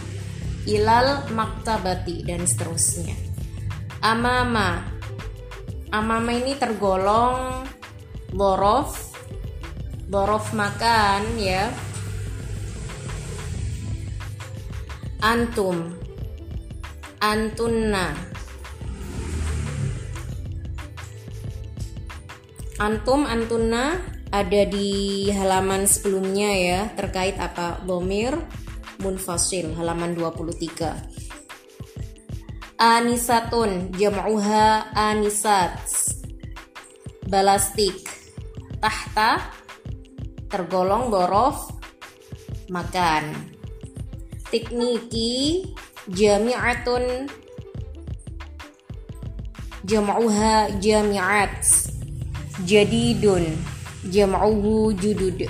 ilal 0.71 1.27
maktabati 1.35 2.23
dan 2.23 2.47
seterusnya. 2.47 3.19
Amama. 3.99 4.87
Amama 5.91 6.31
ini 6.31 6.55
tergolong 6.55 7.67
borof. 8.31 9.11
Borof 10.07 10.55
makan 10.55 11.35
ya. 11.35 11.67
Antum. 15.19 15.99
Antunna. 17.19 18.15
Antum 22.79 23.27
antunna 23.27 23.99
ada 24.29 24.63
di 24.69 25.29
halaman 25.33 25.89
sebelumnya 25.89 26.51
ya 26.53 26.81
terkait 26.93 27.41
apa? 27.41 27.81
Bomir 27.85 28.37
munfasil 29.01 29.73
halaman 29.79 30.13
23 30.19 31.29
anisatun 32.79 33.91
jam'uha 33.99 34.95
anisat. 34.95 35.75
Balastik 37.29 38.07
tahta 38.79 39.53
tergolong 40.49 41.11
borof 41.11 41.75
makan. 42.71 43.35
Tekniki 44.49 45.69
jami'atun 46.09 47.29
jam'uha 49.85 50.79
jami'at. 50.81 51.61
Jadidun 52.63 53.78
jam'uhu 54.07 54.95
judud. 54.95 55.49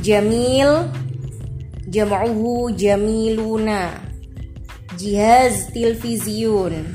Jamil. 0.00 0.88
Jam'uhu 1.92 2.72
jamiluna. 2.72 4.00
Jihaz 4.96 5.68
televisiun 5.72 6.88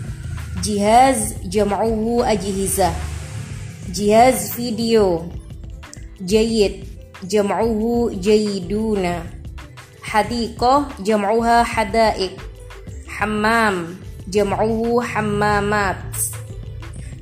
jihaz 0.61 1.37
jam'uhu 1.45 2.25
ajhizah 2.25 2.93
jihaz 3.93 4.57
video. 4.57 5.29
Jayid 6.17 6.89
jam'uhu 7.25 8.09
jayiduna 8.17 9.21
hadiqah 10.01 10.89
jam'uha 11.05 11.61
hadaik. 11.61 12.37
Hammam. 13.05 13.97
Jam'uhu 14.27 14.99
hammamat 14.99 16.03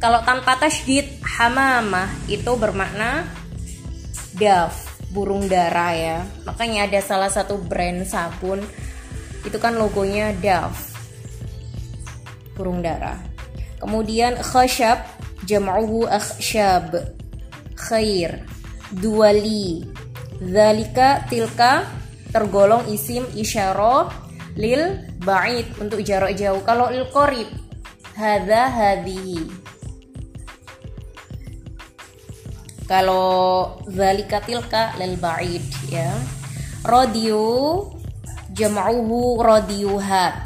kalau 0.01 0.21
tanpa 0.23 0.59
tasydid 0.59 1.07
hamamah 1.23 2.11
itu 2.27 2.51
bermakna 2.55 3.27
daf 4.35 4.99
burung 5.15 5.47
dara 5.47 5.95
ya 5.95 6.17
makanya 6.43 6.91
ada 6.91 6.99
salah 6.99 7.31
satu 7.31 7.55
brand 7.59 8.03
sabun 8.03 8.59
itu 9.47 9.57
kan 9.61 9.79
logonya 9.79 10.35
daf 10.35 10.95
burung 12.55 12.83
dara 12.83 13.15
kemudian 13.79 14.35
khashab 14.39 15.03
jam'uhu 15.47 16.07
akhshab 16.07 17.15
khair 17.75 18.43
duali 18.91 19.87
zalika 20.39 21.23
tilka 21.31 21.87
tergolong 22.35 22.83
isim 22.91 23.23
isyarah 23.31 24.11
lil 24.59 24.99
ba'id 25.23 25.67
untuk 25.79 26.03
jarak 26.03 26.35
jauh. 26.35 26.59
Kalau 26.63 26.91
lil 26.91 27.07
qorib 27.11 27.47
hadza 28.15 28.71
hadhihi. 28.71 29.64
Kalau 32.85 33.81
zalika 33.89 34.41
tilka 34.45 34.93
lil 35.01 35.17
ba'id 35.17 35.65
ya. 35.89 36.13
Radio 36.85 37.41
jam'uhu 38.53 39.41
radiohat. 39.41 40.45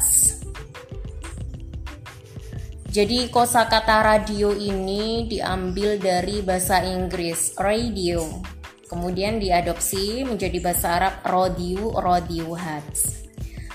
Jadi 2.90 3.30
kosakata 3.30 4.02
radio 4.02 4.50
ini 4.50 5.28
diambil 5.30 6.00
dari 6.00 6.42
bahasa 6.42 6.82
Inggris 6.82 7.54
radio 7.54 8.50
Kemudian 8.90 9.38
diadopsi 9.38 10.26
menjadi 10.26 10.58
bahasa 10.58 10.98
Arab 10.98 11.14
rodiu 11.22 11.94
rodiuhat. 11.94 12.90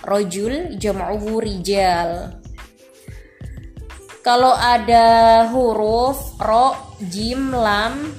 Rojul 0.04 0.76
jam'uhu 0.76 1.40
rijal. 1.40 2.36
Kalau 4.20 4.52
ada 4.52 5.48
huruf 5.56 6.36
ro, 6.36 6.76
jim, 7.00 7.48
lam, 7.48 8.12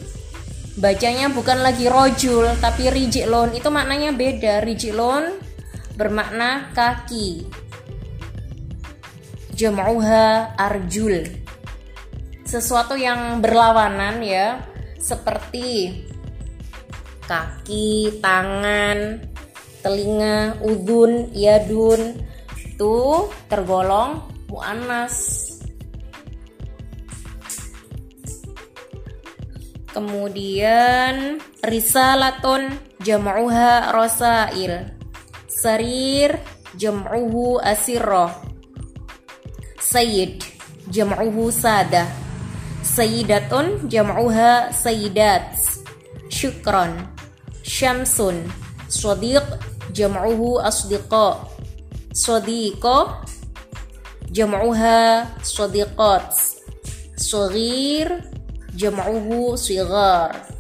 bacanya 0.77 1.33
bukan 1.33 1.65
lagi 1.65 1.89
rojul 1.89 2.47
tapi 2.61 2.93
rijilon. 2.93 3.57
Itu 3.57 3.73
maknanya 3.73 4.13
beda. 4.13 4.61
Rijilon 4.63 5.37
bermakna 5.97 6.71
kaki. 6.77 7.49
Jam'uha 9.57 10.53
arjul. 10.55 11.25
Sesuatu 12.47 12.95
yang 12.95 13.43
berlawanan 13.43 14.23
ya, 14.23 14.63
seperti 15.01 16.05
kaki, 17.27 18.23
tangan, 18.23 19.19
telinga, 19.83 20.63
udun, 20.63 21.35
yadun 21.35 22.15
itu 22.55 23.27
tergolong 23.51 24.23
muannas. 24.47 25.46
Kemudian 29.97 31.41
risalatun 31.65 32.69
jam'uha 33.01 33.97
rosail. 33.97 34.93
Sarir 35.49 36.37
jam'uhu 36.77 37.57
asirroh. 37.65 38.29
Sayyid 39.81 40.45
jam'uhu 40.93 41.49
sada. 41.49 42.05
Sayyidatun 42.85 43.89
jam'uha 43.89 44.69
sayyidat. 44.69 45.57
Syukron 46.29 47.09
syamsun 47.65 48.53
sodiq 48.93 49.49
jam'uhu 49.97 50.61
asdiqa 50.61 51.49
sodiqo 52.13 53.25
jam'uha 54.29 55.25
sodiqat 55.41 56.37
Sogir 57.17 58.36
jam'uhu 58.77 59.57
sigar 59.57 60.57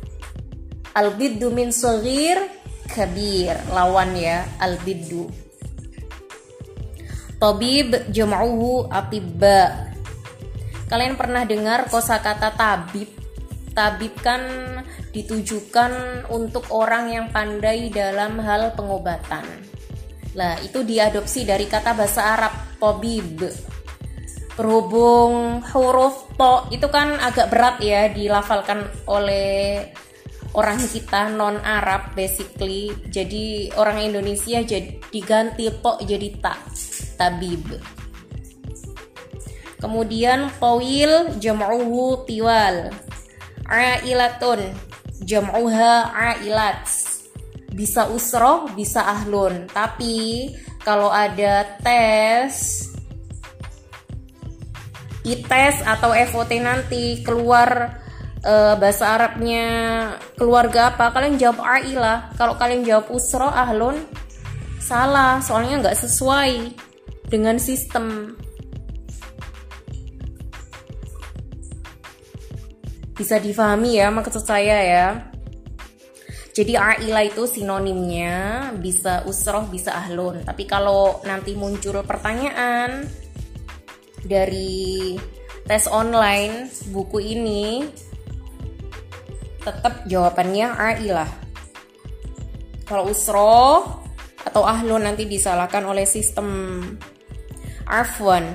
Albiddu 0.96 1.52
min 1.52 1.68
sogir 1.76 2.40
kabir. 2.88 3.52
Lawan 3.68 4.16
ya 4.16 4.48
albiddu. 4.56 5.28
Tabib 7.36 8.08
jam'uhu 8.08 8.88
atibba. 8.88 9.92
Kalian 10.88 11.20
pernah 11.20 11.44
dengar 11.44 11.92
kosakata 11.92 12.56
tabib? 12.56 13.12
Tabib 13.76 14.16
kan 14.24 14.40
ditujukan 15.12 16.24
untuk 16.32 16.64
orang 16.72 17.12
yang 17.12 17.26
pandai 17.28 17.92
dalam 17.92 18.40
hal 18.40 18.72
pengobatan. 18.72 19.44
Nah, 20.32 20.56
itu 20.64 20.80
diadopsi 20.80 21.44
dari 21.44 21.68
kata 21.68 21.92
bahasa 21.92 22.24
Arab 22.24 22.52
tabib. 22.80 23.52
Berhubung 24.56 25.60
huruf 25.68 26.32
to 26.40 26.72
itu 26.72 26.88
kan 26.88 27.20
agak 27.20 27.52
berat 27.52 27.76
ya 27.84 28.08
dilafalkan 28.08 28.88
oleh 29.04 29.84
orang 30.56 30.80
kita 30.80 31.28
non 31.28 31.60
Arab 31.60 32.16
basically. 32.16 32.88
Jadi 33.12 33.70
orang 33.76 34.00
Indonesia 34.00 34.64
jadi 34.64 34.96
diganti 35.12 35.68
to 35.68 35.92
jadi 36.00 36.28
tak 36.40 36.60
tabib. 37.20 37.68
Kemudian 39.76 40.48
tawil 40.56 41.36
jam'uhu 41.36 42.24
tiwal 42.24 42.90
ailatun 43.68 44.72
jam'uha 45.20 46.16
ailat 46.16 46.88
bisa 47.76 48.08
usroh 48.08 48.72
bisa 48.72 49.04
ahlun 49.04 49.68
tapi 49.68 50.48
kalau 50.80 51.12
ada 51.12 51.76
tes 51.84 52.88
ites 55.26 55.82
atau 55.82 56.14
FOT 56.14 56.62
nanti 56.62 57.20
keluar 57.26 57.98
uh, 58.46 58.78
bahasa 58.78 59.18
Arabnya 59.18 59.66
keluarga 60.38 60.94
apa 60.94 61.10
kalian 61.10 61.34
jawab 61.34 61.66
ailah 61.66 62.30
kalau 62.38 62.54
kalian 62.54 62.86
jawab 62.86 63.10
usroh 63.10 63.50
ahlun 63.50 64.06
salah. 64.78 65.42
Soalnya 65.42 65.82
nggak 65.82 65.98
sesuai 65.98 66.52
dengan 67.26 67.58
sistem. 67.58 68.38
Bisa 73.16 73.42
difahami 73.42 73.98
ya 73.98 74.14
maksud 74.14 74.46
saya 74.46 74.78
ya. 74.78 75.08
Jadi 76.56 76.72
aila 76.72 77.20
itu 77.20 77.44
sinonimnya 77.44 78.70
bisa 78.80 79.26
usroh 79.28 79.68
bisa 79.68 79.92
ahlun. 79.92 80.40
Tapi 80.40 80.64
kalau 80.64 81.20
nanti 81.26 81.52
muncul 81.52 82.00
pertanyaan 82.00 83.04
dari 84.24 85.18
tes 85.66 85.90
online 85.90 86.70
buku 86.94 87.18
ini 87.20 87.84
tetap 89.66 90.06
jawabannya 90.06 90.70
Ailah. 90.70 91.30
Kalau 92.86 93.10
usro 93.10 93.82
atau 94.46 94.62
ahlun 94.62 95.02
nanti 95.02 95.26
disalahkan 95.26 95.82
oleh 95.82 96.06
sistem 96.06 96.46
Arfwan, 97.90 98.54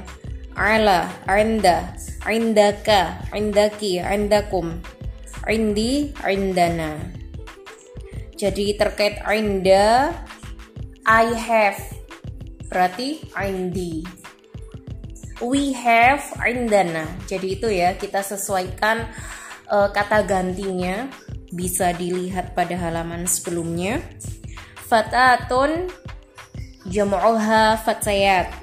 Ala, 0.55 1.11
Anda, 1.27 1.99
Indaka, 2.23 3.27
Indaki, 3.35 3.99
Indakum, 3.99 4.79
Indi, 5.51 6.15
Indana. 6.23 6.95
Jadi 8.39 8.73
terkait 8.79 9.19
Inda, 9.27 10.15
I 11.03 11.27
have, 11.35 11.81
berarti 12.71 13.19
Indi. 13.35 14.20
We 15.41 15.73
have 15.73 16.21
Indana. 16.45 17.09
Jadi 17.25 17.57
itu 17.57 17.65
ya, 17.73 17.97
kita 17.97 18.21
sesuaikan 18.21 19.09
uh, 19.73 19.89
kata 19.89 20.21
gantinya 20.21 21.09
bisa 21.49 21.97
dilihat 21.97 22.53
pada 22.53 22.77
halaman 22.77 23.25
sebelumnya. 23.25 24.05
Fatatun 24.85 25.89
jam'uha 26.85 27.73
fatayat. 27.81 28.53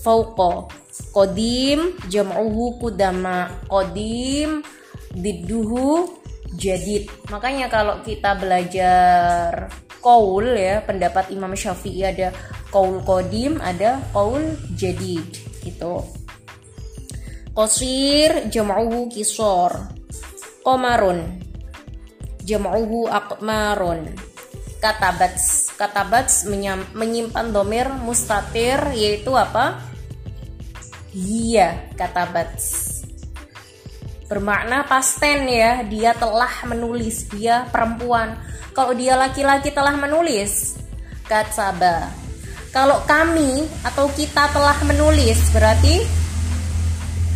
Fauqa. 0.00 0.72
Qadim 1.12 1.92
jam'uhu 2.08 2.80
kudama. 2.80 3.52
Qadim 3.68 4.64
didduhu 5.12 6.08
jadid. 6.56 7.12
Makanya 7.28 7.68
kalau 7.68 8.00
kita 8.00 8.32
belajar 8.32 9.68
kaul 10.00 10.56
ya, 10.56 10.80
pendapat 10.88 11.28
Imam 11.36 11.52
Syafi'i 11.52 12.00
ada 12.00 12.32
kaul 12.72 13.04
qadim, 13.04 13.60
ada 13.60 14.00
kaul 14.16 14.56
jadid 14.72 15.47
gitu. 15.62 16.02
Qasir 17.58 18.54
jam'uhu 18.54 19.10
kisor 19.10 19.90
Komarun 20.62 21.42
Jam'uhu 22.46 23.10
akmarun 23.10 24.14
Katabats 24.78 25.74
Katabats 25.74 26.46
menyimpan 26.94 27.50
domir 27.50 27.90
mustatir 27.90 28.78
yaitu 28.94 29.34
apa? 29.34 29.82
Iya 31.10 31.90
katabats 31.98 33.02
Bermakna 34.30 34.86
pasten 34.86 35.50
ya 35.50 35.82
Dia 35.82 36.14
telah 36.14 36.62
menulis 36.62 37.26
Dia 37.26 37.66
perempuan. 37.74 38.38
Kalau 38.70 38.94
dia 38.94 39.18
laki-laki 39.18 39.74
telah 39.74 39.98
menulis 39.98 40.78
Katsaba 41.26 42.27
Kalau 42.68 43.00
kami 43.08 43.64
atau 43.80 44.12
kita 44.12 44.52
telah 44.52 44.76
menulis 44.84 45.40
Berarti 45.56 46.04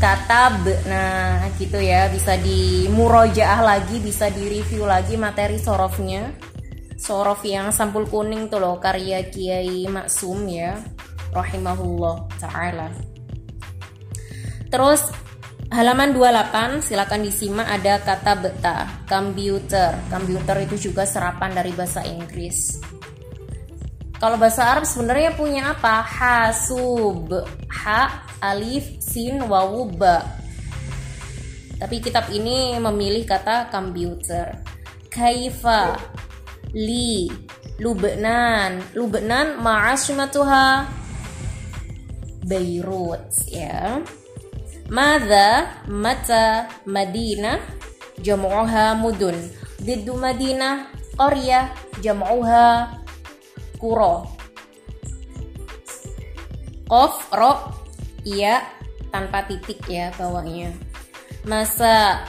katab 0.02 0.66
nah 0.90 1.46
gitu 1.62 1.78
ya 1.78 2.10
bisa 2.10 2.34
di 2.34 2.90
murojaah 2.90 3.62
lagi 3.62 4.02
bisa 4.02 4.26
di 4.34 4.50
review 4.50 4.82
lagi 4.82 5.14
materi 5.14 5.62
sorofnya. 5.62 6.34
Sorof 6.98 7.42
yang 7.42 7.74
sampul 7.74 8.06
kuning 8.06 8.46
tuh 8.46 8.62
loh 8.62 8.78
karya 8.78 9.26
Kiai 9.26 9.90
Maksum 9.90 10.46
ya 10.46 10.78
rahimahullah 11.34 12.30
taala. 12.38 12.94
Terus 14.70 15.10
halaman 15.70 16.14
28 16.14 16.82
silakan 16.86 17.26
disimak 17.26 17.66
ada 17.70 18.02
kata 18.02 18.32
beta 18.38 18.78
komputer. 19.06 19.98
Komputer 20.10 20.56
itu 20.66 20.90
juga 20.90 21.02
serapan 21.06 21.54
dari 21.54 21.74
bahasa 21.74 22.06
Inggris 22.06 22.91
kalau 24.22 24.38
bahasa 24.38 24.62
Arab 24.62 24.86
sebenarnya 24.86 25.34
punya 25.34 25.74
apa? 25.74 25.98
Hasub, 26.06 27.42
ha, 27.66 28.22
alif, 28.38 29.02
sin, 29.02 29.42
wawu, 29.42 29.90
ba. 29.90 30.22
Tapi 31.82 31.98
kitab 31.98 32.30
ini 32.30 32.78
memilih 32.78 33.26
kata 33.26 33.66
komputer. 33.74 34.62
Kaifa, 35.10 35.98
li, 36.70 37.34
Lubnan, 37.82 38.94
Lubnan 38.94 39.58
ma'asimatuha 39.58 40.86
Beirut 42.46 43.26
ya. 43.50 43.98
Mada, 44.86 45.82
mata, 45.90 46.70
Madinah, 46.86 47.58
jamu'uha 48.22 48.94
mudun. 48.94 49.34
Diddu 49.82 50.14
Madinah, 50.14 50.94
Qaryah, 51.18 51.74
jamu'uha 51.98 53.01
kuro. 53.82 54.30
Of 56.86 57.18
ro 57.34 57.74
iya 58.22 58.62
tanpa 59.10 59.42
titik 59.50 59.82
ya 59.90 60.14
bawahnya. 60.14 60.70
Masa 61.42 62.22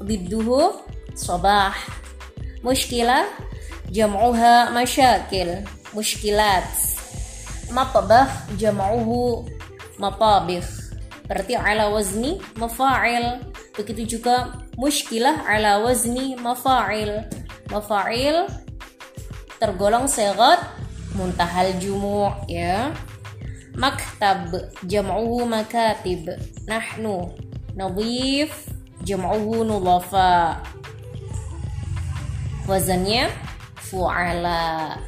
bidduhu 0.00 0.80
sobah. 1.12 1.76
Muskilah 2.64 3.28
jam'uha 3.92 4.72
masyakil. 4.72 5.68
Muskilat 5.92 6.64
matabah 7.68 8.48
jam'uhu 8.56 9.44
matabih. 10.00 10.64
Berarti 11.28 11.60
ala 11.60 11.92
wazni 11.92 12.40
mafa'il. 12.56 13.44
Begitu 13.76 14.16
juga 14.16 14.64
muskilah 14.80 15.44
ala 15.44 15.84
wazni 15.84 16.40
mafa'il. 16.40 17.20
Mafa'il 17.68 18.63
tergolong 19.58 20.10
segot 20.10 20.58
muntahal 21.14 21.70
jumu 21.78 22.30
ya. 22.50 22.90
Maktab 23.74 24.54
jam'uhu 24.86 25.46
makatib. 25.46 26.30
Nahnu 26.66 27.34
nadhif 27.74 28.70
jam'uhu 29.02 29.66
nulafa 29.66 30.62
wazannya 32.70 33.30
fu'ala. 33.90 34.98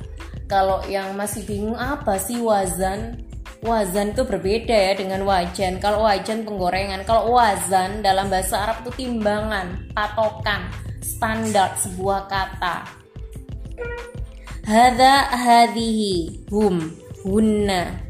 Kalau 0.46 0.82
yang 0.86 1.14
masih 1.18 1.42
bingung 1.42 1.78
apa 1.78 2.18
sih 2.22 2.38
wazan? 2.38 3.22
Wazan 3.66 4.14
itu 4.14 4.22
berbeda 4.22 4.74
ya 4.74 4.92
dengan 4.94 5.26
wajan. 5.26 5.82
Kalau 5.82 6.06
wajan 6.06 6.46
penggorengan. 6.46 7.02
Kalau 7.02 7.34
wazan 7.34 8.02
dalam 8.02 8.30
bahasa 8.30 8.62
Arab 8.62 8.86
itu 8.86 9.06
timbangan 9.06 9.90
patokan 9.90 10.70
standar 11.02 11.74
sebuah 11.78 12.30
kata 12.30 13.05
Hada 14.66 15.30
hadhihi 15.30 16.42
hum. 16.50 16.90
Hunna. 17.22 18.02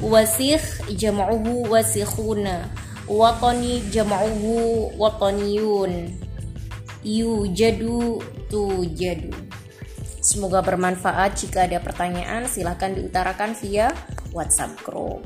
Wasikh 0.00 0.88
jam'uhu 0.96 1.68
wasikhuna. 1.68 2.72
Watani 3.04 3.84
jam'uhu 3.92 4.96
wataniyun. 4.96 6.16
Yujadu 7.04 8.24
tujadu. 8.48 9.36
Semoga 10.24 10.64
bermanfaat. 10.64 11.36
Jika 11.44 11.68
ada 11.68 11.84
pertanyaan, 11.84 12.48
silahkan 12.48 12.96
diutarakan 12.96 13.52
via 13.60 13.92
WhatsApp 14.32 14.72
group. 14.88 15.20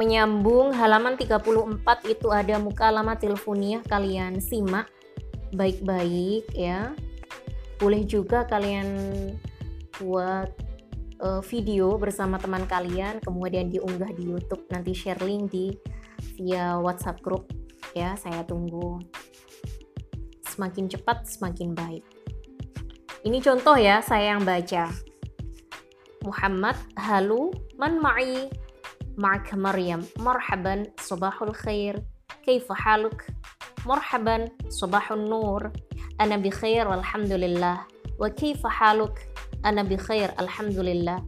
Menyambung 0.00 0.72
halaman 0.72 1.20
34 1.20 1.76
itu 2.08 2.32
ada 2.32 2.56
muka 2.56 2.88
lama 2.88 3.12
teleponia 3.20 3.84
kalian 3.84 4.40
simak 4.40 4.88
baik-baik 5.52 6.48
ya. 6.56 6.96
Boleh 7.76 8.08
juga 8.08 8.48
kalian 8.48 8.88
buat 10.00 10.48
uh, 11.20 11.44
video 11.44 12.00
bersama 12.00 12.40
teman 12.40 12.64
kalian 12.64 13.20
kemudian 13.20 13.68
diunggah 13.68 14.08
di 14.16 14.32
YouTube. 14.32 14.64
Nanti 14.72 14.96
share 14.96 15.20
link 15.20 15.52
di 15.52 15.68
via 16.40 16.80
WhatsApp 16.80 17.20
grup 17.20 17.52
ya. 17.92 18.16
Saya 18.16 18.40
tunggu. 18.48 19.04
Semakin 20.48 20.88
cepat 20.88 21.28
semakin 21.28 21.76
baik. 21.76 22.04
Ini 23.20 23.36
contoh 23.44 23.76
ya 23.76 24.00
saya 24.00 24.32
yang 24.32 24.48
baca. 24.48 24.88
Muhammad 26.24 26.76
halu 26.96 27.52
man 27.76 28.00
ma'i 28.00 28.48
معك 29.20 29.54
مريم. 29.54 30.06
مرحبا 30.18 30.82
صباح 31.00 31.42
الخير. 31.42 32.02
كيف 32.44 32.72
حالك؟ 32.72 33.26
مرحبا 33.86 34.48
صباح 34.68 35.12
النور. 35.12 35.72
أنا 36.20 36.36
بخير 36.36 36.88
والحمد 36.88 37.32
لله. 37.32 37.80
وكيف 38.18 38.66
حالك؟ 38.66 39.28
أنا 39.64 39.82
بخير 39.82 40.30
الحمد 40.40 40.78
لله. 40.78 41.26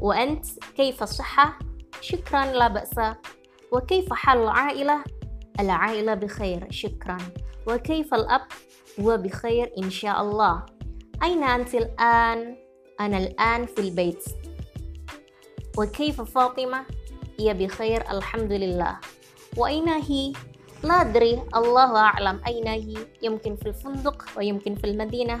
وأنت 0.00 0.46
كيف 0.76 1.02
الصحة؟ 1.02 1.58
شكرا 2.00 2.44
لا 2.44 2.68
بأس. 2.68 3.16
وكيف 3.72 4.12
حال 4.12 4.38
العائلة؟ 4.38 5.04
العائلة 5.60 6.14
بخير 6.14 6.66
شكرا. 6.70 7.18
وكيف 7.66 8.14
الأب؟ 8.14 8.46
هو 9.00 9.16
بخير 9.16 9.72
إن 9.78 9.90
شاء 9.90 10.22
الله. 10.22 10.66
أين 11.22 11.42
أنت 11.42 11.74
الآن؟ 11.74 12.56
أنا 13.00 13.18
الآن 13.18 13.66
في 13.66 13.80
البيت. 13.80 14.24
وكيف 15.78 16.20
فاطمة؟ 16.20 16.84
هي 17.40 17.54
بخير 17.54 18.10
الحمد 18.10 18.52
لله. 18.52 18.98
وأين 19.56 19.88
هي؟ 19.88 20.32
لا 20.82 21.00
أدري. 21.00 21.42
الله 21.56 21.96
أعلم. 21.96 22.40
أين 22.46 22.68
هي؟ 22.68 22.94
يمكن 23.22 23.56
في 23.56 23.68
الفندق 23.68 24.24
ويمكن 24.36 24.74
في 24.74 24.84
المدينة. 24.84 25.40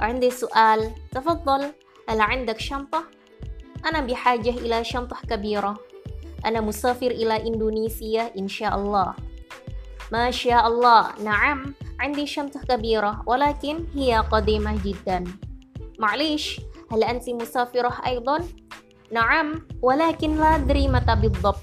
عندي 0.00 0.30
سؤال. 0.30 0.90
تفضل. 1.12 1.72
هل 2.08 2.20
عندك 2.20 2.60
شنطة؟ 2.60 3.04
أنا 3.86 4.00
بحاجة 4.00 4.50
إلى 4.50 4.84
شنطة 4.84 5.16
كبيرة. 5.30 5.78
أنا 6.46 6.60
مسافر 6.60 7.10
إلى 7.10 7.46
إندونيسيا 7.48 8.38
إن 8.38 8.48
شاء 8.48 8.76
الله. 8.76 9.14
ما 10.12 10.30
شاء 10.30 10.66
الله. 10.66 11.22
نعم 11.24 11.74
عندي 12.00 12.26
شنطة 12.26 12.60
كبيرة 12.60 13.22
ولكن 13.26 13.86
هي 13.94 14.24
قديمة 14.32 14.78
جدا. 14.84 15.24
معليش 15.98 16.60
هل 16.92 17.04
أنت 17.04 17.28
مسافرة 17.30 18.00
أيضا؟ 18.06 18.38
Naam, 19.10 19.66
walakin 19.82 20.38
la 20.38 20.62
dari 20.62 20.86
mata 20.86 21.18
bidbab. 21.18 21.58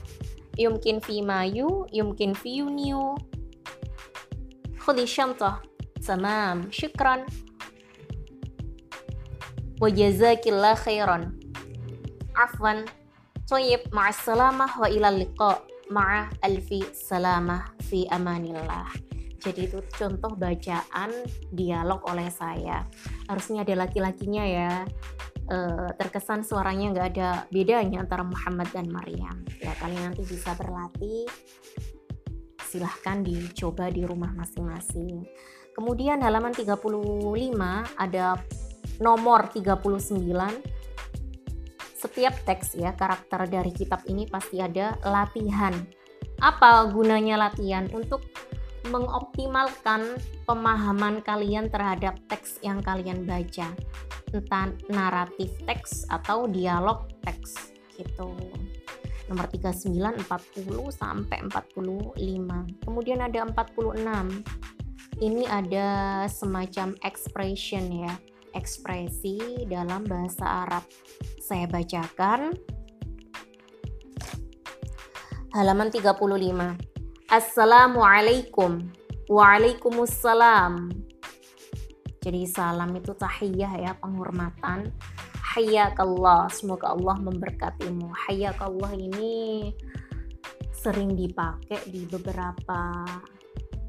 Yumkin 0.60 1.00
fi 1.00 1.24
mayu, 1.24 1.88
yumkin 1.96 2.36
fi 2.36 2.60
yuniu. 2.60 3.16
Khudi 4.84 5.08
syantah. 5.08 5.64
Tamam, 6.04 6.68
syukran. 6.72 7.24
Wajazakillah 9.80 10.76
khairan. 10.76 11.40
Afwan. 12.36 12.84
Toyib, 13.48 13.88
ma'assalamah 13.96 14.84
wa 14.84 14.88
ilal 14.92 15.24
liqa. 15.24 15.64
Ma'a 15.88 16.28
alfi 16.44 16.84
salamah 16.92 17.72
fi 17.88 18.04
amanillah. 18.12 18.92
Jadi 19.40 19.72
itu 19.72 19.80
contoh 19.96 20.36
bacaan 20.36 21.16
dialog 21.56 22.04
oleh 22.12 22.28
saya. 22.28 22.84
Harusnya 23.32 23.64
ada 23.64 23.88
laki-lakinya 23.88 24.44
ya 24.44 24.84
uh, 25.52 25.90
terkesan 25.96 26.44
suaranya 26.44 26.92
nggak 26.94 27.08
ada 27.16 27.30
bedanya 27.52 28.04
antara 28.04 28.24
Muhammad 28.24 28.70
dan 28.72 28.92
Maryam. 28.92 29.44
Ya 29.60 29.74
kalian 29.80 30.12
nanti 30.12 30.24
bisa 30.24 30.54
berlatih. 30.56 31.28
Silahkan 32.68 33.24
dicoba 33.24 33.88
di 33.88 34.04
rumah 34.04 34.32
masing-masing. 34.36 35.24
Kemudian 35.72 36.20
halaman 36.26 36.52
35 36.52 36.74
ada 37.96 38.36
nomor 39.00 39.48
39. 39.54 39.78
Setiap 41.98 42.34
teks 42.46 42.78
ya 42.78 42.94
karakter 42.94 43.50
dari 43.50 43.72
kitab 43.74 44.06
ini 44.06 44.30
pasti 44.30 44.62
ada 44.62 44.98
latihan. 45.06 45.74
Apa 46.38 46.86
gunanya 46.94 47.50
latihan? 47.50 47.90
Untuk 47.90 48.22
mengoptimalkan 48.86 50.22
pemahaman 50.46 51.20
kalian 51.26 51.68
terhadap 51.68 52.16
teks 52.30 52.62
yang 52.62 52.80
kalian 52.86 53.26
baca. 53.26 53.74
Entah 54.32 54.72
naratif 54.92 55.50
teks 55.66 56.06
atau 56.08 56.46
dialog 56.46 57.10
teks 57.26 57.74
gitu. 57.98 58.36
Nomor 59.28 59.50
39 59.52 60.24
40 60.24 60.28
sampai 60.94 61.38
45 61.52 62.16
kemudian 62.88 63.20
ada 63.20 63.44
46 63.44 64.00
ini 65.18 65.50
ada 65.50 66.24
semacam 66.30 66.94
expression 67.02 67.90
ya. 67.90 68.14
Ekspresi 68.54 69.66
dalam 69.70 70.06
bahasa 70.06 70.66
Arab. 70.66 70.86
Saya 71.42 71.66
bacakan. 71.66 72.54
Halaman 75.58 75.90
35 75.90 76.97
Assalamualaikum. 77.28 78.88
Waalaikumsalam. 79.28 80.88
Jadi 82.24 82.42
salam 82.48 82.88
itu 82.96 83.12
tahiyah 83.20 83.74
ya, 83.84 83.92
penghormatan. 84.00 84.96
Hayyakallah, 85.52 86.48
semoga 86.48 86.96
Allah 86.96 87.20
memberkatimu. 87.20 88.08
Hayyakallah 88.16 88.96
ini 88.96 89.76
sering 90.72 91.20
dipakai 91.20 91.84
di 91.92 92.08
beberapa 92.08 93.04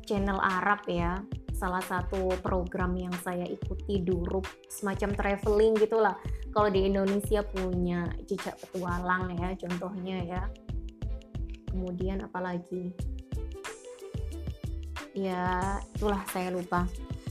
channel 0.03 0.43
Arab 0.43 0.83
ya. 0.91 1.15
Salah 1.55 1.87
satu 1.87 2.35
program 2.43 2.99
yang 2.99 3.15
saya 3.23 3.47
ikuti 3.47 4.03
dulu 4.03 4.43
semacam 4.67 5.15
traveling 5.15 5.79
gitulah. 5.79 6.19
Kalau 6.51 6.75
di 6.75 6.91
Indonesia 6.91 7.47
punya 7.47 8.03
jejak 8.27 8.59
petualang 8.67 9.31
ya, 9.39 9.55
contohnya 9.63 10.27
ya. 10.27 10.43
Kemudian 11.71 12.27
apalagi 12.27 12.91
ya 15.19 15.79
itulah 15.95 16.23
saya 16.31 16.55
lupa. 16.55 16.87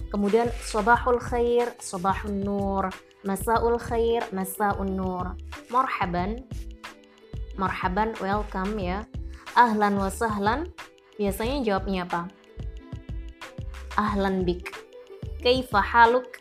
Kemudian 0.07 0.47
sobahul 0.63 1.19
khair 1.19 1.75
sobahun 1.79 2.43
nur. 2.43 2.87
Masaul 3.27 3.75
khair 3.79 4.23
masaun 4.31 4.95
nur. 4.95 5.35
Marhaban. 5.67 6.43
Marhaban 7.59 8.15
welcome 8.23 8.75
ya. 8.79 9.03
Ahlan 9.55 9.99
wa 9.99 10.07
sahlan. 10.07 10.71
Biasanya 11.19 11.65
jawabnya 11.65 12.07
apa? 12.07 12.21
Ahlan 13.97 14.45
bik. 14.47 14.71
Kaifa 15.43 15.81
haluk? 15.81 16.39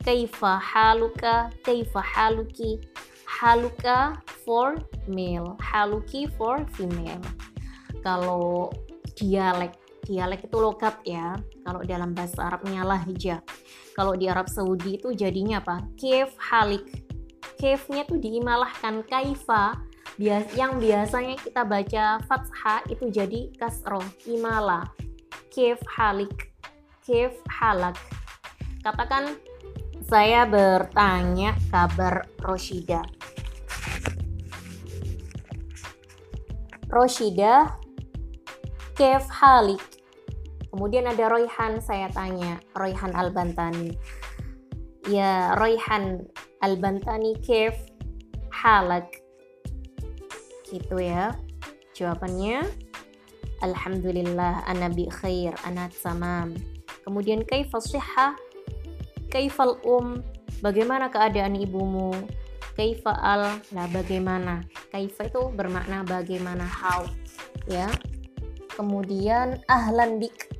Kaifa 0.00 0.56
haluka? 0.60 1.50
Kaifa 1.66 2.00
haluki? 2.00 2.80
Haluka 3.26 4.16
for 4.46 4.78
male. 5.10 5.58
Haluki 5.60 6.30
for 6.38 6.62
female. 6.72 7.20
Kalau 8.00 8.70
dialek 9.18 9.83
dialek 10.04 10.46
itu 10.46 10.56
logat 10.60 11.00
ya. 11.02 11.34
Kalau 11.64 11.80
dalam 11.82 12.12
bahasa 12.12 12.52
Arabnya 12.52 12.84
lahja. 12.84 13.40
Kalau 13.96 14.12
di 14.14 14.28
Arab 14.28 14.46
Saudi 14.52 15.00
itu 15.00 15.16
jadinya 15.16 15.58
apa? 15.64 15.82
Kef 15.96 16.36
halik. 16.52 16.84
Kefnya 17.56 18.04
tuh 18.04 18.20
diimalahkan 18.20 19.02
kaifa. 19.08 19.80
Yang 20.20 20.72
biasanya 20.78 21.34
kita 21.40 21.66
baca 21.66 22.22
fathah 22.28 22.86
itu 22.86 23.10
jadi 23.10 23.50
kasroh, 23.58 24.04
imala. 24.28 24.86
Kef 25.50 25.80
halik. 25.98 26.52
Kef 27.02 27.34
halak. 27.48 27.98
Katakan 28.84 29.34
saya 30.04 30.44
bertanya 30.44 31.56
kabar 31.72 32.28
Roshida. 32.44 33.00
Roshida, 36.94 37.74
Kef 38.94 39.26
Halik. 39.26 39.82
Kemudian 40.74 41.06
ada 41.06 41.30
Royhan, 41.30 41.78
saya 41.78 42.10
tanya, 42.10 42.58
Royhan 42.74 43.14
Al-Bantani. 43.14 43.94
Ya, 45.06 45.54
Royhan 45.54 46.26
Al-Bantani 46.66 47.38
kef 47.38 47.78
halak. 48.50 49.06
Gitu 50.66 50.98
ya. 50.98 51.38
Jawabannya 51.94 52.66
Alhamdulillah 53.62 54.66
ana 54.66 54.90
bi 54.90 55.06
khair, 55.06 55.54
ana 55.62 55.86
tamam. 56.02 56.58
Kemudian 57.06 57.46
kaifa 57.46 57.78
sihha? 57.78 58.34
Kaifal 59.30 59.78
um? 59.86 60.26
Bagaimana 60.58 61.06
keadaan 61.06 61.54
ibumu? 61.54 62.10
Kaifa 62.74 63.14
al? 63.14 63.62
Nah, 63.70 63.86
bagaimana? 63.94 64.66
Kaifa 64.90 65.30
itu 65.30 65.54
bermakna 65.54 66.02
bagaimana 66.02 66.66
how, 66.66 67.06
ya. 67.70 67.86
Kemudian 68.74 69.62
ahlan 69.70 70.18
bik 70.18 70.53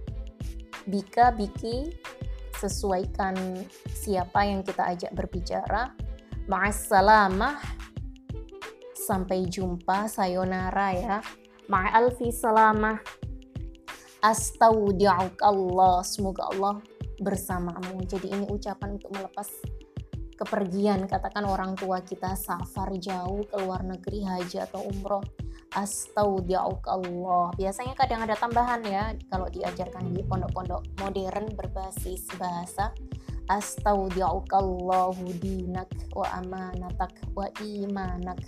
Bika 0.84 1.32
Biki 1.32 1.92
sesuaikan 2.56 3.36
siapa 3.88 4.44
yang 4.44 4.60
kita 4.64 4.94
ajak 4.94 5.12
berbicara. 5.16 5.92
Ma'assalamah. 6.48 7.60
Sampai 8.94 9.44
jumpa, 9.48 10.08
sayonara 10.08 10.88
ya. 10.96 11.16
Ma'alfi 11.68 12.32
salamah. 12.32 13.00
Astaudi'uk 14.24 15.40
Allah. 15.44 16.00
Semoga 16.04 16.48
Allah 16.52 16.80
bersamamu. 17.20 18.00
Jadi 18.08 18.32
ini 18.32 18.44
ucapan 18.48 18.96
untuk 18.96 19.12
melepas 19.12 19.48
kepergian. 20.36 21.04
Katakan 21.04 21.44
orang 21.44 21.76
tua 21.76 22.00
kita 22.00 22.32
safar 22.36 22.92
jauh 22.96 23.44
ke 23.44 23.56
luar 23.60 23.84
negeri 23.84 24.24
haji 24.24 24.64
atau 24.64 24.84
umroh 24.88 25.24
astaudiauk 25.74 26.86
Allah. 26.86 27.50
Biasanya 27.58 27.94
kadang 27.98 28.22
ada 28.22 28.38
tambahan 28.38 28.80
ya 28.86 29.12
kalau 29.28 29.50
diajarkan 29.50 30.14
di 30.14 30.22
pondok-pondok 30.22 30.82
modern 31.02 31.50
berbasis 31.58 32.24
bahasa. 32.38 32.94
Astaudiauk 33.44 34.48
Allahu 34.56 35.28
dinak 35.36 35.90
wa 36.16 36.24
amanatak 36.40 37.12
wa 37.36 37.44
imanak. 37.60 38.40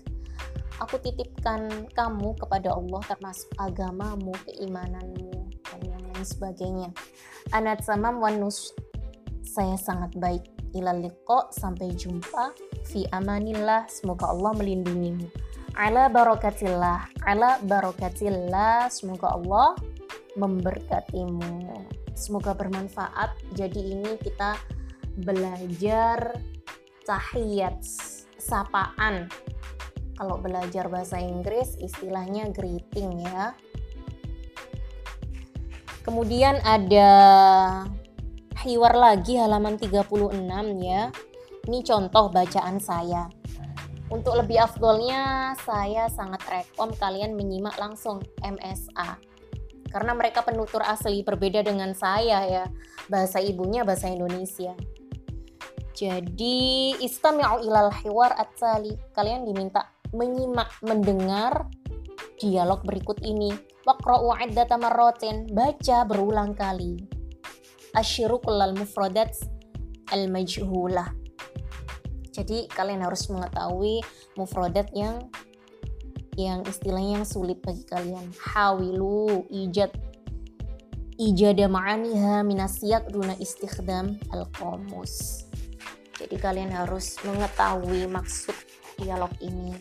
Aku 0.81 0.97
titipkan 1.01 1.89
kamu 1.93 2.33
kepada 2.41 2.73
Allah 2.73 3.01
termasuk 3.05 3.49
agamamu, 3.61 4.33
keimananmu 4.49 5.53
dan 5.53 5.81
yang 5.85 6.01
lain 6.01 6.25
sebagainya. 6.25 6.89
Anat 7.53 7.85
samam 7.85 8.25
wanus 8.25 8.73
saya 9.45 9.77
sangat 9.77 10.17
baik. 10.17 10.45
Ilal 10.77 11.09
sampai 11.53 11.97
jumpa. 11.97 12.53
Fi 12.85 13.09
amanillah. 13.09 13.89
Semoga 13.89 14.29
Allah 14.29 14.53
melindungimu 14.53 15.46
ala 15.77 16.09
barokatillah 16.09 17.07
ala 17.29 17.61
barokatillah 17.63 18.89
semoga 18.89 19.37
Allah 19.37 19.77
memberkatimu 20.37 21.85
semoga 22.17 22.57
bermanfaat 22.57 23.37
jadi 23.53 23.81
ini 23.81 24.17
kita 24.21 24.57
belajar 25.21 26.37
tahiyat 27.05 27.81
sapaan 28.41 29.29
kalau 30.17 30.41
belajar 30.41 30.89
bahasa 30.89 31.21
Inggris 31.21 31.77
istilahnya 31.77 32.49
greeting 32.49 33.21
ya. 33.21 33.53
Kemudian 36.01 36.57
ada 36.65 37.11
hiwar 38.65 38.97
lagi 38.97 39.37
halaman 39.37 39.77
36 39.77 40.41
ya. 40.81 41.13
Ini 41.67 41.79
contoh 41.85 42.33
bacaan 42.33 42.81
saya. 42.81 43.29
Untuk 44.07 44.39
lebih 44.39 44.63
afdolnya 44.63 45.55
saya 45.67 46.07
sangat 46.07 46.39
rekom 46.47 46.95
kalian 46.95 47.35
menyimak 47.35 47.75
langsung 47.75 48.23
MSA. 48.39 49.19
Karena 49.91 50.15
mereka 50.15 50.47
penutur 50.47 50.79
asli 50.87 51.27
berbeda 51.27 51.67
dengan 51.67 51.91
saya 51.91 52.47
ya. 52.47 52.65
Bahasa 53.11 53.43
ibunya 53.43 53.83
bahasa 53.83 54.07
Indonesia. 54.07 54.79
Jadi 55.97 56.95
istami'u 57.03 57.67
ilal 57.67 57.91
hiwar 58.05 58.31
at-tali. 58.39 58.95
Kalian 59.11 59.43
diminta 59.43 59.91
menyimak, 60.15 60.71
mendengar 60.87 61.67
dialog 62.39 62.87
berikut 62.87 63.19
ini. 63.27 63.51
Waqra'u 63.83 64.39
iddata 64.39 64.79
marratin. 64.79 65.51
Baca 65.51 66.07
berulang 66.07 66.55
kali. 66.55 66.95
Asyiru 67.97 68.39
kullal 68.39 68.77
mufradat 68.77 69.35
al-majhulah 70.15 71.26
jadi 72.37 72.69
kalian 72.69 73.01
harus 73.01 73.33
mengetahui 73.33 74.05
mufradat 74.37 74.93
yang 74.93 75.25
yang 76.37 76.61
istilahnya 76.69 77.25
yang 77.25 77.29
sulit 77.29 77.65
bagi 77.65 77.81
kalian. 77.89 78.29
Hawilu 78.37 79.49
ijad 79.49 79.89
ijada 81.17 81.65
ma'aniha 81.65 82.45
minasiyak 82.45 83.09
duna 83.09 83.33
istikhdam 83.41 84.21
al-qamus. 84.29 85.49
Jadi 86.21 86.37
kalian 86.37 86.77
harus 86.77 87.17
mengetahui 87.25 88.05
maksud 88.05 88.53
dialog 89.01 89.33
ini. 89.41 89.73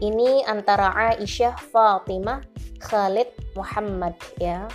Ini 0.00 0.48
antara 0.48 0.88
Aisyah, 1.12 1.60
Fatimah, 1.68 2.40
Khalid, 2.80 3.28
Muhammad 3.52 4.16
ya. 4.40 4.66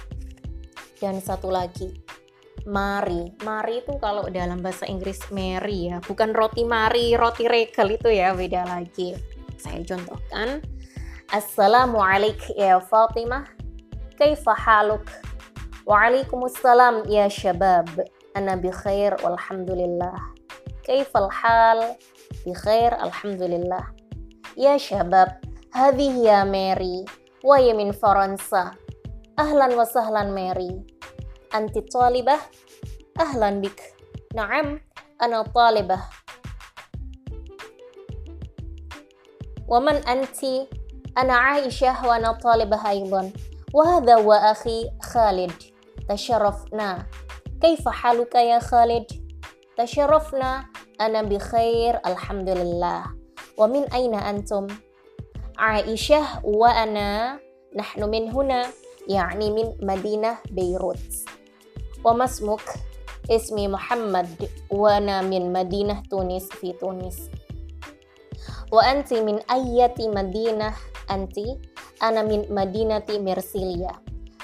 Dan 1.02 1.22
satu 1.22 1.49
lagi 1.49 1.94
Mari. 2.68 3.31
Mari 3.48 3.80
itu 3.80 3.95
kalau 4.03 4.27
dalam 4.27 4.60
bahasa 4.60 4.84
Inggris 4.91 5.23
Mary 5.31 5.88
ya, 5.88 6.03
bukan 6.03 6.35
roti 6.35 6.68
Mari, 6.68 7.15
roti 7.15 7.48
regal 7.48 7.88
itu 7.88 8.11
ya, 8.11 8.35
beda 8.35 8.68
lagi. 8.68 9.15
Saya 9.56 9.80
contohkan. 9.88 10.60
Assalamualaikum 11.31 12.60
ya 12.60 12.84
Fatimah. 12.84 13.48
Kaifa 14.19 14.52
haluk? 14.52 15.07
Waalaikumsalam 15.88 17.07
ya 17.07 17.31
syabab. 17.31 17.88
Ana 18.35 18.60
bi 18.60 18.68
khair 18.68 19.15
walhamdulillah. 19.23 20.19
Kaifal 20.84 21.31
hal? 21.31 21.95
Bi 22.44 22.52
khair 22.52 22.91
alhamdulillah. 22.99 23.95
Ya 24.60 24.76
syabab, 24.76 25.39
hadhihi 25.72 26.27
ya 26.27 26.44
Mary. 26.44 27.07
Wa 27.39 27.64
min 27.64 27.95
Faransa. 27.95 28.76
Ahlan 29.39 29.72
wa 29.80 29.88
sahlan 29.88 30.35
Mary 30.35 30.97
أنت 31.56 31.78
طالبة؟ 31.94 32.38
أهلا 33.19 33.49
بك. 33.49 33.94
نعم 34.36 34.82
أنا 35.22 35.41
طالبة. 35.41 35.99
ومن 39.68 39.95
أنت؟ 39.95 40.44
أنا 41.18 41.34
عائشة 41.34 42.07
وأنا 42.07 42.32
طالبة 42.32 42.90
أيضا. 42.90 43.32
وهذا 43.74 44.15
هو 44.15 44.34
أخي 44.34 44.90
خالد. 45.02 45.53
تشرفنا. 46.10 47.06
كيف 47.61 47.88
حالك 47.88 48.36
يا 48.36 48.60
خالد؟ 48.60 49.06
تشرفنا. 49.78 50.65
أنا 51.02 51.22
بخير 51.22 51.99
الحمد 52.06 52.49
لله. 52.49 53.03
ومن 53.57 53.94
أين 53.94 54.15
أنتم؟ 54.15 54.68
عائشة 55.57 56.45
وأنا. 56.45 57.40
نحن 57.76 58.03
من 58.03 58.32
هنا. 58.32 58.65
يعني 59.09 59.51
من 59.51 59.66
مدينة 59.82 60.39
بيروت 60.51 61.09
وما 62.05 62.24
اسمك؟ 62.24 62.66
اسمي 63.31 63.69
محمد 63.69 64.48
وأنا 64.70 65.23
من 65.23 65.52
مدينة 65.52 66.02
تونس 66.10 66.48
في 66.48 66.73
تونس 66.73 67.31
وأنت 68.73 69.14
من 69.14 69.39
أي 69.51 69.90
مدينة 70.01 70.74
أنت؟ 71.10 71.36
أنا 72.02 72.23
من 72.23 72.47
مدينة 72.51 73.06
مرسيليا 73.10 73.93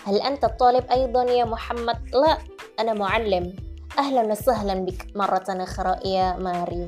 هل 0.04 0.16
أنت 0.20 0.46
طالب 0.46 0.84
أيضا 0.90 1.22
يا 1.22 1.44
محمد؟ 1.44 1.98
لا 2.14 2.38
أنا 2.80 2.94
معلم 2.94 3.56
أهلا 3.98 4.22
وسهلا 4.22 4.74
بك 4.74 5.16
مرة 5.16 5.46
أخرى 5.48 6.10
يا 6.10 6.36
ماري 6.38 6.86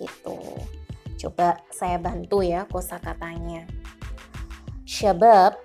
gitu 0.00 0.40
coba 1.20 1.60
saya 1.68 2.00
bantu 2.00 2.40
ya 2.40 2.64
kosakatanya 2.64 3.68
syabab 4.88 5.60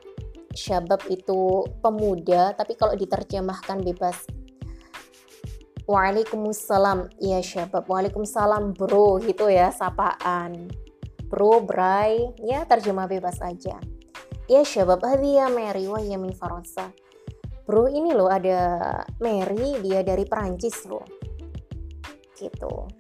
syabab 0.55 1.03
itu 1.07 1.65
pemuda, 1.81 2.55
tapi 2.59 2.75
kalau 2.75 2.95
diterjemahkan 2.99 3.83
bebas. 3.83 4.27
Waalaikumsalam, 5.91 7.11
ya 7.19 7.43
syabab. 7.43 7.87
Waalaikumsalam 7.91 8.79
bro 8.79 9.19
gitu 9.23 9.51
ya, 9.51 9.75
sapaan. 9.75 10.71
Bro, 11.31 11.63
bray, 11.63 12.35
ya 12.43 12.67
terjemah 12.67 13.07
bebas 13.07 13.39
aja. 13.39 13.79
Ya 14.51 14.67
syabab, 14.67 15.03
ya 15.23 15.47
Mary, 15.47 15.87
wah 15.87 16.03
ya 16.03 16.19
min 16.19 16.35
Faransa. 16.35 16.91
Bro 17.63 17.87
ini 17.87 18.11
loh 18.11 18.27
ada 18.27 19.03
Mary, 19.23 19.79
dia 19.79 20.03
dari 20.03 20.27
Perancis 20.27 20.83
loh. 20.91 21.07
Gitu. 22.35 23.00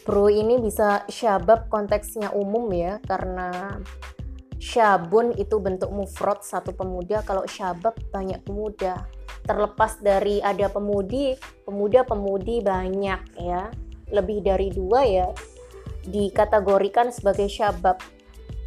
Bro 0.00 0.32
ini 0.32 0.56
bisa 0.56 1.04
syabab 1.12 1.68
konteksnya 1.68 2.32
umum 2.32 2.72
ya 2.72 2.96
karena 3.04 3.76
syabun 4.56 5.36
itu 5.36 5.60
bentuk 5.60 5.92
mufrad 5.92 6.40
satu 6.40 6.72
pemuda. 6.72 7.20
Kalau 7.24 7.44
syabab 7.44 7.96
banyak 8.08 8.40
pemuda. 8.44 9.04
Terlepas 9.44 10.00
dari 10.00 10.40
ada 10.44 10.68
pemudi 10.68 11.36
pemuda 11.64 12.04
pemudi 12.04 12.64
banyak 12.64 13.20
ya. 13.40 13.68
Lebih 14.08 14.40
dari 14.40 14.68
dua 14.72 15.04
ya 15.04 15.28
dikategorikan 16.08 17.12
sebagai 17.12 17.48
syabab. 17.48 18.00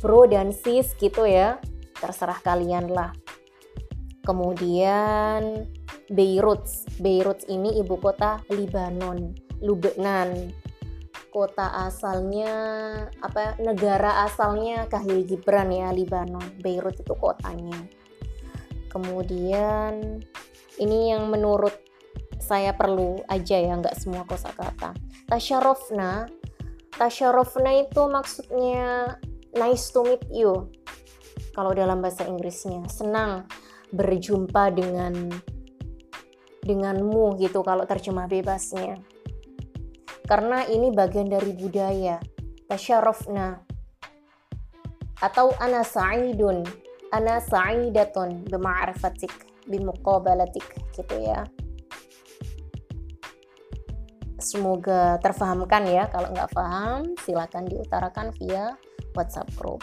Bro 0.06 0.30
dan 0.30 0.54
sis 0.54 0.94
gitu 1.02 1.26
ya. 1.26 1.58
Terserah 1.98 2.38
kalian 2.46 2.94
lah. 2.94 3.10
Kemudian 4.24 5.68
Beirut 6.14 6.64
Beirut 7.02 7.44
ini 7.50 7.82
ibu 7.82 8.00
kota 8.00 8.40
Libanon 8.54 9.36
Lubnan 9.60 10.62
kota 11.34 11.90
asalnya 11.90 12.54
apa 13.26 13.58
negara 13.58 14.22
asalnya 14.30 14.86
Kahil 14.86 15.26
Gibran 15.26 15.74
ya 15.74 15.90
Libanon 15.90 16.62
Beirut 16.62 16.94
itu 17.02 17.18
kotanya. 17.18 17.90
Kemudian 18.94 20.22
ini 20.78 21.10
yang 21.10 21.34
menurut 21.34 21.74
saya 22.38 22.78
perlu 22.78 23.18
aja 23.26 23.58
ya 23.58 23.74
nggak 23.74 23.98
semua 23.98 24.22
kosakata. 24.30 24.94
Tasyarofna 25.26 26.30
tasyarofna 26.94 27.82
itu 27.82 28.02
maksudnya 28.06 29.18
nice 29.58 29.90
to 29.90 30.06
meet 30.06 30.22
you 30.30 30.70
kalau 31.58 31.74
dalam 31.74 32.06
bahasa 32.06 32.30
Inggrisnya. 32.30 32.86
Senang 32.86 33.50
berjumpa 33.90 34.70
dengan 34.70 35.34
denganmu 36.62 37.42
gitu 37.42 37.66
kalau 37.66 37.84
terjemah 37.84 38.30
bebasnya 38.30 39.02
karena 40.24 40.64
ini 40.68 40.91
bagian 40.91 41.28
dari 41.28 41.52
budaya 41.56 42.20
tasyarofna. 42.68 43.64
Atau 45.24 45.56
ana 45.60 45.88
sa'idun 45.88 46.68
ana 47.14 47.40
sa'idatun 47.40 48.44
bima'rifatik 48.50 49.32
bimuqabalatik 49.70 50.66
gitu 50.91 51.16
ya. 51.24 51.48
Semoga 54.44 55.16
terfahamkan 55.24 55.88
ya. 55.88 56.12
Kalau 56.12 56.36
nggak 56.36 56.52
paham 56.52 57.16
silakan 57.24 57.64
diutarakan 57.64 58.36
via 58.36 58.76
WhatsApp 59.16 59.48
group 59.56 59.80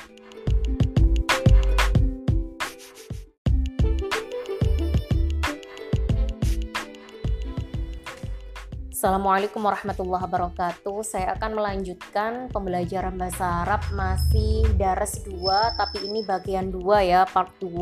Assalamualaikum 9.01 9.65
warahmatullahi 9.65 10.29
wabarakatuh. 10.29 11.01
Saya 11.01 11.33
akan 11.33 11.57
melanjutkan 11.57 12.53
pembelajaran 12.53 13.17
bahasa 13.17 13.65
Arab 13.65 13.81
masih 13.97 14.69
daras 14.77 15.25
2 15.25 15.41
tapi 15.81 16.05
ini 16.05 16.21
bagian 16.21 16.69
2 16.69 17.09
ya, 17.09 17.25
part 17.25 17.49
2. 17.65 17.81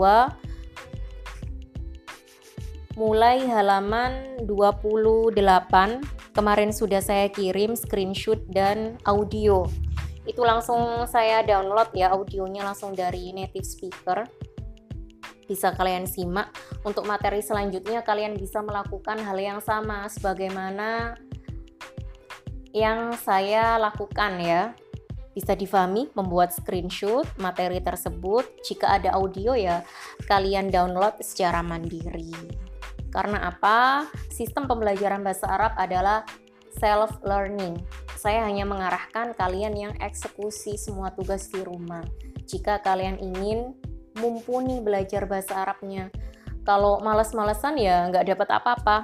Mulai 2.94 3.50
halaman 3.50 4.46
28. 4.46 5.34
Kemarin 6.38 6.70
sudah 6.70 7.02
saya 7.02 7.26
kirim 7.34 7.74
screenshot 7.74 8.38
dan 8.54 8.94
audio. 9.02 9.66
Itu 10.22 10.46
langsung 10.46 11.02
saya 11.10 11.42
download 11.42 11.98
ya 11.98 12.14
audionya 12.14 12.62
langsung 12.62 12.94
dari 12.94 13.34
native 13.34 13.66
speaker 13.66 14.22
bisa 15.48 15.72
kalian 15.72 16.04
simak. 16.04 16.52
Untuk 16.84 17.08
materi 17.08 17.40
selanjutnya 17.40 18.04
kalian 18.04 18.36
bisa 18.36 18.60
melakukan 18.60 19.18
hal 19.24 19.38
yang 19.40 19.58
sama 19.64 20.04
sebagaimana 20.12 21.16
yang 22.76 23.16
saya 23.16 23.80
lakukan 23.80 24.38
ya. 24.38 24.62
Bisa 25.32 25.56
difahami 25.56 26.12
membuat 26.12 26.52
screenshot 26.52 27.24
materi 27.40 27.80
tersebut. 27.80 28.44
Jika 28.68 29.00
ada 29.00 29.16
audio 29.16 29.56
ya 29.56 29.80
kalian 30.28 30.68
download 30.68 31.16
secara 31.24 31.64
mandiri. 31.64 32.30
Karena 33.08 33.48
apa? 33.48 34.04
Sistem 34.28 34.68
pembelajaran 34.68 35.24
bahasa 35.24 35.48
Arab 35.48 35.72
adalah 35.80 36.28
self 36.76 37.24
learning 37.24 37.80
saya 38.18 38.42
hanya 38.50 38.66
mengarahkan 38.66 39.30
kalian 39.38 39.78
yang 39.78 39.94
eksekusi 40.02 40.74
semua 40.74 41.14
tugas 41.14 41.46
di 41.54 41.62
rumah. 41.62 42.02
Jika 42.50 42.82
kalian 42.82 43.22
ingin 43.22 43.78
mumpuni 44.18 44.82
belajar 44.82 45.24
bahasa 45.24 45.64
Arabnya 45.64 46.12
kalau 46.66 47.00
males-malesan 47.00 47.80
ya 47.80 48.06
nggak 48.12 48.34
dapat 48.34 48.48
apa-apa 48.52 48.96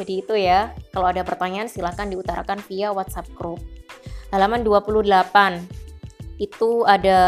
jadi 0.00 0.12
itu 0.22 0.34
ya, 0.38 0.70
kalau 0.94 1.10
ada 1.10 1.20
pertanyaan 1.26 1.66
silahkan 1.66 2.06
diutarakan 2.06 2.62
via 2.64 2.94
WhatsApp 2.94 3.28
group. 3.34 3.58
Halaman 4.30 4.62
28, 4.62 5.66
itu 6.38 6.86
ada 6.86 7.20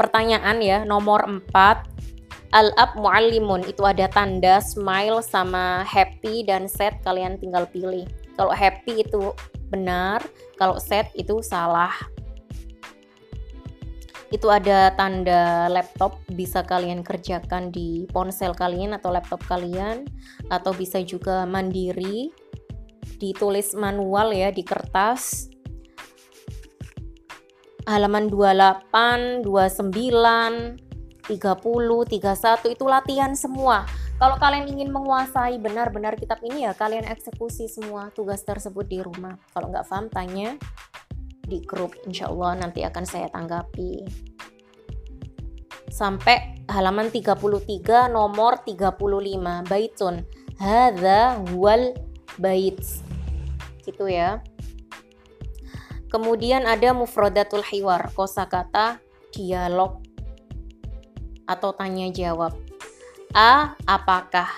pertanyaan 0.00 0.58
ya, 0.64 0.82
nomor 0.82 1.22
4. 1.28 1.94
Al-ab 2.50 2.96
muallimun, 2.96 3.68
itu 3.68 3.84
ada 3.84 4.08
tanda 4.08 4.58
smile 4.64 5.20
sama 5.20 5.84
happy 5.84 6.42
dan 6.42 6.66
sad, 6.66 6.96
kalian 7.04 7.36
tinggal 7.36 7.68
pilih. 7.68 8.08
Kalau 8.34 8.50
happy 8.50 9.04
itu 9.04 9.30
benar, 9.68 10.24
kalau 10.56 10.80
sad 10.80 11.06
itu 11.12 11.38
salah 11.44 11.92
itu 14.34 14.50
ada 14.50 14.90
tanda 14.98 15.70
laptop 15.70 16.18
bisa 16.34 16.66
kalian 16.66 17.06
kerjakan 17.06 17.70
di 17.70 18.10
ponsel 18.10 18.50
kalian 18.58 18.98
atau 18.98 19.14
laptop 19.14 19.38
kalian 19.46 20.02
atau 20.50 20.74
bisa 20.74 20.98
juga 21.06 21.46
mandiri 21.46 22.34
ditulis 23.22 23.72
manual 23.78 24.34
ya 24.34 24.50
di 24.50 24.66
kertas 24.66 25.46
halaman 27.86 28.26
28, 28.26 29.46
29, 29.46 30.74
30, 31.22 31.30
31 31.30 32.74
itu 32.74 32.84
latihan 32.86 33.32
semua. 33.38 33.86
Kalau 34.16 34.40
kalian 34.40 34.66
ingin 34.66 34.90
menguasai 34.90 35.60
benar-benar 35.62 36.18
kitab 36.18 36.42
ini 36.42 36.66
ya 36.66 36.74
kalian 36.74 37.06
eksekusi 37.06 37.70
semua 37.70 38.10
tugas 38.10 38.42
tersebut 38.42 38.88
di 38.88 38.98
rumah. 39.04 39.38
Kalau 39.54 39.70
nggak 39.70 39.86
paham 39.86 40.10
tanya 40.10 40.58
di 41.46 41.62
grup 41.62 41.94
insya 42.04 42.28
Allah 42.28 42.66
nanti 42.66 42.82
akan 42.82 43.04
saya 43.06 43.30
tanggapi. 43.30 44.02
Sampai 45.86 46.66
halaman 46.68 47.08
33 47.08 48.10
nomor 48.10 48.60
35 48.66 49.70
baitun. 49.70 50.26
Hadza 50.58 51.40
wal 51.54 51.94
bait. 52.36 52.82
Gitu 53.86 54.04
ya. 54.10 54.42
Kemudian 56.10 56.66
ada 56.66 56.90
mufradatul 56.92 57.62
hiwar 57.62 58.10
kosakata 58.12 58.98
dialog 59.30 60.02
atau 61.46 61.70
tanya 61.70 62.10
jawab 62.10 62.66
a 63.36 63.76
apakah? 63.84 64.48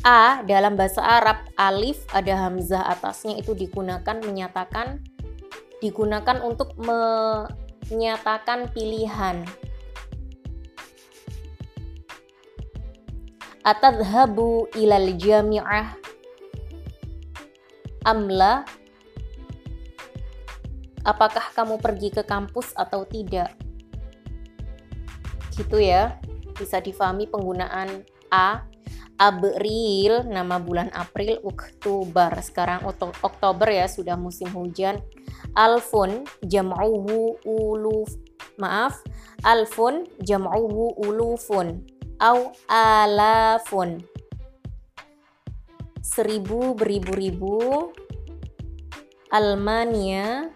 A 0.00 0.40
dalam 0.48 0.80
bahasa 0.80 1.04
Arab 1.04 1.44
alif 1.60 2.08
ada 2.12 2.48
hamzah 2.48 2.84
atasnya 2.88 3.36
itu 3.36 3.52
digunakan 3.52 4.16
menyatakan 4.24 5.04
digunakan 5.80 6.38
untuk 6.44 6.76
menyatakan 6.80 8.68
pilihan. 8.70 9.44
Atadhabu 13.60 14.72
ilal 14.72 15.20
jami'ah 15.20 15.92
amla 18.08 18.64
Apakah 21.00 21.48
kamu 21.56 21.80
pergi 21.80 22.12
ke 22.12 22.22
kampus 22.28 22.76
atau 22.76 23.08
tidak? 23.08 23.56
Gitu 25.56 25.80
ya. 25.80 26.20
Bisa 26.60 26.76
difahami 26.76 27.24
penggunaan 27.24 28.04
a 28.28 28.68
April, 29.16 30.28
nama 30.28 30.60
bulan 30.60 30.92
April, 30.92 31.40
Oktober. 31.44 32.32
Sekarang 32.44 32.84
Oktober 33.24 33.68
ya, 33.68 33.88
sudah 33.88 34.16
musim 34.16 34.48
hujan 34.52 35.00
alfun 35.54 36.26
jam'uhu 36.46 37.38
uluf 37.46 38.10
maaf 38.58 39.00
alfun 39.42 40.06
jam'uhu 40.22 41.00
ulufun 41.00 41.82
au 42.20 42.52
alafun. 42.68 44.04
Seribu 46.04 46.74
beribu-ribu 46.76 47.88
Almania 49.30 50.50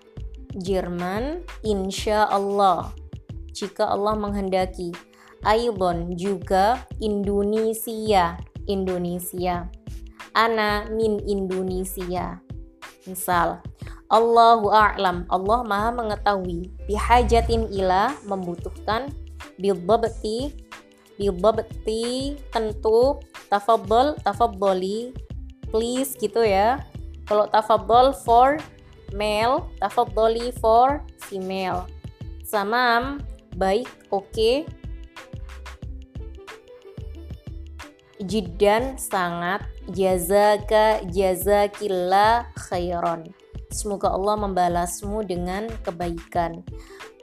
Jerman 0.54 1.46
insya 1.62 2.26
Allah. 2.26 2.90
Jika 3.54 3.86
Allah 3.86 4.18
menghendaki. 4.18 4.90
Aibon 5.44 6.16
juga 6.16 6.88
Indonesia 6.98 8.34
Indonesia. 8.66 9.68
Ana 10.34 10.88
min 10.90 11.20
Indonesia. 11.22 12.40
Misal 13.04 13.60
Allahu 14.14 14.70
a'lam. 14.70 15.26
Allah 15.26 15.66
Maha 15.66 15.90
mengetahui. 15.90 16.70
Bihajatin 16.86 17.66
ila 17.74 18.14
membutuhkan 18.22 19.10
bilbabti 19.58 20.54
bilbabti 21.18 22.38
tentu 22.54 23.18
tafadhol 23.50 24.14
tafadholi 24.22 25.10
please 25.74 26.14
gitu 26.14 26.46
ya. 26.46 26.78
Kalau 27.26 27.50
tafadhol 27.50 28.14
for 28.22 28.62
male, 29.10 29.66
tafadholi 29.82 30.54
for 30.62 31.02
female. 31.26 31.90
Samam 32.46 33.18
baik, 33.58 33.90
oke. 34.14 34.30
Okay. 34.30 34.56
Jiddan 38.22 38.94
sangat 38.94 39.66
jazaka 39.90 41.02
jazakillah 41.10 42.46
khairan 42.56 43.26
Semoga 43.74 44.14
Allah 44.14 44.38
membalasmu 44.38 45.26
dengan 45.26 45.66
kebaikan. 45.82 46.62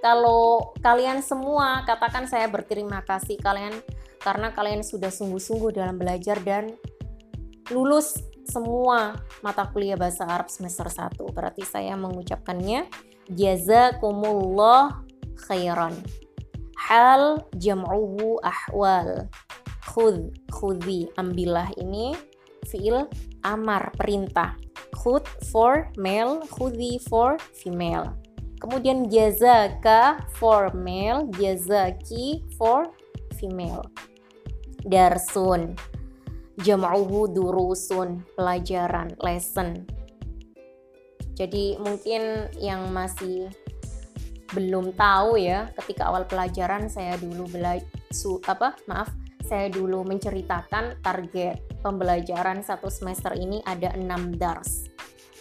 Kalau 0.04 0.76
kalian 0.84 1.24
semua 1.24 1.88
katakan 1.88 2.28
saya 2.28 2.52
berterima 2.52 3.00
kasih 3.08 3.40
kalian 3.40 3.72
karena 4.20 4.52
kalian 4.52 4.84
sudah 4.84 5.08
sungguh-sungguh 5.08 5.72
dalam 5.72 5.96
belajar 5.96 6.36
dan 6.44 6.76
lulus 7.72 8.20
semua 8.44 9.16
mata 9.40 9.64
kuliah 9.72 9.96
bahasa 9.96 10.28
Arab 10.28 10.52
semester 10.52 10.92
1. 10.92 11.16
Berarti 11.32 11.64
saya 11.64 11.96
mengucapkannya 11.96 12.92
jazakumullah 13.32 15.08
khairan. 15.48 15.96
Hal 16.76 17.48
jam'uhu 17.56 18.44
ahwal. 18.44 19.32
Khud, 19.88 20.36
khudhi, 20.52 21.08
ambillah 21.16 21.72
ini 21.80 22.12
fiil 22.68 23.08
amar 23.44 23.92
perintah 23.98 24.56
khud 25.02 25.26
for 25.50 25.90
male, 25.98 26.46
khudi 26.54 27.02
for 27.10 27.42
female. 27.58 28.14
Kemudian 28.62 29.10
jazaka 29.10 30.22
for 30.38 30.70
male, 30.78 31.26
jazaki 31.34 32.46
for 32.54 32.94
female. 33.42 33.82
Darsun 34.86 35.74
jam'uhu 36.62 37.34
durusun, 37.34 38.22
pelajaran, 38.38 39.10
lesson. 39.26 39.82
Jadi 41.34 41.82
mungkin 41.82 42.54
yang 42.62 42.94
masih 42.94 43.50
belum 44.54 44.94
tahu 44.94 45.42
ya, 45.42 45.74
ketika 45.82 46.12
awal 46.12 46.30
pelajaran 46.30 46.86
saya 46.86 47.18
dulu 47.18 47.50
belajar 47.50 47.88
apa 48.46 48.76
maaf 48.86 49.10
saya 49.52 49.68
dulu 49.68 50.08
menceritakan 50.08 51.04
target 51.04 51.60
pembelajaran 51.84 52.64
satu 52.64 52.88
semester 52.88 53.36
ini 53.36 53.60
ada 53.68 53.92
6 54.00 54.40
dars. 54.40 54.88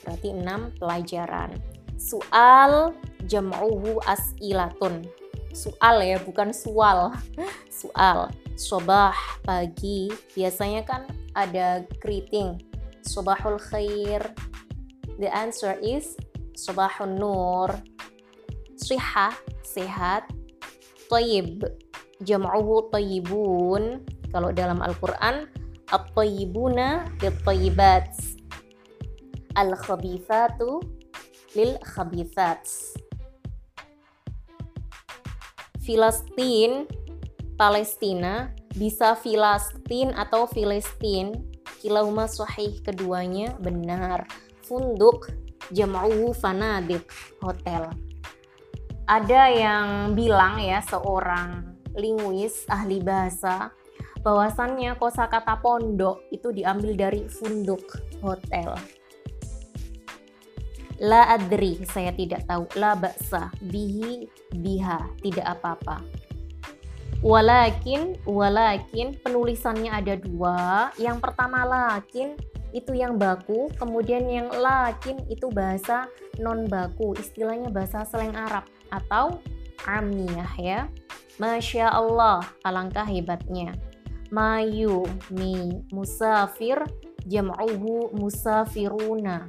Berarti 0.02 0.34
6 0.34 0.82
pelajaran. 0.82 1.54
Soal 1.94 2.90
jam'uhu 3.30 4.02
as'ilatun. 4.02 5.06
Soal 5.54 6.02
ya, 6.02 6.18
bukan 6.26 6.50
sual. 6.50 7.14
Soal. 7.70 8.34
Sobah 8.58 9.14
pagi. 9.46 10.10
Biasanya 10.34 10.82
kan 10.82 11.06
ada 11.38 11.86
greeting. 12.02 12.58
Sobahul 13.06 13.62
khair. 13.62 14.26
The 15.22 15.30
answer 15.30 15.78
is 15.78 16.18
Sobahun 16.58 17.14
nur. 17.14 17.70
Sihah, 18.74 19.38
sehat. 19.62 20.26
Toyib, 21.06 21.62
jam'uhu 22.24 22.92
tayyibun. 22.92 24.04
Kalau 24.30 24.54
dalam 24.54 24.78
Al-Qur'an 24.78 25.50
at-tayyibuna 25.90 27.18
bit-tayyibat. 27.18 28.14
Al-khabithatu 29.58 30.78
lil 31.58 31.74
khabithat 31.82 32.62
Filastin 35.82 36.86
Palestina 37.58 38.54
bisa 38.78 39.18
Filastin 39.18 40.14
atau 40.14 40.46
Filistin. 40.46 41.50
Kilahuma 41.82 42.30
sahih 42.30 42.78
keduanya 42.84 43.58
benar. 43.58 44.28
Funduk 44.62 45.32
jam'u 45.74 46.30
fanadik 46.36 47.10
hotel. 47.42 47.90
Ada 49.10 49.42
yang 49.50 49.88
bilang 50.14 50.62
ya 50.62 50.78
seorang 50.86 51.69
linguis 51.96 52.66
ahli 52.70 53.02
bahasa. 53.02 53.72
Bahwasannya 54.20 55.00
kosakata 55.00 55.56
pondok 55.64 56.28
itu 56.28 56.52
diambil 56.52 56.92
dari 56.92 57.24
funduk 57.24 57.80
hotel. 58.20 58.76
La 61.00 61.32
adri 61.32 61.80
saya 61.88 62.12
tidak 62.12 62.44
tahu. 62.44 62.68
La 62.76 62.92
baksa 62.92 63.48
bihi 63.64 64.28
biha 64.52 65.08
tidak 65.24 65.56
apa-apa. 65.56 66.04
Walakin 67.24 68.20
walakin 68.28 69.16
penulisannya 69.24 69.88
ada 69.88 70.20
dua. 70.20 70.92
Yang 71.00 71.24
pertama 71.24 71.64
lakin 71.64 72.36
itu 72.76 72.92
yang 72.92 73.16
baku, 73.18 73.72
kemudian 73.76 74.28
yang 74.30 74.48
lakin 74.52 75.20
itu 75.26 75.48
bahasa 75.50 76.06
non 76.38 76.68
baku, 76.70 77.16
istilahnya 77.18 77.72
bahasa 77.72 78.04
slang 78.06 78.36
Arab 78.36 78.68
atau 78.92 79.40
amiyah 79.88 80.52
ya. 80.60 80.80
Masya 81.38 81.92
Allah, 81.92 82.42
alangkah 82.64 83.06
hebatnya. 83.06 83.76
Mayu, 84.32 85.06
mi, 85.30 85.84
musafir, 85.94 86.82
jam'uhu 87.28 88.16
musafiruna. 88.16 89.46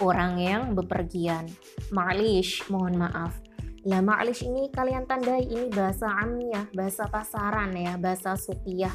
Orang 0.00 0.38
yang 0.40 0.76
bepergian. 0.76 1.48
Ma'lish, 1.92 2.68
mohon 2.68 3.00
maaf. 3.00 3.36
Lah 3.86 4.02
ma'lish 4.02 4.44
ini 4.44 4.68
kalian 4.68 5.06
tandai 5.08 5.46
ini 5.46 5.72
bahasa 5.72 6.10
amiyah, 6.22 6.68
bahasa 6.74 7.06
pasaran 7.08 7.70
ya, 7.72 7.94
bahasa 7.96 8.34
supiah 8.34 8.92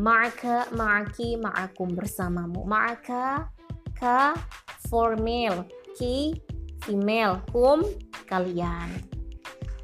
ma'aka, 0.00 0.72
ma'aki, 0.72 1.36
ma'akum 1.36 1.92
bersamamu. 1.92 2.64
Ma'aka, 2.64 3.52
ka, 3.92 4.32
for 4.88 5.20
male, 5.20 5.68
ki, 5.98 6.40
female, 6.80 7.44
kum, 7.52 7.84
kalian. 8.24 8.88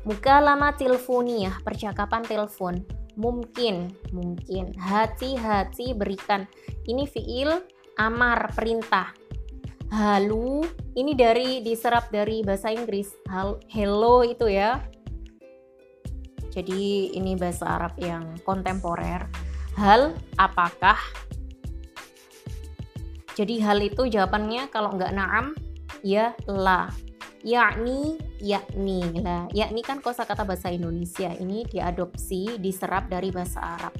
Muka 0.07 0.39
lama 0.39 0.71
teleponia, 0.79 1.59
percakapan 1.67 2.23
telepon. 2.23 2.79
Mungkin, 3.19 3.91
mungkin. 4.15 4.71
Hati-hati 4.79 5.99
berikan. 5.99 6.47
Ini 6.87 7.11
fiil 7.11 7.51
amar, 7.99 8.55
perintah. 8.55 9.11
Halu, 9.91 10.63
ini 10.95 11.19
dari 11.19 11.59
diserap 11.59 12.15
dari 12.15 12.47
bahasa 12.47 12.71
Inggris. 12.71 13.11
Hal, 13.27 13.59
hello 13.67 14.23
itu 14.23 14.47
ya. 14.47 14.79
Jadi 16.55 17.11
ini 17.19 17.35
bahasa 17.35 17.67
Arab 17.67 17.99
yang 17.99 18.39
kontemporer 18.47 19.27
hal 19.77 20.17
apakah 20.41 20.97
jadi 23.37 23.61
hal 23.61 23.79
itu 23.85 24.09
jawabannya 24.09 24.73
kalau 24.73 24.97
nggak 24.97 25.13
naam 25.13 25.53
ya 26.01 26.33
la 26.49 26.89
yakni 27.47 28.19
yakni 28.43 29.23
lah. 29.23 29.47
Yakni 29.55 29.81
kan 29.87 30.03
kosakata 30.03 30.43
bahasa 30.43 30.75
Indonesia. 30.75 31.31
Ini 31.31 31.71
diadopsi 31.71 32.59
diserap 32.59 33.07
dari 33.07 33.31
bahasa 33.31 33.63
Arab. 33.63 33.95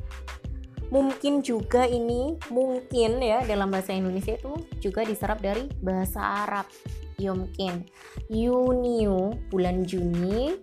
Mungkin 0.91 1.43
juga 1.47 1.87
ini 1.87 2.35
mungkin 2.51 3.23
ya 3.23 3.47
dalam 3.47 3.71
bahasa 3.71 3.95
Indonesia 3.95 4.35
itu 4.35 4.55
juga 4.83 5.07
diserap 5.07 5.39
dari 5.39 5.71
bahasa 5.79 6.47
Arab. 6.47 6.67
Yumkin 7.23 7.87
Yuniu 8.29 9.39
bulan 9.49 9.87
Juni. 9.87 10.59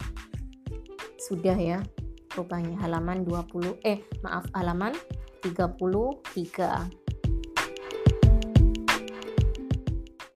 Sudah 1.17 1.55
ya 1.55 1.79
rupanya. 2.35 2.75
Halaman 2.83 3.23
20 3.23 3.79
eh 3.87 4.03
maaf 4.19 4.43
halaman 4.51 4.91
33 5.39 7.02